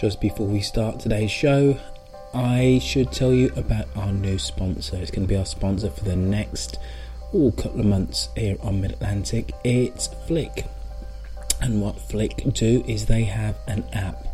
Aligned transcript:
Just 0.00 0.18
before 0.18 0.46
we 0.46 0.62
start 0.62 0.98
today's 0.98 1.30
show, 1.30 1.76
I 2.32 2.80
should 2.82 3.12
tell 3.12 3.34
you 3.34 3.52
about 3.54 3.84
our 3.94 4.10
new 4.10 4.38
sponsor. 4.38 4.96
It's 4.96 5.10
going 5.10 5.26
to 5.26 5.28
be 5.28 5.36
our 5.36 5.44
sponsor 5.44 5.90
for 5.90 6.04
the 6.04 6.16
next 6.16 6.78
all 7.34 7.52
couple 7.52 7.80
of 7.80 7.84
months 7.84 8.30
here 8.34 8.56
on 8.62 8.80
Mid 8.80 8.92
Atlantic. 8.92 9.52
It's 9.62 10.06
Flick. 10.26 10.64
And 11.60 11.82
what 11.82 12.00
Flick 12.00 12.42
do 12.54 12.82
is 12.88 13.04
they 13.04 13.24
have 13.24 13.56
an 13.66 13.84
app 13.92 14.29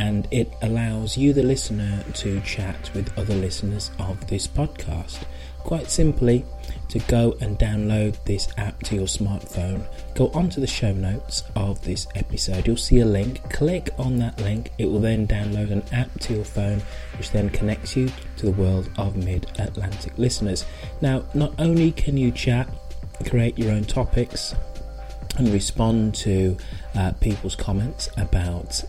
and 0.00 0.26
it 0.30 0.50
allows 0.62 1.18
you, 1.18 1.34
the 1.34 1.42
listener, 1.42 2.02
to 2.14 2.40
chat 2.40 2.90
with 2.94 3.16
other 3.18 3.34
listeners 3.34 3.90
of 3.98 4.26
this 4.28 4.46
podcast. 4.46 5.22
Quite 5.58 5.90
simply, 5.90 6.42
to 6.88 6.98
go 7.00 7.36
and 7.42 7.58
download 7.58 8.16
this 8.24 8.48
app 8.56 8.82
to 8.84 8.94
your 8.94 9.06
smartphone, 9.06 9.84
go 10.14 10.28
onto 10.28 10.58
the 10.58 10.66
show 10.66 10.92
notes 10.94 11.44
of 11.54 11.82
this 11.82 12.06
episode. 12.14 12.66
You'll 12.66 12.78
see 12.78 13.00
a 13.00 13.04
link. 13.04 13.42
Click 13.52 13.90
on 13.98 14.16
that 14.18 14.40
link. 14.40 14.72
It 14.78 14.86
will 14.86 15.00
then 15.00 15.28
download 15.28 15.70
an 15.70 15.82
app 15.92 16.18
to 16.20 16.34
your 16.34 16.46
phone, 16.46 16.80
which 17.18 17.30
then 17.30 17.50
connects 17.50 17.94
you 17.94 18.10
to 18.38 18.46
the 18.46 18.52
world 18.52 18.90
of 18.96 19.16
mid 19.16 19.50
Atlantic 19.58 20.16
listeners. 20.16 20.64
Now, 21.02 21.26
not 21.34 21.52
only 21.58 21.92
can 21.92 22.16
you 22.16 22.32
chat, 22.32 22.66
create 23.28 23.58
your 23.58 23.72
own 23.72 23.84
topics, 23.84 24.54
and 25.36 25.52
respond 25.52 26.14
to 26.14 26.56
uh, 26.94 27.12
people's 27.20 27.54
comments 27.54 28.08
about 28.16 28.82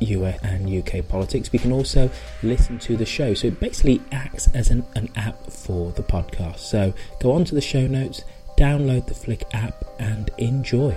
US 0.00 0.38
and 0.42 0.68
UK 0.68 1.06
politics. 1.06 1.52
We 1.52 1.58
can 1.58 1.72
also 1.72 2.10
listen 2.42 2.78
to 2.80 2.96
the 2.96 3.06
show. 3.06 3.34
So 3.34 3.48
it 3.48 3.60
basically 3.60 4.00
acts 4.12 4.48
as 4.54 4.70
an, 4.70 4.84
an 4.94 5.08
app 5.16 5.38
for 5.46 5.92
the 5.92 6.02
podcast. 6.02 6.58
So 6.58 6.92
go 7.20 7.32
on 7.32 7.44
to 7.46 7.54
the 7.54 7.60
show 7.60 7.86
notes, 7.86 8.22
download 8.56 9.06
the 9.06 9.14
Flick 9.14 9.44
app, 9.52 9.84
and 9.98 10.30
enjoy. 10.38 10.96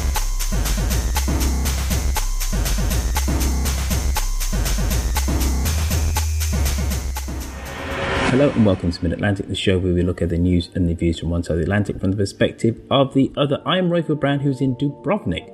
Hello 8.31 8.49
and 8.49 8.65
welcome 8.65 8.89
to 8.89 9.03
Mid 9.03 9.11
Atlantic, 9.11 9.49
the 9.49 9.55
show 9.55 9.77
where 9.77 9.93
we 9.93 10.03
look 10.03 10.21
at 10.21 10.29
the 10.29 10.37
news 10.37 10.69
and 10.73 10.87
the 10.87 10.93
views 10.93 11.19
from 11.19 11.31
one 11.31 11.43
side 11.43 11.55
of 11.55 11.57
the 11.57 11.63
Atlantic 11.63 11.99
from 11.99 12.11
the 12.11 12.15
perspective 12.15 12.79
of 12.89 13.13
the 13.13 13.29
other. 13.35 13.61
I 13.65 13.77
am 13.77 13.89
Roifield 13.89 14.21
Brown, 14.21 14.39
who's 14.39 14.61
in 14.61 14.77
Dubrovnik, 14.77 15.51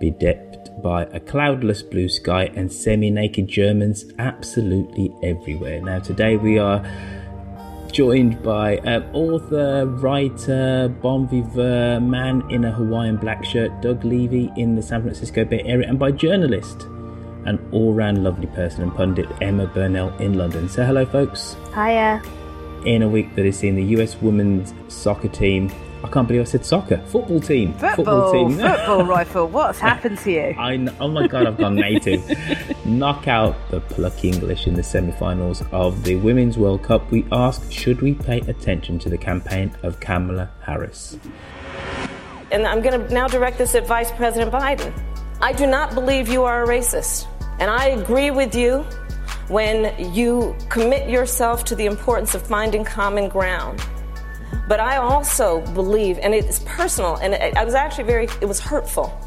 bedecked 0.00 0.82
by 0.82 1.04
a 1.04 1.20
cloudless 1.20 1.82
blue 1.82 2.08
sky 2.08 2.50
and 2.56 2.72
semi 2.72 3.10
naked 3.10 3.46
Germans 3.46 4.06
absolutely 4.18 5.14
everywhere. 5.22 5.80
Now, 5.82 6.00
today 6.00 6.36
we 6.36 6.58
are 6.58 6.84
joined 7.92 8.42
by 8.42 8.78
um, 8.78 9.04
author, 9.14 9.86
writer, 9.86 10.88
bon 10.88 11.28
vivant, 11.28 12.08
man 12.08 12.42
in 12.50 12.64
a 12.64 12.72
Hawaiian 12.72 13.18
black 13.18 13.44
shirt, 13.44 13.80
Doug 13.82 14.02
Levy 14.02 14.50
in 14.56 14.74
the 14.74 14.82
San 14.82 15.02
Francisco 15.02 15.44
Bay 15.44 15.62
Area, 15.64 15.88
and 15.88 15.96
by 15.96 16.10
journalist 16.10 16.88
and 17.46 17.58
all 17.72 17.92
round 17.92 18.22
lovely 18.22 18.46
person 18.48 18.82
and 18.82 18.94
pundit 18.94 19.28
Emma 19.40 19.66
Burnell 19.66 20.16
in 20.18 20.34
London. 20.34 20.68
So, 20.68 20.84
hello, 20.84 21.04
folks. 21.06 21.56
Hiya. 21.74 22.22
In 22.84 23.02
a 23.02 23.08
week 23.08 23.34
that 23.36 23.44
has 23.44 23.58
seen 23.58 23.76
the 23.76 23.84
US 23.96 24.16
women's 24.20 24.72
soccer 24.88 25.28
team, 25.28 25.70
I 26.02 26.08
can't 26.08 26.26
believe 26.26 26.42
I 26.42 26.44
said 26.44 26.64
soccer, 26.64 26.96
football 27.06 27.40
team. 27.40 27.74
Football, 27.74 28.32
team. 28.32 28.52
football, 28.58 29.04
rifle. 29.04 29.46
What's 29.48 29.78
happened 29.90 30.18
to 30.20 30.30
you? 30.30 30.54
I 30.58 30.88
oh 30.98 31.08
my 31.08 31.26
god, 31.26 31.46
I've 31.46 31.58
gone 31.58 31.74
native. 31.74 32.24
Knock 32.86 33.28
out 33.28 33.54
the 33.70 33.80
plucky 33.80 34.30
English 34.30 34.66
in 34.66 34.74
the 34.74 34.82
semi-finals 34.82 35.62
of 35.72 36.04
the 36.04 36.16
Women's 36.16 36.56
World 36.56 36.82
Cup. 36.82 37.10
We 37.10 37.26
ask, 37.30 37.70
should 37.70 38.00
we 38.00 38.14
pay 38.14 38.38
attention 38.40 38.98
to 39.00 39.10
the 39.10 39.18
campaign 39.18 39.76
of 39.82 40.00
Kamala 40.00 40.50
Harris? 40.62 41.18
And 42.50 42.66
I'm 42.66 42.80
going 42.80 42.98
to 42.98 43.14
now 43.14 43.28
direct 43.28 43.58
this 43.58 43.74
at 43.74 43.86
Vice 43.86 44.10
President 44.12 44.50
Biden. 44.50 44.92
I 45.42 45.54
do 45.54 45.66
not 45.66 45.94
believe 45.94 46.28
you 46.28 46.44
are 46.44 46.64
a 46.64 46.66
racist. 46.66 47.26
And 47.60 47.70
I 47.70 47.86
agree 47.86 48.30
with 48.30 48.54
you 48.54 48.84
when 49.48 50.12
you 50.14 50.54
commit 50.68 51.08
yourself 51.08 51.64
to 51.64 51.74
the 51.74 51.86
importance 51.86 52.34
of 52.34 52.42
finding 52.42 52.84
common 52.84 53.28
ground. 53.28 53.82
But 54.68 54.80
I 54.80 54.98
also 54.98 55.62
believe, 55.72 56.18
and 56.18 56.34
it's 56.34 56.60
personal, 56.60 57.16
and 57.16 57.34
I 57.34 57.64
was 57.64 57.74
actually 57.74 58.04
very, 58.04 58.28
it 58.40 58.46
was 58.46 58.60
hurtful 58.60 59.18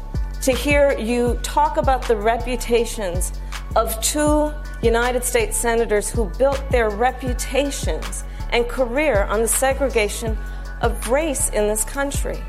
to 0.42 0.52
hear 0.52 0.96
you 0.98 1.38
talk 1.42 1.78
about 1.78 2.02
the 2.02 2.16
reputations 2.16 3.32
of 3.74 4.00
two 4.00 4.52
United 4.82 5.24
States 5.24 5.56
senators 5.56 6.08
who 6.08 6.26
built 6.38 6.62
their 6.70 6.90
reputations 6.90 8.24
and 8.50 8.68
career 8.68 9.24
on 9.24 9.42
the 9.42 9.48
segregation 9.48 10.38
of 10.80 11.08
race 11.08 11.48
in 11.50 11.66
this 11.66 11.84
country. 11.84 12.42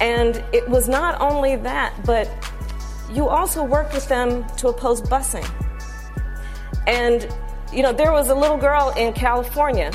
And 0.00 0.42
it 0.52 0.68
was 0.68 0.88
not 0.88 1.20
only 1.20 1.56
that, 1.56 1.94
but 2.04 2.28
you 3.14 3.28
also 3.28 3.62
worked 3.62 3.94
with 3.94 4.08
them 4.08 4.44
to 4.56 4.68
oppose 4.68 5.00
busing. 5.00 5.48
And, 6.86 7.28
you 7.72 7.82
know, 7.82 7.92
there 7.92 8.12
was 8.12 8.28
a 8.28 8.34
little 8.34 8.58
girl 8.58 8.92
in 8.96 9.12
California 9.12 9.92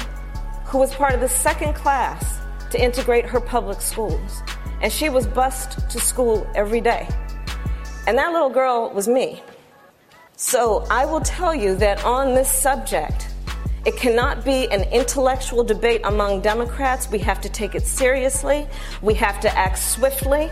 who 0.65 0.77
was 0.77 0.93
part 0.95 1.13
of 1.13 1.19
the 1.19 1.27
second 1.27 1.73
class 1.73 2.39
to 2.71 2.81
integrate 2.81 3.25
her 3.25 3.41
public 3.41 3.81
schools. 3.81 4.41
And 4.81 4.91
she 4.91 5.09
was 5.09 5.27
bused 5.27 5.89
to 5.89 5.99
school 5.99 6.49
every 6.55 6.79
day. 6.79 7.07
And 8.07 8.17
that 8.17 8.31
little 8.31 8.49
girl 8.49 8.89
was 8.91 9.07
me. 9.07 9.43
So 10.37 10.85
I 10.89 11.05
will 11.05 11.19
tell 11.19 11.53
you 11.53 11.75
that 11.75 12.05
on 12.05 12.33
this 12.33 12.49
subject, 12.49 13.27
it 13.85 13.97
cannot 13.97 14.45
be 14.45 14.69
an 14.71 14.83
intellectual 14.93 15.63
debate 15.63 16.01
among 16.05 16.41
Democrats. 16.41 17.09
We 17.09 17.19
have 17.19 17.41
to 17.41 17.49
take 17.49 17.75
it 17.75 17.83
seriously. 17.83 18.67
We 19.01 19.13
have 19.15 19.39
to 19.41 19.57
act 19.57 19.79
swiftly. 19.79 20.49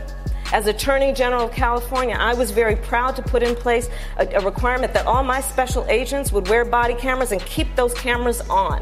As 0.53 0.65
Attorney 0.65 1.11
General 1.11 1.45
of 1.45 1.51
California, 1.51 2.15
I 2.17 2.33
was 2.33 2.51
very 2.51 2.77
proud 2.77 3.17
to 3.17 3.21
put 3.21 3.43
in 3.43 3.53
place 3.53 3.89
a, 4.17 4.25
a 4.27 4.39
requirement 4.39 4.93
that 4.93 5.05
all 5.05 5.21
my 5.21 5.41
special 5.41 5.85
agents 5.89 6.31
would 6.31 6.47
wear 6.47 6.63
body 6.63 6.93
cameras 6.95 7.33
and 7.33 7.41
keep 7.41 7.67
those 7.75 7.93
cameras 7.93 8.39
on. 8.49 8.79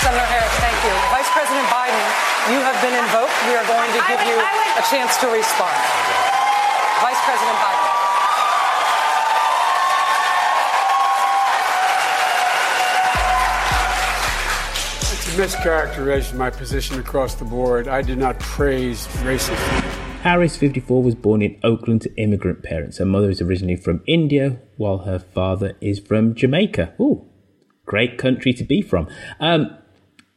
Senator 0.00 0.26
Harris, 0.32 0.54
thank 0.64 0.78
you. 0.80 0.94
Vice 1.12 1.28
President 1.30 1.68
Biden, 1.68 2.04
you 2.50 2.58
have 2.64 2.74
been 2.80 2.96
invoked. 2.96 3.36
We 3.46 3.54
are 3.54 3.66
going 3.68 3.92
to 3.92 4.02
give 4.08 4.20
you 4.26 4.34
a 4.40 4.82
chance 4.88 5.16
to 5.20 5.28
respond. 5.28 5.76
Vice 7.04 7.20
President 7.28 7.58
Biden. 7.60 7.81
Mischaracterized 15.32 16.34
my 16.34 16.50
position 16.50 16.98
across 16.98 17.34
the 17.34 17.44
board. 17.44 17.88
I 17.88 18.02
did 18.02 18.18
not 18.18 18.38
praise 18.38 19.06
racism. 19.24 19.56
Harris, 20.22 20.56
54, 20.56 21.02
was 21.02 21.14
born 21.14 21.42
in 21.42 21.58
Oakland 21.64 22.02
to 22.02 22.14
immigrant 22.16 22.62
parents. 22.62 22.98
Her 22.98 23.04
mother 23.04 23.30
is 23.30 23.40
originally 23.40 23.76
from 23.76 24.02
India, 24.06 24.58
while 24.76 24.98
her 24.98 25.18
father 25.18 25.76
is 25.80 25.98
from 25.98 26.34
Jamaica. 26.34 26.94
Ooh, 27.00 27.26
great 27.86 28.18
country 28.18 28.52
to 28.52 28.62
be 28.62 28.82
from. 28.82 29.08
Um, 29.40 29.76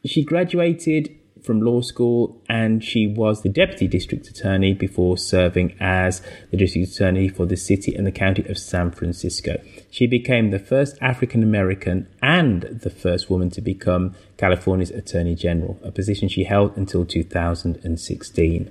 she 0.04 0.24
graduated 0.24 1.14
from 1.44 1.60
law 1.60 1.80
school 1.80 2.42
and 2.48 2.82
she 2.82 3.06
was 3.06 3.42
the 3.42 3.48
deputy 3.48 3.86
district 3.86 4.26
attorney 4.26 4.74
before 4.74 5.16
serving 5.16 5.76
as 5.78 6.20
the 6.50 6.56
district 6.56 6.88
attorney 6.88 7.28
for 7.28 7.46
the 7.46 7.56
city 7.56 7.94
and 7.94 8.06
the 8.06 8.12
county 8.12 8.44
of 8.48 8.58
San 8.58 8.90
Francisco. 8.90 9.56
She 9.96 10.06
became 10.06 10.50
the 10.50 10.58
first 10.58 10.98
African 11.00 11.42
American 11.42 12.06
and 12.20 12.64
the 12.64 12.90
first 12.90 13.30
woman 13.30 13.48
to 13.52 13.62
become 13.62 14.14
California's 14.36 14.90
attorney 14.90 15.34
general, 15.34 15.80
a 15.82 15.90
position 15.90 16.28
she 16.28 16.44
held 16.44 16.76
until 16.76 17.06
2016. 17.06 18.70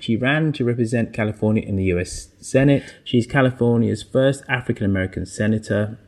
She 0.00 0.16
ran 0.16 0.52
to 0.54 0.64
represent 0.64 1.12
California 1.12 1.62
in 1.62 1.76
the 1.76 1.84
US 1.94 2.30
Senate. 2.40 2.82
She's 3.04 3.28
California's 3.28 4.02
first 4.02 4.42
African 4.48 4.86
American 4.86 5.24
senator, 5.24 6.00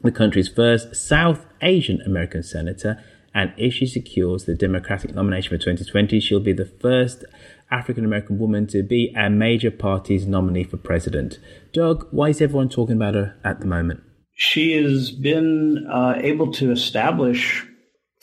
the 0.00 0.12
country's 0.12 0.46
first 0.46 0.94
South 0.94 1.44
Asian 1.60 2.00
American 2.02 2.44
senator, 2.44 3.02
and 3.34 3.52
if 3.56 3.74
she 3.74 3.86
secures 3.86 4.44
the 4.44 4.54
Democratic 4.54 5.12
nomination 5.12 5.48
for 5.48 5.58
2020, 5.58 6.20
she'll 6.20 6.38
be 6.38 6.52
the 6.52 6.64
first 6.64 7.24
African 7.74 8.04
American 8.04 8.38
woman 8.38 8.66
to 8.68 8.82
be 8.84 9.12
a 9.16 9.28
major 9.28 9.70
party's 9.70 10.26
nominee 10.26 10.62
for 10.64 10.76
president. 10.76 11.38
Doug, 11.72 12.06
why 12.12 12.28
is 12.28 12.40
everyone 12.40 12.68
talking 12.68 12.96
about 12.96 13.14
her 13.14 13.36
at 13.42 13.60
the 13.60 13.66
moment? 13.66 14.00
She 14.36 14.80
has 14.80 15.10
been 15.10 15.86
uh, 15.90 16.14
able 16.18 16.52
to 16.52 16.70
establish 16.70 17.66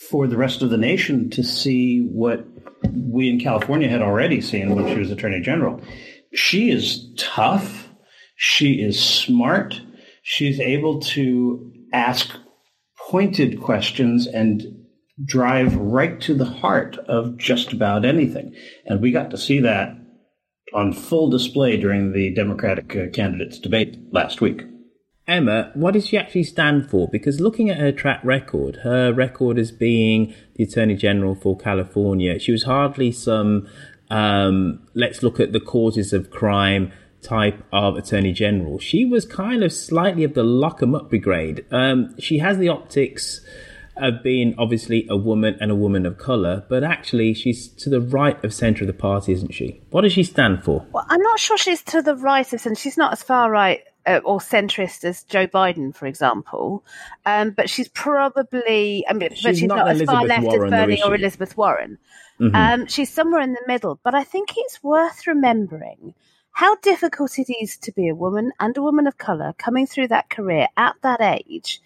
for 0.10 0.28
the 0.28 0.38
rest 0.38 0.62
of 0.62 0.70
the 0.70 0.78
nation 0.78 1.30
to 1.32 1.44
see 1.44 2.00
what 2.00 2.46
we 2.94 3.30
in 3.30 3.40
California 3.40 3.90
had 3.90 4.02
already 4.02 4.42
seen 4.42 4.74
when 4.74 4.88
she 4.88 5.00
was 5.00 5.12
Attorney 5.12 5.42
General. 5.42 5.82
She 6.34 6.72
is 6.72 7.14
tough. 7.18 7.90
She 8.36 8.82
is 8.82 9.00
smart. 9.00 9.82
She's 10.24 10.60
able 10.60 11.02
to 11.02 11.72
ask 11.94 12.32
pointed 13.10 13.62
questions 13.62 14.28
and 14.28 14.81
drive 15.24 15.76
right 15.76 16.20
to 16.22 16.34
the 16.34 16.46
heart 16.46 16.98
of 17.08 17.38
just 17.38 17.74
about 17.74 18.06
anything. 18.06 18.56
And 18.86 19.02
we 19.02 19.12
got 19.12 19.32
to 19.32 19.38
see 19.38 19.60
that 19.60 19.96
on 20.74 20.94
full 20.94 21.30
display 21.30 21.78
during 21.78 22.14
the 22.14 22.34
Democratic 22.34 22.96
uh, 22.96 23.08
candidates 23.14 23.60
debate 23.60 23.98
last 24.12 24.42
week. 24.42 24.64
Emma, 25.28 25.72
what 25.76 25.94
does 25.94 26.08
she 26.08 26.18
actually 26.18 26.44
stand 26.44 26.90
for? 26.90 27.08
Because 27.12 27.40
looking 27.40 27.70
at 27.70 27.78
her 27.78 27.92
track 27.92 28.22
record, 28.24 28.78
her 28.84 29.14
record 29.14 29.60
as 29.60 29.72
being 29.72 30.34
the 30.56 30.64
Attorney 30.64 30.96
General 30.96 31.36
for 31.36 31.58
California, 31.58 32.40
she 32.40 32.52
was 32.52 32.64
hardly 32.64 33.12
some 33.12 33.68
um, 34.10 34.86
let's 34.94 35.24
look 35.24 35.40
at 35.40 35.54
the 35.54 35.62
causes 35.62 36.12
of 36.12 36.32
crime 36.32 36.92
type 37.22 37.64
of 37.72 37.96
Attorney 37.96 38.34
General. 38.34 38.78
She 38.78 39.06
was 39.06 39.26
kind 39.26 39.64
of 39.64 39.72
slightly 39.72 40.26
of 40.26 40.34
the 40.34 40.44
lock 40.44 40.84
'em 40.84 40.94
up 40.94 41.10
brigade. 41.10 41.66
Um, 41.72 42.20
she 42.20 42.40
has 42.40 42.58
the 42.58 42.68
optics 42.68 43.40
of 44.02 44.24
being 44.24 44.56
obviously 44.58 45.08
a 45.10 45.18
woman 45.18 45.58
and 45.60 45.72
a 45.72 45.76
woman 45.76 46.06
of 46.06 46.18
colour, 46.18 46.66
but 46.70 46.84
actually 46.84 47.34
she's 47.34 47.68
to 47.68 47.90
the 47.90 48.02
right 48.02 48.42
of 48.44 48.54
centre 48.54 48.84
of 48.84 48.88
the 48.88 48.94
party, 48.94 49.32
isn't 49.34 49.54
she? 49.54 49.82
What 49.92 50.02
does 50.02 50.14
she 50.14 50.24
stand 50.24 50.64
for? 50.64 50.86
Well, 50.92 51.06
I'm 51.10 51.22
not 51.22 51.40
sure 51.40 51.58
she's 51.58 51.82
to 51.84 52.02
the 52.02 52.16
right 52.16 52.52
of 52.52 52.62
centre. 52.62 52.80
She's 52.80 52.98
not 52.98 53.14
as 53.14 53.24
far 53.24 53.50
right 53.50 53.82
uh, 54.06 54.20
or 54.26 54.40
centrist 54.40 55.04
as 55.04 55.24
Joe 55.24 55.48
Biden, 55.48 55.96
for 55.96 56.08
example, 56.08 56.84
um, 57.26 57.52
but 57.52 57.70
she's 57.70 57.88
probably, 57.90 59.06
I 59.08 59.14
mean, 59.14 59.30
she's 59.34 59.44
but 59.44 59.58
she's 59.58 59.68
not, 59.68 59.78
not 59.78 59.90
as 59.90 60.02
far 60.04 60.26
left 60.26 60.44
Warren, 60.44 60.74
as 60.74 60.80
Bernie 60.80 61.04
or 61.04 61.16
Elizabeth 61.16 61.56
Warren. 61.56 61.98
Mm-hmm. 62.40 62.56
Um, 62.56 62.88
she's 62.88 63.12
somewhere 63.12 63.42
in 63.42 63.54
the 63.54 63.62
middle, 63.68 64.00
but 64.04 64.16
I 64.16 64.24
think 64.24 64.54
it's 64.58 64.82
worth 64.82 65.28
remembering 65.28 66.16
how 66.54 66.76
difficult 66.78 67.38
it 67.40 67.52
is 67.62 67.78
to 67.78 67.92
be 67.92 68.10
a 68.10 68.16
woman 68.16 68.52
and 68.60 68.76
a 68.76 68.82
woman 68.82 69.08
of 69.08 69.18
colour 69.18 69.54
coming 69.58 69.88
through 69.88 70.08
that 70.10 70.30
career 70.30 70.68
at 70.76 70.96
that 71.02 71.22
age 71.22 71.82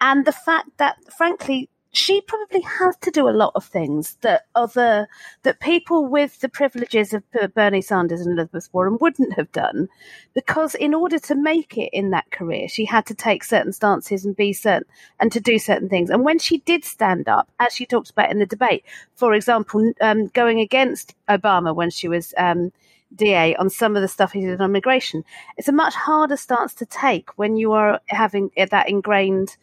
and 0.00 0.24
the 0.24 0.32
fact 0.32 0.70
that, 0.78 0.96
frankly, 1.16 1.68
she 1.96 2.20
probably 2.20 2.60
has 2.60 2.94
to 2.98 3.10
do 3.10 3.26
a 3.26 3.30
lot 3.30 3.52
of 3.54 3.64
things 3.64 4.18
that 4.20 4.42
other 4.54 5.08
that 5.44 5.60
people 5.60 6.06
with 6.06 6.40
the 6.40 6.48
privileges 6.48 7.14
of 7.14 7.22
Bernie 7.54 7.80
Sanders 7.80 8.20
and 8.20 8.38
Elizabeth 8.38 8.68
Warren 8.72 8.98
wouldn't 9.00 9.32
have 9.32 9.50
done, 9.52 9.88
because 10.34 10.74
in 10.74 10.92
order 10.92 11.18
to 11.18 11.34
make 11.34 11.78
it 11.78 11.88
in 11.94 12.10
that 12.10 12.30
career, 12.30 12.68
she 12.68 12.84
had 12.84 13.06
to 13.06 13.14
take 13.14 13.42
certain 13.42 13.72
stances 13.72 14.26
and 14.26 14.36
be 14.36 14.52
certain 14.52 14.86
and 15.18 15.32
to 15.32 15.40
do 15.40 15.58
certain 15.58 15.88
things. 15.88 16.10
And 16.10 16.22
when 16.22 16.38
she 16.38 16.58
did 16.58 16.84
stand 16.84 17.28
up, 17.28 17.48
as 17.58 17.72
she 17.72 17.86
talked 17.86 18.10
about 18.10 18.30
in 18.30 18.40
the 18.40 18.46
debate, 18.46 18.84
for 19.14 19.32
example, 19.32 19.92
um, 20.02 20.26
going 20.28 20.60
against 20.60 21.14
Obama 21.28 21.74
when 21.74 21.90
she 21.90 22.08
was. 22.08 22.34
Um, 22.36 22.72
DA 23.14 23.54
on 23.54 23.70
some 23.70 23.94
of 23.94 24.02
the 24.02 24.08
stuff 24.08 24.32
he 24.32 24.40
did 24.40 24.60
on 24.60 24.68
immigration. 24.68 25.24
It's 25.56 25.68
a 25.68 25.72
much 25.72 25.94
harder 25.94 26.36
stance 26.36 26.74
to 26.74 26.84
take 26.84 27.30
when 27.38 27.56
you 27.56 27.70
are 27.72 28.00
having 28.08 28.50
that 28.56 28.88
ingrained 28.88 29.56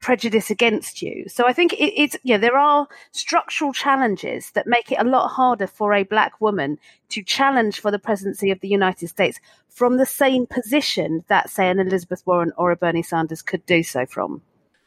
prejudice 0.00 0.50
against 0.50 1.02
you. 1.02 1.24
So 1.28 1.46
I 1.46 1.52
think 1.52 1.72
it, 1.72 2.00
it's 2.00 2.16
yeah, 2.22 2.38
there 2.38 2.56
are 2.56 2.86
structural 3.12 3.72
challenges 3.72 4.50
that 4.52 4.66
make 4.66 4.92
it 4.92 5.00
a 5.00 5.04
lot 5.04 5.28
harder 5.28 5.66
for 5.66 5.92
a 5.92 6.04
black 6.04 6.40
woman 6.40 6.78
to 7.10 7.22
challenge 7.22 7.80
for 7.80 7.90
the 7.90 7.98
presidency 7.98 8.50
of 8.50 8.60
the 8.60 8.68
United 8.68 9.08
States 9.08 9.40
from 9.68 9.96
the 9.96 10.06
same 10.06 10.46
position 10.46 11.24
that 11.28 11.50
say 11.50 11.68
an 11.68 11.78
Elizabeth 11.78 12.22
Warren 12.26 12.52
or 12.56 12.70
a 12.70 12.76
Bernie 12.76 13.02
Sanders 13.02 13.42
could 13.42 13.64
do 13.66 13.82
so 13.82 14.06
from. 14.06 14.42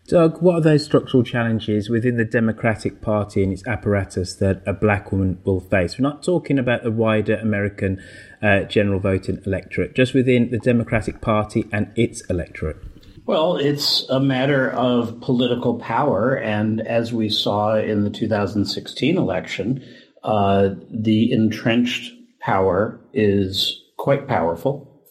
Doug, 0.07 0.41
what 0.41 0.55
are 0.55 0.61
those 0.61 0.83
structural 0.83 1.23
challenges 1.23 1.89
within 1.89 2.17
the 2.17 2.25
Democratic 2.25 3.01
Party 3.01 3.43
and 3.43 3.53
its 3.53 3.65
apparatus 3.67 4.33
that 4.35 4.61
a 4.65 4.73
black 4.73 5.11
woman 5.11 5.39
will 5.45 5.59
face? 5.59 5.97
We're 5.97 6.03
not 6.03 6.23
talking 6.23 6.57
about 6.57 6.83
the 6.83 6.91
wider 6.91 7.35
American 7.35 8.01
uh, 8.41 8.63
general 8.63 8.99
voting 8.99 9.41
electorate, 9.45 9.95
just 9.95 10.13
within 10.13 10.49
the 10.49 10.57
Democratic 10.57 11.21
Party 11.21 11.65
and 11.71 11.94
its 11.95 12.21
electorate. 12.21 12.77
Well, 13.25 13.57
it's 13.57 14.07
a 14.09 14.19
matter 14.19 14.71
of 14.71 15.21
political 15.21 15.80
power. 15.80 16.35
And 16.35 16.81
as 16.81 17.13
we 17.13 17.30
saw 17.30 17.75
in 17.75 18.04
the 18.04 18.09
2016 18.09 19.18
election, 19.18 19.83
uh, 20.23 20.69
the 20.90 21.31
entrenched 21.31 22.11
power 22.40 22.99
is 23.13 23.80
quite 23.97 24.28
powerful. 24.28 25.04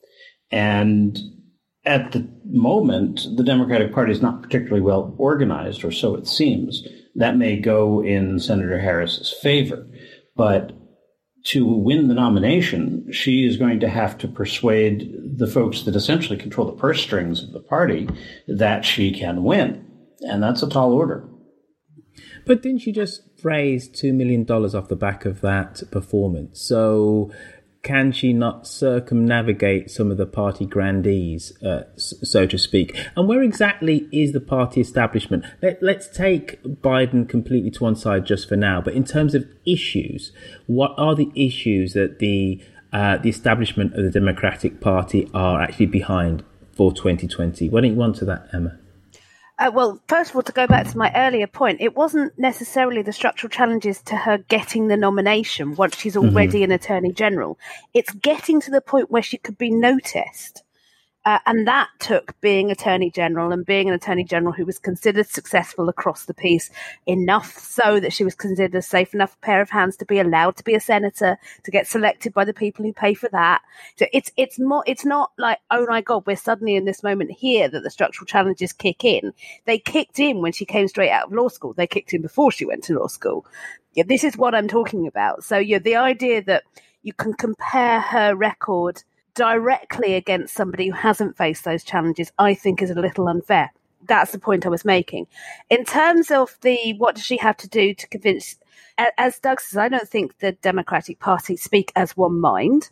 And 0.50 1.18
at 1.84 2.12
the 2.12 2.28
moment, 2.44 3.26
the 3.36 3.44
Democratic 3.44 3.92
Party 3.92 4.12
is 4.12 4.20
not 4.20 4.42
particularly 4.42 4.82
well 4.82 5.14
organized, 5.16 5.84
or 5.84 5.92
so 5.92 6.14
it 6.16 6.26
seems. 6.26 6.86
That 7.14 7.36
may 7.36 7.58
go 7.58 8.02
in 8.02 8.40
Senator 8.40 8.78
Harris's 8.78 9.32
favor. 9.40 9.86
But 10.36 10.72
to 11.44 11.64
win 11.66 12.08
the 12.08 12.14
nomination, 12.14 13.10
she 13.12 13.46
is 13.46 13.56
going 13.56 13.80
to 13.80 13.88
have 13.88 14.18
to 14.18 14.28
persuade 14.28 15.10
the 15.36 15.46
folks 15.46 15.82
that 15.82 15.96
essentially 15.96 16.38
control 16.38 16.66
the 16.66 16.76
purse 16.76 17.00
strings 17.00 17.42
of 17.42 17.52
the 17.52 17.60
party 17.60 18.08
that 18.46 18.84
she 18.84 19.12
can 19.12 19.42
win. 19.42 19.86
And 20.20 20.42
that's 20.42 20.62
a 20.62 20.68
tall 20.68 20.92
order. 20.92 21.28
But 22.46 22.62
didn't 22.62 22.80
she 22.80 22.92
just 22.92 23.22
raise 23.42 23.88
$2 23.88 24.12
million 24.14 24.44
off 24.50 24.88
the 24.88 24.96
back 24.96 25.24
of 25.24 25.40
that 25.40 25.82
performance? 25.90 26.60
So 26.60 27.32
can 27.82 28.12
she 28.12 28.32
not 28.32 28.66
circumnavigate 28.66 29.90
some 29.90 30.10
of 30.10 30.18
the 30.18 30.26
party 30.26 30.66
grandees, 30.66 31.56
uh, 31.62 31.84
so 31.96 32.46
to 32.46 32.58
speak? 32.58 32.96
And 33.16 33.26
where 33.26 33.42
exactly 33.42 34.08
is 34.12 34.32
the 34.32 34.40
party 34.40 34.80
establishment? 34.80 35.44
Let, 35.62 35.82
us 35.82 36.08
take 36.08 36.62
Biden 36.62 37.28
completely 37.28 37.70
to 37.70 37.84
one 37.84 37.96
side 37.96 38.26
just 38.26 38.48
for 38.48 38.56
now. 38.56 38.82
But 38.82 38.94
in 38.94 39.04
terms 39.04 39.34
of 39.34 39.46
issues, 39.64 40.32
what 40.66 40.92
are 40.98 41.14
the 41.14 41.30
issues 41.34 41.94
that 41.94 42.18
the 42.18 42.62
uh, 42.92 43.18
the 43.18 43.28
establishment 43.28 43.94
of 43.94 44.02
the 44.02 44.10
Democratic 44.10 44.80
Party 44.80 45.30
are 45.32 45.62
actually 45.62 45.86
behind 45.86 46.44
for 46.72 46.92
2020? 46.92 47.68
Why 47.68 47.82
don't 47.82 47.94
you 47.94 48.02
answer 48.02 48.24
that, 48.24 48.48
Emma? 48.52 48.79
Uh, 49.60 49.70
well, 49.70 50.00
first 50.08 50.30
of 50.30 50.36
all, 50.36 50.42
to 50.42 50.52
go 50.52 50.66
back 50.66 50.88
to 50.88 50.96
my 50.96 51.12
earlier 51.14 51.46
point, 51.46 51.82
it 51.82 51.94
wasn't 51.94 52.36
necessarily 52.38 53.02
the 53.02 53.12
structural 53.12 53.50
challenges 53.50 54.00
to 54.00 54.16
her 54.16 54.38
getting 54.38 54.88
the 54.88 54.96
nomination 54.96 55.76
once 55.76 55.98
she's 55.98 56.16
mm-hmm. 56.16 56.30
already 56.30 56.60
mm-hmm. 56.60 56.72
an 56.72 56.72
attorney 56.72 57.12
general. 57.12 57.58
It's 57.92 58.10
getting 58.14 58.62
to 58.62 58.70
the 58.70 58.80
point 58.80 59.10
where 59.10 59.22
she 59.22 59.36
could 59.36 59.58
be 59.58 59.70
noticed 59.70 60.62
Uh, 61.26 61.38
and 61.44 61.66
that 61.68 61.88
took 61.98 62.38
being 62.40 62.70
Attorney 62.70 63.10
General 63.10 63.52
and 63.52 63.66
being 63.66 63.88
an 63.88 63.94
Attorney 63.94 64.24
General 64.24 64.54
who 64.54 64.64
was 64.64 64.78
considered 64.78 65.26
successful 65.26 65.90
across 65.90 66.24
the 66.24 66.32
piece 66.32 66.70
enough 67.06 67.52
so 67.58 68.00
that 68.00 68.12
she 68.12 68.24
was 68.24 68.34
considered 68.34 68.74
a 68.74 68.80
safe 68.80 69.12
enough 69.12 69.38
pair 69.42 69.60
of 69.60 69.68
hands 69.68 69.98
to 69.98 70.06
be 70.06 70.18
allowed 70.18 70.56
to 70.56 70.64
be 70.64 70.74
a 70.74 70.80
senator, 70.80 71.36
to 71.64 71.70
get 71.70 71.86
selected 71.86 72.32
by 72.32 72.46
the 72.46 72.54
people 72.54 72.86
who 72.86 72.92
pay 72.94 73.12
for 73.12 73.28
that. 73.32 73.60
So 73.96 74.06
it's 74.14 74.32
it's 74.38 74.58
more 74.58 74.82
it's 74.86 75.04
not 75.04 75.32
like, 75.36 75.58
oh 75.70 75.86
my 75.86 76.00
God, 76.00 76.24
we're 76.26 76.36
suddenly 76.36 76.74
in 76.74 76.86
this 76.86 77.02
moment 77.02 77.32
here 77.32 77.68
that 77.68 77.82
the 77.82 77.90
structural 77.90 78.26
challenges 78.26 78.72
kick 78.72 79.04
in. 79.04 79.34
They 79.66 79.78
kicked 79.78 80.18
in 80.18 80.40
when 80.40 80.52
she 80.52 80.64
came 80.64 80.88
straight 80.88 81.10
out 81.10 81.26
of 81.26 81.32
law 81.34 81.48
school. 81.48 81.74
They 81.74 81.86
kicked 81.86 82.14
in 82.14 82.22
before 82.22 82.50
she 82.50 82.64
went 82.64 82.84
to 82.84 82.98
law 82.98 83.08
school. 83.08 83.44
Yeah, 83.92 84.04
this 84.06 84.24
is 84.24 84.38
what 84.38 84.54
I'm 84.54 84.68
talking 84.68 85.06
about. 85.06 85.44
So 85.44 85.58
yeah, 85.58 85.80
the 85.80 85.96
idea 85.96 86.42
that 86.44 86.64
you 87.02 87.12
can 87.12 87.34
compare 87.34 88.00
her 88.00 88.34
record 88.34 89.02
directly 89.40 90.16
against 90.16 90.54
somebody 90.54 90.88
who 90.88 90.92
hasn't 90.92 91.34
faced 91.34 91.64
those 91.64 91.82
challenges, 91.82 92.30
I 92.38 92.52
think 92.52 92.82
is 92.82 92.90
a 92.90 93.00
little 93.00 93.26
unfair. 93.26 93.72
That's 94.06 94.32
the 94.32 94.38
point 94.38 94.66
I 94.66 94.68
was 94.68 94.84
making. 94.84 95.28
In 95.70 95.86
terms 95.86 96.30
of 96.30 96.58
the 96.60 96.92
what 96.98 97.14
does 97.14 97.24
she 97.24 97.38
have 97.38 97.56
to 97.56 97.68
do 97.68 97.94
to 97.94 98.08
convince, 98.08 98.56
as 99.16 99.38
Doug 99.38 99.62
says, 99.62 99.78
I 99.78 99.88
don't 99.88 100.06
think 100.06 100.40
the 100.40 100.52
Democratic 100.52 101.20
Party 101.20 101.56
speak 101.56 101.90
as 101.96 102.18
one 102.18 102.38
mind. 102.38 102.90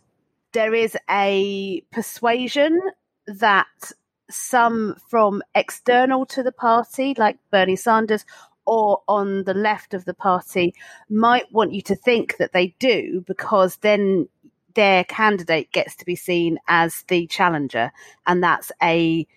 There 0.53 0.73
is 0.73 0.97
a 1.07 1.81
persuasion 1.91 2.79
that 3.27 3.91
some 4.31 4.95
from 5.07 5.43
external 5.53 6.25
to 6.27 6.41
the 6.41 6.51
party, 6.51 7.13
like 7.15 7.37
Bernie 7.51 7.75
Sanders, 7.75 8.25
or 8.65 9.03
on 9.07 9.43
the 9.43 9.53
left 9.53 9.93
of 9.93 10.05
the 10.05 10.15
party, 10.15 10.73
might 11.11 11.51
want 11.51 11.73
you 11.73 11.83
to 11.83 11.95
think 11.95 12.37
that 12.37 12.53
they 12.53 12.73
do 12.79 13.23
because 13.27 13.75
then 13.77 14.27
their 14.75 15.03
candidate 15.03 15.71
gets 15.71 15.95
to 15.97 16.05
be 16.05 16.15
seen 16.15 16.59
as 16.67 17.03
the 17.07 17.27
challenger, 17.27 17.91
and 18.25 18.43
that's 18.43 18.71
a 18.81 19.27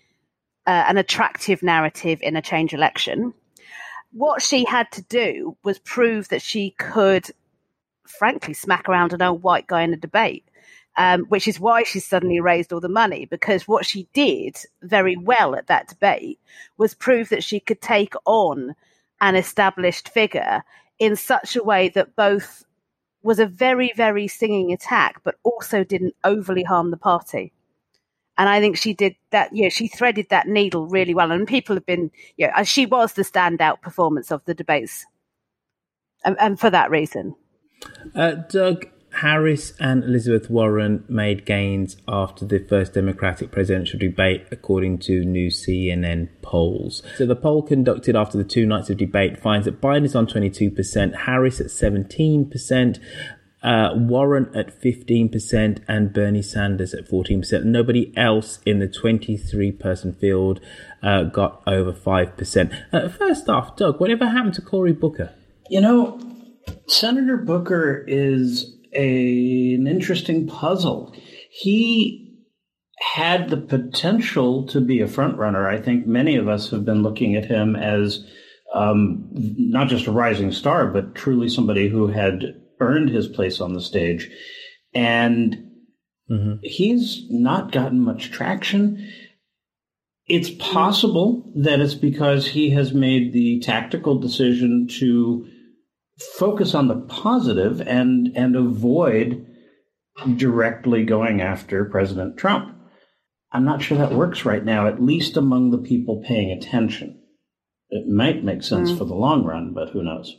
uh, 0.67 0.85
an 0.89 0.97
attractive 0.97 1.63
narrative 1.63 2.21
in 2.23 2.37
a 2.37 2.43
change 2.43 2.73
election. 2.73 3.35
What 4.13 4.43
she 4.43 4.65
had 4.65 4.91
to 4.93 5.03
do 5.03 5.57
was 5.65 5.79
prove 5.79 6.29
that 6.29 6.43
she 6.43 6.71
could, 6.79 7.31
frankly, 8.07 8.55
smack 8.55 8.89
around 8.89 9.13
an 9.13 9.23
old 9.23 9.43
white 9.43 9.67
guy 9.67 9.83
in 9.83 9.93
a 9.95 9.97
debate. 9.97 10.45
Um, 10.95 11.23
which 11.31 11.49
is 11.49 11.59
why 11.59 11.85
she 11.85 12.01
suddenly 12.01 12.39
raised 12.39 12.71
all 12.71 12.79
the 12.79 12.87
money 12.87 13.25
because 13.25 13.67
what 13.67 13.87
she 13.87 14.09
did 14.13 14.59
very 14.83 15.17
well 15.17 15.57
at 15.57 15.69
that 15.69 15.89
debate 15.89 16.39
was 16.77 16.93
prove 16.93 17.31
that 17.31 17.43
she 17.43 17.61
could 17.61 17.81
take 17.81 18.13
on 18.27 18.75
an 19.23 19.35
established 19.35 20.11
figure 20.11 20.63
in 20.99 21.17
such 21.17 21.57
a 21.57 21.65
way 21.65 21.89
that 21.89 22.15
both 22.15 22.65
was 23.23 23.39
a 23.39 23.47
very, 23.47 23.93
very 23.95 24.29
singing 24.29 24.73
attack, 24.73 25.21
but 25.25 25.37
also 25.43 25.85
didn't 25.85 26.15
overly 26.25 26.63
harm 26.63 26.91
the 26.91 26.97
party. 26.97 27.53
And 28.39 28.49
I 28.49 28.61
think 28.61 28.77
she 28.77 28.95
did 28.95 29.15
that, 29.31 29.55
you 29.55 29.65
know, 29.65 29.69
she 29.69 29.89
threaded 29.89 30.29
that 30.31 30.49
needle 30.49 30.87
really 30.87 31.15
well. 31.15 31.31
And 31.31 31.47
people 31.47 31.77
have 31.77 31.87
been, 31.87 32.11
you 32.37 32.49
know, 32.49 32.65
she 32.65 32.87
was 32.87 33.13
the 33.13 33.23
standout 33.23 33.83
performance 33.83 34.33
of 34.33 34.45
the 34.47 34.55
debates. 34.55 35.05
And, 36.25 36.37
and 36.41 36.59
for 36.59 36.71
that 36.71 36.91
reason. 36.91 37.35
Uh, 38.15 38.33
Doug, 38.49 38.87
Harris 39.13 39.73
and 39.79 40.03
Elizabeth 40.05 40.51
Warren 40.51 41.05
made 41.09 41.45
gains 41.45 41.97
after 42.09 42.45
the 42.45 42.59
first 42.59 42.95
Democratic 42.95 43.51
presidential 43.51 43.99
debate, 43.99 44.47
according 44.51 44.99
to 45.01 45.25
new 45.25 45.49
CNN 45.49 46.29
polls. 46.41 47.03
So, 47.17 47.27
the 47.27 47.37
poll 47.37 47.63
conducted 47.63 48.17
after 48.17 48.39
the 48.39 48.45
two 48.45 48.67
nights 48.67 48.91
of 48.91 48.97
debate 48.97 49.39
finds 49.39 49.67
that 49.67 49.81
Biden 49.81 50.05
is 50.05 50.17
on 50.17 50.27
22%, 50.27 51.25
Harris 51.27 51.61
at 51.61 51.67
17%. 51.67 52.99
Uh, 53.63 53.91
Warren 53.95 54.51
at 54.57 54.81
15% 54.83 55.85
and 55.87 56.13
Bernie 56.13 56.43
Sanders 56.43 56.93
at 56.95 57.09
14%. 57.09 57.63
Nobody 57.63 58.13
else 58.17 58.59
in 58.67 58.81
the 58.81 58.89
23 58.89 59.71
person 59.71 60.15
field 60.15 60.61
uh, 61.01 61.23
got 61.23 61.63
over 61.65 61.93
5%. 61.93 62.85
Uh, 62.93 63.09
first 63.09 63.49
off, 63.49 63.77
Doug, 63.77 64.01
whatever 64.01 64.27
happened 64.27 64.55
to 64.55 64.63
Cory 64.63 64.93
Booker? 64.93 65.33
You 65.71 65.81
know, 65.81 66.19
Senator 66.89 67.37
Booker 67.37 68.05
is 68.09 68.75
a, 68.95 69.75
an 69.75 69.87
interesting 69.87 70.47
puzzle. 70.47 71.15
He 71.51 72.23
had 73.15 73.51
the 73.51 73.57
potential 73.57 74.67
to 74.69 74.81
be 74.81 75.01
a 75.01 75.09
front 75.09 75.37
runner. 75.37 75.69
I 75.69 75.81
think 75.81 76.07
many 76.07 76.37
of 76.37 76.49
us 76.49 76.71
have 76.71 76.85
been 76.85 77.03
looking 77.03 77.35
at 77.35 77.45
him 77.45 77.77
as 77.77 78.25
um, 78.75 79.29
not 79.33 79.89
just 79.89 80.07
a 80.07 80.13
rising 80.13 80.53
star, 80.53 80.87
but 80.87 81.15
truly 81.15 81.49
somebody 81.49 81.89
who 81.89 82.07
had 82.07 82.55
earned 82.81 83.11
his 83.11 83.29
place 83.29 83.61
on 83.61 83.75
the 83.75 83.81
stage. 83.81 84.31
And 84.95 85.71
mm-hmm. 86.31 86.55
he's 86.63 87.27
not 87.31 87.73
gotten 87.73 88.01
much 88.01 88.31
traction. 88.31 89.11
It's 90.27 90.51
possible 90.51 91.53
that 91.57 91.81
it's 91.81 91.95
because 91.95 92.47
he 92.47 92.71
has 92.71 92.95
made 92.95 93.33
the 93.33 93.61
tactical 93.61 94.19
decision 94.19 94.87
to 95.01 95.47
focus 96.19 96.75
on 96.75 96.89
the 96.89 97.01
positive 97.01 97.81
and 97.81 98.33
and 98.37 98.57
avoid 98.57 99.47
directly 100.37 101.05
going 101.05 101.41
after 101.41 101.85
President 101.85 102.37
Trump. 102.37 102.77
I'm 103.51 103.65
not 103.65 103.83
sure 103.83 103.99
that 103.99 104.13
works 104.13 104.45
right 104.45 104.65
now, 104.65 104.87
at 104.87 105.03
least 105.03 105.37
among 105.37 105.71
the 105.71 105.79
people 105.79 106.23
paying 106.27 106.51
attention. 106.51 107.21
It 107.91 108.09
might 108.09 108.45
make 108.45 108.63
sense 108.63 108.91
mm. 108.91 108.99
for 108.99 109.05
the 109.05 109.15
long 109.15 109.45
run, 109.45 109.75
but 109.75 109.91
who 109.91 110.03
knows? 110.03 110.37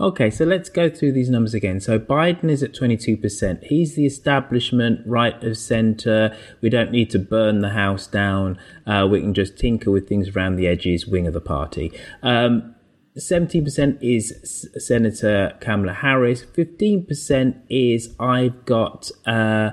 Okay, 0.00 0.30
so 0.30 0.44
let's 0.44 0.68
go 0.68 0.88
through 0.88 1.12
these 1.12 1.28
numbers 1.28 1.54
again. 1.54 1.78
So 1.78 1.98
Biden 1.98 2.48
is 2.50 2.62
at 2.62 2.72
22%. 2.72 3.64
He's 3.64 3.94
the 3.94 4.06
establishment, 4.06 5.00
right 5.06 5.42
of 5.44 5.58
center. 5.58 6.36
We 6.60 6.70
don't 6.70 6.90
need 6.90 7.10
to 7.10 7.18
burn 7.18 7.60
the 7.60 7.70
house 7.70 8.06
down. 8.06 8.58
Uh, 8.86 9.06
we 9.10 9.20
can 9.20 9.34
just 9.34 9.58
tinker 9.58 9.90
with 9.90 10.08
things 10.08 10.30
around 10.30 10.56
the 10.56 10.66
edges, 10.66 11.06
wing 11.06 11.26
of 11.26 11.34
the 11.34 11.40
party. 11.40 11.92
Um, 12.22 12.71
17% 13.18 13.98
is 14.00 14.68
Senator 14.78 15.56
Kamala 15.60 15.92
Harris. 15.92 16.44
15% 16.44 17.62
is 17.68 18.14
I've 18.18 18.64
got 18.64 19.10
uh, 19.26 19.72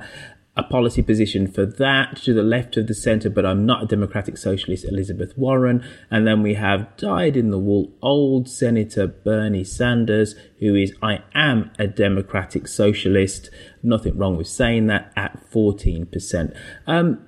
a 0.58 0.64
policy 0.64 1.02
position 1.02 1.48
for 1.48 1.66
that 1.66 2.18
to 2.24 2.34
the 2.34 2.44
left 2.44 2.76
of 2.76 2.88
the 2.88 2.94
center, 2.94 3.30
but 3.30 3.46
I'm 3.46 3.66
not 3.66 3.84
a 3.84 3.88
Democratic 3.88 4.36
Socialist, 4.38 4.84
Elizabeth 4.84 5.38
Warren. 5.38 5.86
And 6.12 6.28
then 6.28 6.44
we 6.44 6.56
have 6.56 6.98
dyed 6.98 7.38
in 7.38 7.50
the 7.50 7.58
wool 7.58 7.94
old 8.02 8.50
Senator 8.50 9.08
Bernie 9.08 9.64
Sanders, 9.64 10.36
who 10.60 10.76
is 10.76 10.94
I 11.02 11.24
am 11.34 11.72
a 11.80 11.88
Democratic 11.88 12.68
Socialist. 12.68 13.50
Nothing 13.82 14.18
wrong 14.18 14.36
with 14.36 14.48
saying 14.48 14.88
that 14.88 15.14
at 15.16 15.50
14%. 15.50 16.54
Um, 16.88 17.26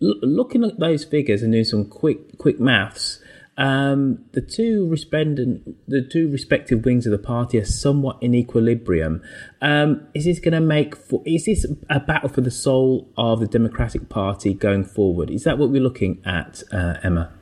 l- 0.00 0.18
looking 0.22 0.64
at 0.64 0.80
those 0.80 1.04
figures 1.04 1.42
and 1.42 1.52
doing 1.52 1.64
some 1.64 1.84
quick 1.84 2.38
quick 2.38 2.58
maths, 2.58 3.20
um, 3.58 4.24
the 4.32 4.42
two 4.42 4.86
respondent, 4.88 5.76
the 5.88 6.02
two 6.02 6.30
respective 6.30 6.84
wings 6.84 7.06
of 7.06 7.12
the 7.12 7.18
party 7.18 7.58
are 7.58 7.64
somewhat 7.64 8.18
in 8.20 8.34
equilibrium. 8.34 9.22
Um, 9.62 10.06
is 10.14 10.26
this 10.26 10.40
going 10.40 10.52
to 10.52 10.60
make? 10.60 10.94
For, 10.94 11.22
is 11.24 11.46
this 11.46 11.64
a 11.88 12.00
battle 12.00 12.28
for 12.28 12.42
the 12.42 12.50
soul 12.50 13.10
of 13.16 13.40
the 13.40 13.46
Democratic 13.46 14.08
Party 14.08 14.52
going 14.52 14.84
forward? 14.84 15.30
Is 15.30 15.44
that 15.44 15.58
what 15.58 15.70
we're 15.70 15.82
looking 15.82 16.22
at, 16.26 16.62
uh, 16.70 16.94
Emma? 17.02 17.32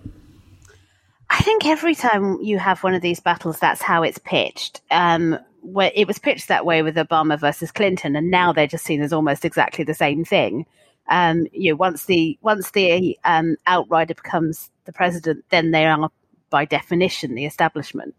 I 1.31 1.41
think 1.43 1.67
every 1.67 1.97
time 1.97 2.39
you 2.41 2.59
have 2.59 2.85
one 2.85 2.95
of 2.95 3.03
these 3.03 3.19
battles, 3.19 3.59
that's 3.59 3.83
how 3.83 4.05
it's 4.05 4.19
pitched. 4.19 4.83
Um, 4.93 5.39
where 5.63 5.91
it 5.95 6.07
was 6.07 6.19
pitched 6.19 6.49
that 6.49 6.67
way 6.67 6.83
with 6.83 6.95
Obama 6.95 7.41
versus 7.41 7.73
Clinton, 7.73 8.15
and 8.15 8.31
now 8.31 8.53
they're 8.53 8.67
just 8.67 8.85
seen 8.85 9.03
as 9.03 9.13
almost 9.13 9.45
exactly 9.45 9.83
the 9.83 9.95
same 9.95 10.25
thing. 10.25 10.67
Um, 11.09 11.47
you 11.53 11.73
know, 11.73 11.77
once 11.77 12.07
the 12.07 12.39
once 12.41 12.71
the 12.71 13.19
um, 13.25 13.57
outrider 13.69 14.15
becomes 14.15 14.71
the 14.85 14.93
president, 14.93 15.45
then 15.51 15.71
they 15.71 15.87
are 15.87 16.11
by 16.51 16.65
definition 16.65 17.35
the 17.35 17.47
establishment. 17.47 18.15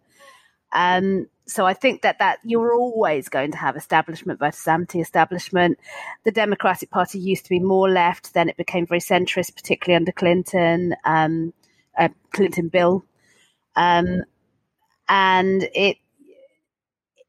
Um, 0.71 1.27
so 1.47 1.65
I 1.65 1.73
think 1.73 2.01
that 2.01 2.19
that 2.19 2.39
you're 2.43 2.73
always 2.73 3.29
going 3.29 3.51
to 3.51 3.57
have 3.57 3.75
establishment 3.75 4.39
versus 4.39 4.67
anti-establishment. 4.67 5.79
The 6.23 6.31
Democratic 6.31 6.89
Party 6.89 7.19
used 7.19 7.43
to 7.45 7.49
be 7.49 7.59
more 7.59 7.89
left, 7.89 8.33
then 8.33 8.49
it 8.49 8.57
became 8.57 8.87
very 8.87 8.99
centrist, 8.99 9.55
particularly 9.55 9.95
under 9.95 10.11
Clinton, 10.11 10.95
um, 11.05 11.53
uh, 11.97 12.09
Clinton 12.31 12.69
Bill, 12.69 13.05
um, 13.75 14.23
and 15.07 15.63
it 15.73 15.97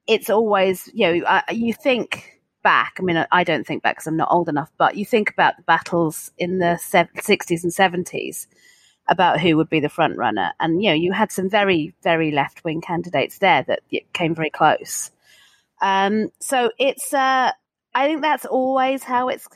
it's 0.06 0.30
always 0.30 0.88
you 0.94 1.06
know 1.06 1.26
uh, 1.26 1.42
you 1.50 1.72
think 1.72 2.35
back. 2.66 2.96
I 2.98 3.02
mean, 3.02 3.24
I 3.30 3.44
don't 3.44 3.64
think 3.64 3.84
back 3.84 3.94
because 3.94 4.08
I'm 4.08 4.16
not 4.16 4.32
old 4.32 4.48
enough, 4.48 4.72
but 4.76 4.96
you 4.96 5.04
think 5.06 5.30
about 5.30 5.56
the 5.56 5.62
battles 5.62 6.32
in 6.36 6.58
the 6.58 6.80
60s 6.82 7.62
and 7.62 7.72
70s 7.72 8.48
about 9.06 9.38
who 9.38 9.56
would 9.56 9.70
be 9.70 9.78
the 9.78 9.88
front 9.88 10.18
runner. 10.18 10.52
And, 10.58 10.82
you 10.82 10.90
know, 10.90 10.96
you 10.96 11.12
had 11.12 11.30
some 11.30 11.48
very, 11.48 11.94
very 12.02 12.32
left 12.32 12.64
wing 12.64 12.80
candidates 12.80 13.38
there 13.38 13.62
that 13.68 13.82
came 14.12 14.34
very 14.34 14.50
close. 14.50 15.12
Um, 15.80 16.30
so 16.40 16.72
it's, 16.76 17.14
uh, 17.14 17.52
I 17.94 18.06
think 18.08 18.20
that's 18.20 18.46
always 18.46 19.04
how 19.04 19.28
it's, 19.28 19.46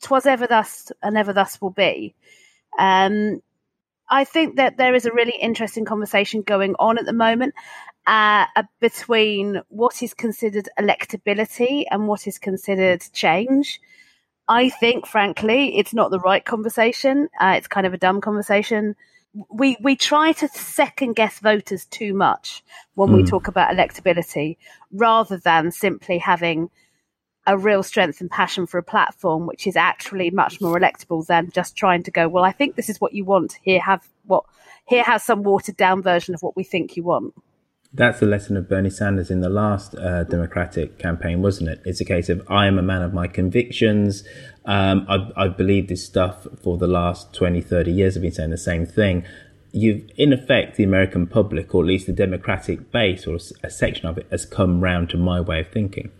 twas 0.00 0.26
ever 0.26 0.46
thus 0.46 0.92
and 1.02 1.18
ever 1.18 1.32
thus 1.32 1.60
will 1.60 1.70
be. 1.70 2.14
Um, 2.78 3.42
I 4.10 4.24
think 4.24 4.56
that 4.56 4.76
there 4.76 4.94
is 4.94 5.06
a 5.06 5.12
really 5.12 5.36
interesting 5.40 5.84
conversation 5.84 6.42
going 6.42 6.74
on 6.78 6.98
at 6.98 7.04
the 7.06 7.12
moment 7.12 7.54
uh, 8.06 8.46
between 8.80 9.62
what 9.68 10.02
is 10.02 10.14
considered 10.14 10.68
electability 10.78 11.84
and 11.90 12.08
what 12.08 12.26
is 12.26 12.38
considered 12.38 13.04
change. 13.12 13.80
I 14.48 14.68
think, 14.68 15.06
frankly, 15.06 15.78
it's 15.78 15.94
not 15.94 16.10
the 16.10 16.18
right 16.18 16.44
conversation. 16.44 17.28
Uh, 17.40 17.54
it's 17.56 17.68
kind 17.68 17.86
of 17.86 17.94
a 17.94 17.98
dumb 17.98 18.20
conversation. 18.20 18.96
We 19.48 19.76
we 19.80 19.94
try 19.94 20.32
to 20.32 20.48
second 20.48 21.14
guess 21.14 21.38
voters 21.38 21.84
too 21.84 22.12
much 22.12 22.64
when 22.94 23.10
mm. 23.10 23.16
we 23.16 23.22
hmm. 23.22 23.28
talk 23.28 23.46
about 23.46 23.70
electability, 23.70 24.56
rather 24.90 25.36
than 25.36 25.70
simply 25.70 26.18
having 26.18 26.68
a 27.50 27.58
real 27.58 27.82
strength 27.82 28.20
and 28.20 28.30
passion 28.30 28.64
for 28.64 28.78
a 28.78 28.82
platform, 28.82 29.44
which 29.44 29.66
is 29.66 29.74
actually 29.74 30.30
much 30.30 30.60
more 30.60 30.78
electable 30.78 31.26
than 31.26 31.50
just 31.50 31.74
trying 31.74 32.04
to 32.04 32.10
go. 32.10 32.28
Well, 32.28 32.44
I 32.44 32.52
think 32.52 32.76
this 32.76 32.88
is 32.88 33.00
what 33.00 33.12
you 33.12 33.24
want. 33.24 33.58
Here, 33.62 33.80
have 33.80 34.08
what 34.24 34.44
here 34.86 35.02
has 35.02 35.24
some 35.24 35.42
watered 35.42 35.76
down 35.76 36.00
version 36.00 36.32
of 36.32 36.42
what 36.42 36.56
we 36.56 36.62
think 36.62 36.96
you 36.96 37.02
want. 37.02 37.34
That's 37.92 38.20
the 38.20 38.26
lesson 38.26 38.56
of 38.56 38.68
Bernie 38.68 38.88
Sanders 38.88 39.32
in 39.32 39.40
the 39.40 39.48
last 39.48 39.96
uh, 39.96 40.22
Democratic 40.22 41.00
campaign, 41.00 41.42
wasn't 41.42 41.70
it? 41.70 41.82
It's 41.84 42.00
a 42.00 42.04
case 42.04 42.28
of 42.28 42.40
I 42.48 42.68
am 42.68 42.78
a 42.78 42.82
man 42.82 43.02
of 43.02 43.12
my 43.12 43.26
convictions. 43.26 44.22
Um, 44.64 45.04
I've, 45.08 45.32
I've 45.36 45.56
believed 45.56 45.88
this 45.88 46.06
stuff 46.06 46.46
for 46.62 46.78
the 46.78 46.86
last 46.86 47.34
20, 47.34 47.60
30 47.60 47.90
years. 47.90 48.16
I've 48.16 48.22
been 48.22 48.30
saying 48.30 48.50
the 48.50 48.58
same 48.58 48.86
thing. 48.86 49.24
You've, 49.72 50.08
in 50.16 50.32
effect, 50.32 50.76
the 50.76 50.84
American 50.84 51.26
public, 51.26 51.74
or 51.74 51.82
at 51.82 51.88
least 51.88 52.06
the 52.06 52.12
Democratic 52.12 52.92
base, 52.92 53.26
or 53.26 53.38
a 53.64 53.70
section 53.70 54.06
of 54.06 54.18
it, 54.18 54.28
has 54.30 54.46
come 54.46 54.80
round 54.80 55.10
to 55.10 55.16
my 55.16 55.40
way 55.40 55.58
of 55.60 55.72
thinking. 55.72 56.12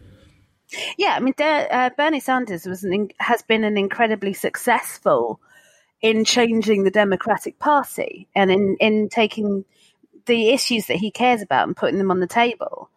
Yeah, 0.97 1.15
I 1.17 1.21
mean, 1.21 1.35
uh, 1.39 1.91
Bernie 1.97 2.21
Sanders 2.21 2.67
was 2.67 2.85
an, 2.85 3.09
has 3.19 3.43
been 3.43 3.65
an 3.65 3.77
incredibly 3.77 4.33
successful 4.33 5.41
in 6.01 6.25
changing 6.25 6.85
the 6.85 6.91
Democratic 6.91 7.59
Party 7.59 8.29
and 8.35 8.51
in 8.51 8.77
in 8.81 9.09
taking 9.09 9.65
the 10.27 10.51
issues 10.51 10.87
that 10.87 10.97
he 10.97 11.11
cares 11.11 11.43
about 11.43 11.67
and 11.67 11.77
putting 11.77 11.99
them 11.99 12.11
on 12.11 12.21
the 12.21 12.27
table. 12.27 12.89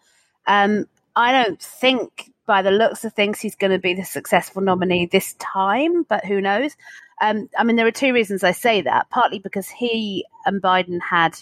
Um, 0.46 0.86
I 1.16 1.32
don't 1.32 1.62
think, 1.62 2.32
by 2.46 2.62
the 2.62 2.72
looks 2.72 3.06
of 3.06 3.14
things, 3.14 3.40
he's 3.40 3.56
going 3.56 3.72
to 3.72 3.80
be 3.80 3.94
the 3.94 4.04
successful 4.04 4.62
nominee 4.62 5.06
this 5.06 5.34
time, 5.36 6.04
but 6.04 6.26
who 6.26 6.42
knows? 6.42 6.76
Um, 7.22 7.50
I 7.58 7.64
mean, 7.64 7.76
there 7.76 7.88
are 7.88 7.92
two 7.92 8.14
reasons 8.14 8.44
I 8.44 8.52
say 8.52 8.82
that. 8.82 9.10
Partly 9.10 9.40
because 9.40 9.70
he 9.70 10.26
and 10.46 10.62
Biden 10.62 11.00
had 11.02 11.38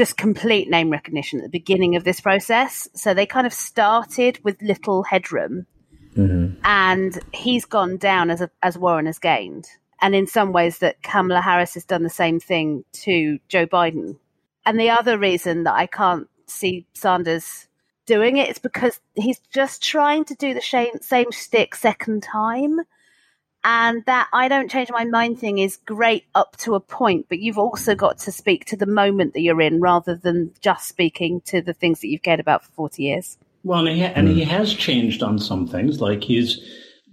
just 0.00 0.16
complete 0.16 0.70
name 0.70 0.90
recognition 0.90 1.40
at 1.40 1.44
the 1.44 1.58
beginning 1.58 1.94
of 1.96 2.04
this 2.04 2.20
process. 2.20 2.88
So 2.94 3.12
they 3.12 3.26
kind 3.26 3.46
of 3.46 3.52
started 3.52 4.40
with 4.42 4.62
little 4.62 5.02
headroom. 5.02 5.66
Mm-hmm. 6.16 6.60
And 6.64 7.18
he's 7.32 7.64
gone 7.66 7.98
down 7.98 8.30
as, 8.30 8.40
a, 8.40 8.50
as 8.62 8.78
Warren 8.78 9.06
has 9.06 9.18
gained. 9.18 9.68
And 10.00 10.14
in 10.14 10.26
some 10.26 10.52
ways, 10.52 10.78
that 10.78 11.02
Kamala 11.02 11.42
Harris 11.42 11.74
has 11.74 11.84
done 11.84 12.02
the 12.02 12.08
same 12.08 12.40
thing 12.40 12.84
to 13.04 13.38
Joe 13.48 13.66
Biden 13.66 14.16
and 14.66 14.78
the 14.78 14.90
other 14.90 15.18
reason 15.18 15.64
that 15.64 15.74
I 15.74 15.86
can't 15.86 16.28
see 16.46 16.86
Sanders 16.94 17.68
doing 18.06 18.36
it 18.36 18.50
is 18.50 18.58
because 18.58 19.00
he's 19.14 19.40
just 19.52 19.82
trying 19.82 20.24
to 20.26 20.34
do 20.34 20.54
the 20.54 20.60
same, 20.60 21.00
same 21.00 21.32
stick 21.32 21.74
second 21.74 22.22
time. 22.22 22.80
And 23.62 24.04
that 24.06 24.28
I 24.32 24.48
don't 24.48 24.70
change 24.70 24.90
my 24.90 25.04
mind 25.04 25.38
thing 25.38 25.58
is 25.58 25.76
great 25.76 26.24
up 26.34 26.56
to 26.58 26.74
a 26.74 26.80
point, 26.80 27.26
but 27.28 27.40
you've 27.40 27.58
also 27.58 27.94
got 27.94 28.18
to 28.20 28.32
speak 28.32 28.64
to 28.66 28.76
the 28.76 28.86
moment 28.86 29.34
that 29.34 29.42
you're 29.42 29.60
in 29.60 29.80
rather 29.80 30.14
than 30.14 30.54
just 30.60 30.88
speaking 30.88 31.42
to 31.46 31.60
the 31.60 31.74
things 31.74 32.00
that 32.00 32.08
you've 32.08 32.22
cared 32.22 32.40
about 32.40 32.64
for 32.64 32.72
40 32.72 33.02
years. 33.02 33.36
Well, 33.62 33.86
and 33.86 33.96
he, 33.96 34.02
and 34.02 34.28
he 34.28 34.44
has 34.44 34.72
changed 34.72 35.22
on 35.22 35.38
some 35.38 35.66
things, 35.66 36.00
like 36.00 36.24
he's 36.24 36.58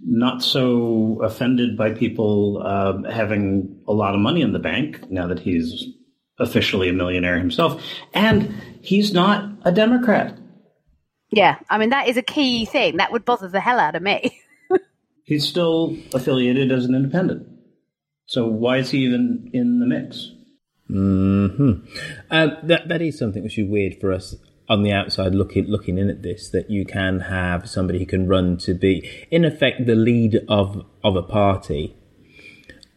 not 0.02 0.42
so 0.42 1.20
offended 1.22 1.76
by 1.76 1.92
people 1.92 2.62
uh, 2.64 3.02
having 3.10 3.82
a 3.86 3.92
lot 3.92 4.14
of 4.14 4.20
money 4.20 4.40
in 4.40 4.52
the 4.52 4.58
bank 4.58 5.10
now 5.10 5.26
that 5.26 5.40
he's 5.40 5.84
officially 6.38 6.88
a 6.88 6.92
millionaire 6.92 7.38
himself, 7.38 7.82
and 8.14 8.54
he's 8.80 9.12
not 9.12 9.50
a 9.64 9.72
Democrat. 9.72 10.38
Yeah, 11.30 11.58
I 11.68 11.76
mean 11.76 11.90
that 11.90 12.08
is 12.08 12.16
a 12.16 12.22
key 12.22 12.64
thing 12.64 12.96
that 12.96 13.12
would 13.12 13.24
bother 13.24 13.48
the 13.48 13.60
hell 13.60 13.78
out 13.78 13.94
of 13.94 14.02
me. 14.02 14.40
he's 15.28 15.46
still 15.46 15.96
affiliated 16.14 16.72
as 16.72 16.86
an 16.86 16.94
independent, 16.94 17.46
so 18.26 18.46
why 18.46 18.78
is 18.78 18.90
he 18.90 19.04
even 19.04 19.50
in 19.52 19.78
the 19.78 19.86
mix? 19.86 20.32
Hmm. 20.88 21.84
Uh, 22.30 22.48
that 22.62 22.88
that 22.88 23.02
is 23.02 23.18
something 23.18 23.42
which 23.42 23.58
is 23.58 23.68
weird 23.68 24.00
for 24.00 24.10
us 24.10 24.34
on 24.70 24.82
the 24.82 24.92
outside 24.92 25.34
looking 25.34 25.66
looking 25.66 25.98
in 25.98 26.08
at 26.08 26.22
this 26.22 26.48
that 26.50 26.70
you 26.70 26.84
can 26.84 27.20
have 27.20 27.68
somebody 27.68 27.98
who 27.98 28.06
can 28.06 28.26
run 28.26 28.56
to 28.56 28.74
be 28.74 29.08
in 29.30 29.44
effect 29.44 29.84
the 29.84 29.94
lead 29.94 30.40
of 30.48 30.84
of 31.04 31.14
a 31.14 31.22
party 31.22 31.94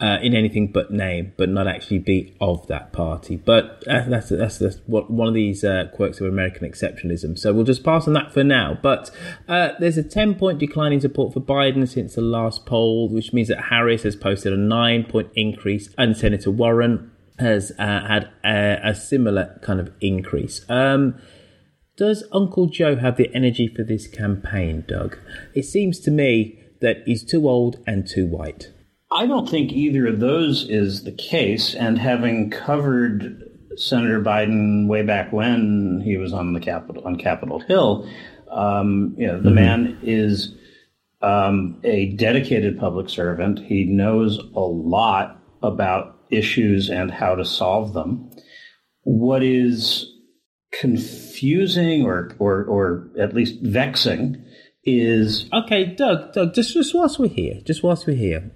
uh, 0.02 0.18
in 0.22 0.34
anything 0.36 0.72
but 0.72 0.92
name, 0.92 1.32
but 1.38 1.48
not 1.48 1.68
actually 1.68 2.00
be 2.00 2.36
of 2.42 2.66
that 2.68 2.92
party. 2.92 3.38
But 3.38 3.84
uh, 3.88 4.06
that's 4.10 4.30
that's, 4.30 4.58
that's 4.58 4.78
what, 4.88 5.12
one 5.12 5.28
of 5.28 5.34
these 5.36 5.64
uh, 5.64 5.90
quirks 5.94 6.20
of 6.20 6.28
American 6.28 6.70
exceptionalism. 6.70 7.38
So 7.38 7.54
we'll 7.54 7.66
just 7.66 7.84
pass 7.84 8.08
on 8.08 8.14
that 8.14 8.34
for 8.34 8.44
now. 8.44 8.78
But 8.82 9.12
uh, 9.48 9.70
there's 9.80 9.98
a 9.98 10.04
10 10.04 10.36
point 10.36 10.58
decline 10.58 10.92
in 10.92 11.02
support 11.02 11.34
for 11.34 11.40
Biden 11.40 11.88
since 11.88 12.16
the 12.16 12.22
last 12.22 12.66
poll, 12.66 13.10
which 13.10 13.32
means 13.32 13.48
that 13.50 13.66
Harris 13.66 14.04
has 14.04 14.16
posted 14.16 14.52
a 14.52 14.58
nine 14.58 15.04
point 15.04 15.30
increase, 15.36 15.94
and 15.98 16.18
Senator 16.18 16.50
Warren 16.50 17.12
has 17.38 17.72
uh, 17.78 18.08
had 18.08 18.30
a, 18.44 18.80
a, 18.84 18.96
similar 18.96 19.60
kind 19.64 19.80
of 19.80 19.92
increase. 20.00 20.64
Um, 20.70 21.20
does 21.98 22.24
Uncle 22.32 22.68
Joe 22.68 22.96
have 22.96 23.18
the 23.18 23.34
energy 23.36 23.68
for 23.68 23.84
this 23.84 24.08
campaign, 24.08 24.84
Doug? 24.88 25.18
It 25.54 25.64
seems 25.64 26.00
to 26.02 26.12
me 26.12 26.60
that 26.82 27.04
he's 27.06 27.24
too 27.24 27.48
old 27.48 27.78
and 27.86 28.08
too 28.08 28.26
white. 28.28 28.72
I 29.12 29.26
don't 29.26 29.50
think 29.50 29.74
either 29.74 30.08
of 30.08 30.20
those 30.20 30.70
is 30.70 31.04
the 31.04 31.12
case. 31.12 31.76
And 31.76 32.00
having 32.00 32.50
covered 32.50 33.50
Senator 33.76 34.22
Biden 34.22 34.88
way 34.88 35.04
back 35.04 35.34
when 35.34 36.02
he 36.04 36.18
was 36.18 36.34
on 36.34 36.54
the 36.54 36.60
Capitol 36.60 37.04
on 37.06 37.18
Capitol 37.18 37.60
Hill, 37.60 38.10
um, 38.50 39.16
you 39.18 39.28
know, 39.28 39.40
the 39.40 39.50
mm-hmm. 39.50 39.56
man 39.56 40.00
is 40.02 40.56
um, 41.22 41.80
a 41.84 42.14
dedicated 42.14 42.80
public 42.80 43.10
servant. 43.10 43.60
He 43.60 43.86
knows 43.86 44.38
a 44.38 44.60
lot 44.60 45.42
about 45.62 46.18
issues 46.30 46.90
and 46.90 47.12
how 47.12 47.36
to 47.36 47.46
solve 47.46 47.94
them. 47.94 48.30
What 49.04 49.44
is 49.44 50.08
confusing 50.72 52.06
or 52.06 52.36
or, 52.40 52.64
or 52.64 53.10
at 53.20 53.34
least 53.34 53.62
vexing 53.62 54.44
is 54.84 55.50
okay, 55.54 55.86
Doug. 55.86 56.34
Doug, 56.34 56.54
just 56.54 56.74
just 56.74 56.96
whilst 56.96 57.20
we're 57.20 57.28
here, 57.28 57.62
just 57.66 57.84
whilst 57.84 58.08
we're 58.08 58.16
here, 58.16 58.52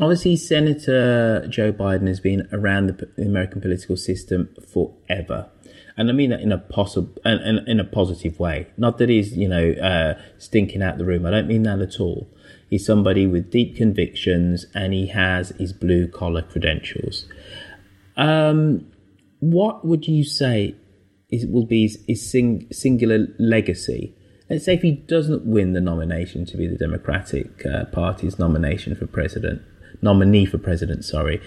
obviously 0.00 0.36
Senator 0.36 1.46
Joe 1.48 1.72
Biden 1.72 2.06
has 2.06 2.20
been 2.20 2.48
around 2.52 2.86
the, 2.88 3.22
American 3.22 3.60
political 3.60 3.96
system 3.96 4.54
forever. 4.72 5.50
And 5.96 6.08
I 6.08 6.12
mean 6.12 6.30
that 6.30 6.40
in 6.40 6.52
a 6.52 6.58
possible, 6.58 7.12
in, 7.24 7.64
in, 7.66 7.80
a 7.80 7.84
positive 7.84 8.38
way. 8.38 8.68
Not 8.76 8.98
that 8.98 9.08
he's, 9.08 9.36
you 9.36 9.48
know, 9.48 9.72
uh, 9.72 10.20
stinking 10.38 10.80
out 10.80 10.98
the 10.98 11.04
room. 11.04 11.26
I 11.26 11.30
don't 11.30 11.48
mean 11.48 11.64
that 11.64 11.80
at 11.80 11.98
all. 11.98 12.28
He's 12.70 12.86
somebody 12.86 13.26
with 13.26 13.50
deep 13.50 13.76
convictions 13.76 14.66
and 14.74 14.92
he 14.92 15.08
has 15.08 15.50
his 15.58 15.72
blue 15.72 16.06
collar 16.06 16.42
credentials. 16.42 17.24
Um, 18.16 18.86
what 19.40 19.84
would 19.84 20.06
you 20.06 20.22
say 20.22 20.76
is, 21.30 21.46
will 21.46 21.66
be 21.66 21.82
his, 21.82 21.98
his 22.06 22.30
sing, 22.30 22.68
singular 22.70 23.26
legacy? 23.38 24.14
Let's 24.48 24.64
say 24.64 24.74
if 24.74 24.82
he 24.82 24.92
doesn't 24.92 25.44
win 25.44 25.72
the 25.72 25.80
nomination 25.80 26.46
to 26.46 26.56
be 26.56 26.66
the 26.66 26.76
Democratic 26.76 27.66
uh, 27.66 27.86
Party's 27.86 28.38
nomination 28.38 28.94
for 28.94 29.06
president, 29.06 29.62
nominee 30.02 30.46
for 30.46 30.58
president, 30.58 31.04
sorry, 31.04 31.40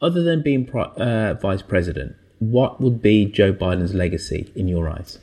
other 0.00 0.22
than 0.22 0.42
being 0.42 0.68
uh, 0.70 1.34
vice 1.40 1.62
president, 1.62 2.16
what 2.38 2.80
would 2.80 3.00
be 3.00 3.24
Joe 3.24 3.52
Biden's 3.52 3.94
legacy 3.94 4.50
in 4.56 4.68
your 4.68 4.88
eyes? 4.88 5.18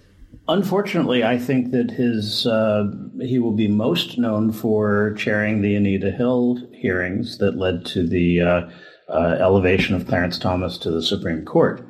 Unfortunately, 0.48 1.24
I 1.24 1.38
think 1.38 1.72
that 1.72 1.92
his 1.92 2.48
uh, 2.48 2.86
he 3.22 3.38
will 3.38 3.52
be 3.52 3.68
most 3.68 4.18
known 4.18 4.52
for 4.52 5.14
chairing 5.16 5.62
the 5.62 5.76
Anita 5.76 6.10
Hill 6.10 6.58
hearings 6.74 7.38
that 7.38 7.58
led 7.58 7.86
to 7.88 8.08
the 8.08 8.42
uh, 8.42 8.70
uh, 9.10 9.38
elevation 9.40 9.96
of 9.96 10.08
Clarence 10.08 10.40
Thomas 10.40 10.78
to 10.80 10.92
the 10.92 11.04
Supreme 11.04 11.46
Court. 11.46 11.88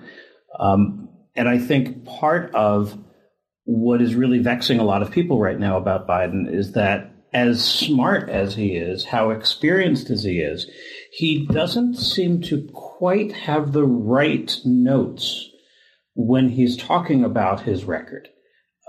Um, 0.59 1.09
and 1.35 1.47
I 1.47 1.57
think 1.57 2.05
part 2.05 2.53
of 2.53 2.97
what 3.63 4.01
is 4.01 4.15
really 4.15 4.39
vexing 4.39 4.79
a 4.79 4.83
lot 4.83 5.03
of 5.03 5.11
people 5.11 5.39
right 5.39 5.59
now 5.59 5.77
about 5.77 6.07
Biden 6.07 6.51
is 6.51 6.73
that 6.73 7.11
as 7.33 7.63
smart 7.63 8.29
as 8.29 8.55
he 8.55 8.75
is, 8.75 9.05
how 9.05 9.29
experienced 9.29 10.09
as 10.09 10.23
he 10.23 10.39
is, 10.39 10.69
he 11.11 11.45
doesn't 11.45 11.95
seem 11.95 12.41
to 12.41 12.67
quite 12.73 13.31
have 13.31 13.71
the 13.71 13.85
right 13.85 14.57
notes 14.65 15.49
when 16.15 16.49
he's 16.49 16.75
talking 16.75 17.23
about 17.23 17.61
his 17.61 17.85
record. 17.85 18.27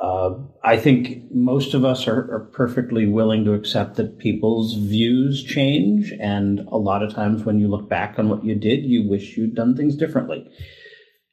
Uh, 0.03 0.31
I 0.65 0.79
think 0.79 1.31
most 1.31 1.75
of 1.75 1.85
us 1.85 2.09
are, 2.09 2.33
are, 2.33 2.51
perfectly 2.55 3.07
willing 3.07 3.45
to 3.45 3.53
accept 3.53 3.97
that 3.97 4.19
people's 4.19 4.75
views 4.75 5.45
change, 5.45 6.11
and 6.19 6.61
a 6.61 6.79
lot 6.79 7.03
of 7.03 7.13
times 7.13 7.45
when 7.45 7.59
you 7.59 7.69
look 7.69 7.87
back 7.91 8.19
on 8.19 8.31
what 8.31 8.43
you 8.43 8.55
did, 8.55 8.83
you 8.83 9.07
wish 9.07 9.37
you'd 9.37 9.55
done 9.55 9.77
things 9.77 9.97
differently. 9.97 10.51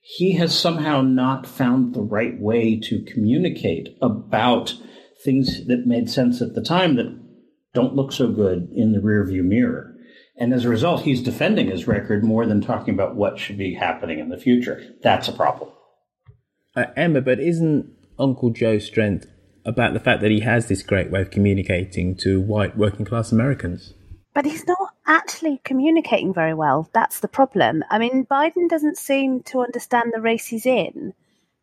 He 0.02 0.34
has 0.34 0.58
somehow 0.58 1.02
not 1.02 1.48
found 1.48 1.94
the 1.94 2.02
right 2.02 2.38
way 2.38 2.78
to 2.82 3.04
communicate 3.04 3.98
about 4.02 4.76
things 5.24 5.66
that 5.68 5.88
made 5.88 6.10
sense 6.10 6.42
at 6.42 6.54
the 6.54 6.62
time 6.62 6.96
that 6.96 7.20
don't 7.74 7.96
look 7.96 8.12
so 8.12 8.32
good 8.32 8.70
in 8.74 8.94
the 8.94 9.00
rearview 9.00 9.44
mirror. 9.44 9.94
And 10.40 10.54
as 10.54 10.66
a 10.66 10.70
result, 10.70 11.02
he's 11.02 11.22
defending 11.22 11.68
his 11.68 11.88
record 11.88 12.24
more 12.24 12.46
than 12.46 12.62
talking 12.62 12.94
about 12.94 13.16
what 13.16 13.40
should 13.40 13.58
be 13.58 13.74
happening 13.74 14.20
in 14.20 14.30
the 14.30 14.38
future. 14.38 14.96
That's 15.02 15.28
a 15.28 15.34
problem. 15.34 15.72
Uh, 16.76 16.86
Emma, 16.96 17.22
but 17.22 17.40
isn't 17.40 17.92
Uncle 18.20 18.52
Joe's 18.52 18.86
strength 18.86 19.26
about 19.66 19.94
the 19.94 20.00
fact 20.00 20.22
that 20.22 20.32
he 20.32 20.42
has 20.42 20.68
this 20.68 20.84
great 20.84 21.10
way 21.10 21.22
of 21.22 21.32
communicating 21.32 22.16
to 22.18 22.40
white 22.40 22.78
working 22.78 23.06
class 23.06 23.32
Americans? 23.32 23.94
but 24.38 24.46
he's 24.46 24.68
not 24.68 24.94
actually 25.08 25.60
communicating 25.64 26.32
very 26.32 26.54
well. 26.54 26.88
That's 26.94 27.22
the 27.22 27.28
problem. 27.28 27.84
I 27.90 27.98
mean, 27.98 28.24
Biden 28.24 28.70
doesn't 28.70 29.00
seem 29.00 29.42
to 29.46 29.62
understand 29.62 30.14
the 30.14 30.22
race 30.22 30.46
he's 30.46 30.68
in. 30.68 31.16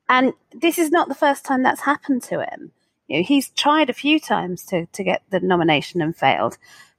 And 0.08 0.32
this 0.52 0.76
is 0.76 0.90
not 0.90 1.06
the 1.06 1.14
first 1.14 1.44
time 1.44 1.62
that's 1.62 1.82
happened 1.82 2.24
to 2.24 2.40
him. 2.40 2.72
You 3.08 3.18
know, 3.18 3.24
he's 3.24 3.50
tried 3.50 3.90
a 3.90 3.94
few 3.94 4.18
times 4.18 4.64
to, 4.66 4.86
to 4.86 5.04
get 5.04 5.22
the 5.30 5.40
nomination 5.40 6.00
and 6.00 6.16
failed. 6.16 6.58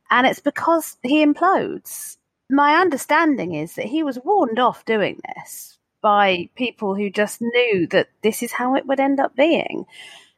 And 0.10 0.28
it's 0.28 0.40
because 0.40 0.98
he 1.02 1.26
implodes. 1.26 2.18
My 2.50 2.76
understanding 2.76 3.56
is 3.56 3.76
that 3.76 3.86
he 3.86 4.04
was 4.04 4.20
warned 4.24 4.60
off 4.60 4.86
doing 4.86 5.20
this 5.36 5.78
by 6.02 6.50
people 6.56 6.96
who 6.96 7.10
just 7.10 7.42
knew 7.42 7.88
that 7.88 8.10
this 8.22 8.44
is 8.44 8.52
how 8.52 8.76
it 8.76 8.86
would 8.86 9.00
end 9.00 9.20
up 9.20 9.36
being. 9.36 9.86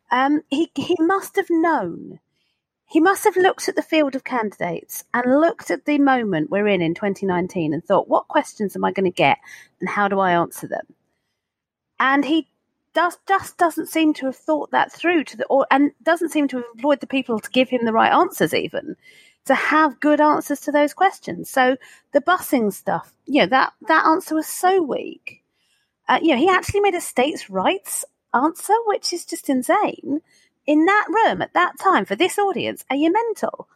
Um, 0.09 0.41
he, 0.49 0.71
he 0.75 0.95
must 0.99 1.35
have 1.35 1.49
known 1.49 2.19
he 2.89 3.01
must 3.01 3.25
have 3.25 3.35
looked 3.35 3.67
at 3.67 3.75
the 3.75 3.81
field 3.81 4.15
of 4.15 4.23
candidates 4.23 5.03
and 5.13 5.41
looked 5.41 5.69
at 5.69 5.83
the 5.83 5.99
moment 5.99 6.49
we're 6.49 6.69
in 6.69 6.81
in 6.81 6.93
2019 6.93 7.73
and 7.73 7.83
thought, 7.83 8.07
what 8.07 8.29
questions 8.29 8.77
am 8.77 8.85
I 8.85 8.93
going 8.93 9.11
to 9.11 9.15
get 9.15 9.37
and 9.81 9.89
how 9.89 10.07
do 10.07 10.19
I 10.19 10.31
answer 10.31 10.67
them? 10.67 10.85
And 11.99 12.23
he 12.23 12.47
does, 12.97 13.15
just 13.27 13.57
doesn't 13.57 13.89
seem 13.89 14.11
to 14.15 14.25
have 14.25 14.35
thought 14.35 14.71
that 14.71 14.91
through 14.91 15.23
to 15.25 15.37
the, 15.37 15.45
or, 15.45 15.67
and 15.69 15.91
doesn't 16.01 16.29
seem 16.29 16.47
to 16.47 16.57
have 16.57 16.65
employed 16.73 16.99
the 16.99 17.05
people 17.05 17.39
to 17.39 17.49
give 17.51 17.69
him 17.69 17.85
the 17.85 17.93
right 17.93 18.11
answers 18.11 18.55
even 18.55 18.95
to 19.45 19.53
have 19.53 19.99
good 19.99 20.19
answers 20.19 20.61
to 20.61 20.71
those 20.71 20.95
questions. 20.95 21.47
So 21.47 21.77
the 22.11 22.21
busing 22.21 22.73
stuff, 22.73 23.13
you 23.27 23.41
know, 23.41 23.47
that, 23.49 23.73
that 23.87 24.07
answer 24.07 24.33
was 24.33 24.47
so 24.47 24.81
weak. 24.81 25.43
Uh, 26.09 26.17
you 26.23 26.29
know, 26.29 26.37
he 26.37 26.49
actually 26.49 26.79
made 26.79 26.95
a 26.95 27.01
states' 27.01 27.51
rights 27.51 28.03
answer, 28.33 28.73
which 28.87 29.13
is 29.13 29.25
just 29.25 29.47
insane 29.47 30.21
in 30.65 30.85
that 30.85 31.05
room 31.07 31.43
at 31.43 31.53
that 31.53 31.77
time 31.79 32.03
for 32.03 32.15
this 32.15 32.39
audience, 32.39 32.83
are 32.89 32.95
you 32.95 33.13
mental? 33.13 33.69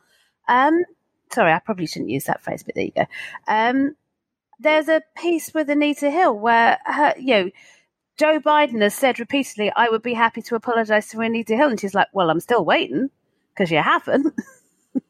Um, 0.47 0.84
sorry, 1.31 1.53
I 1.53 1.60
probably 1.60 1.86
shouldn't 1.86 2.10
use 2.10 2.23
that 2.23 2.41
phrase, 2.41 2.63
but 2.63 2.73
there 2.73 2.86
you 2.86 2.91
go. 2.95 3.05
Um, 3.47 3.95
there's 4.60 4.89
a 4.89 5.03
piece 5.15 5.53
with 5.53 5.69
Anita 5.69 6.10
Hill 6.10 6.38
where 6.38 6.79
her, 6.86 7.13
you 7.19 7.34
know, 7.36 7.51
Joe 8.17 8.39
Biden 8.39 8.82
has 8.82 8.93
said 8.93 9.19
repeatedly, 9.19 9.71
I 9.76 9.89
would 9.89 10.04
be 10.04 10.13
happy 10.13 10.41
to 10.43 10.56
apologize 10.56 11.08
to 11.10 11.19
Anita 11.21 11.56
Hill. 11.56 11.69
And 11.69 11.80
she's 11.80 11.95
like, 11.95 12.08
well, 12.13 12.30
I'm 12.30 12.39
still 12.39 12.63
waiting 12.63 13.10
because 13.54 13.71
you 13.71 13.80
haven't. 13.82 14.34
mm. 14.95 15.02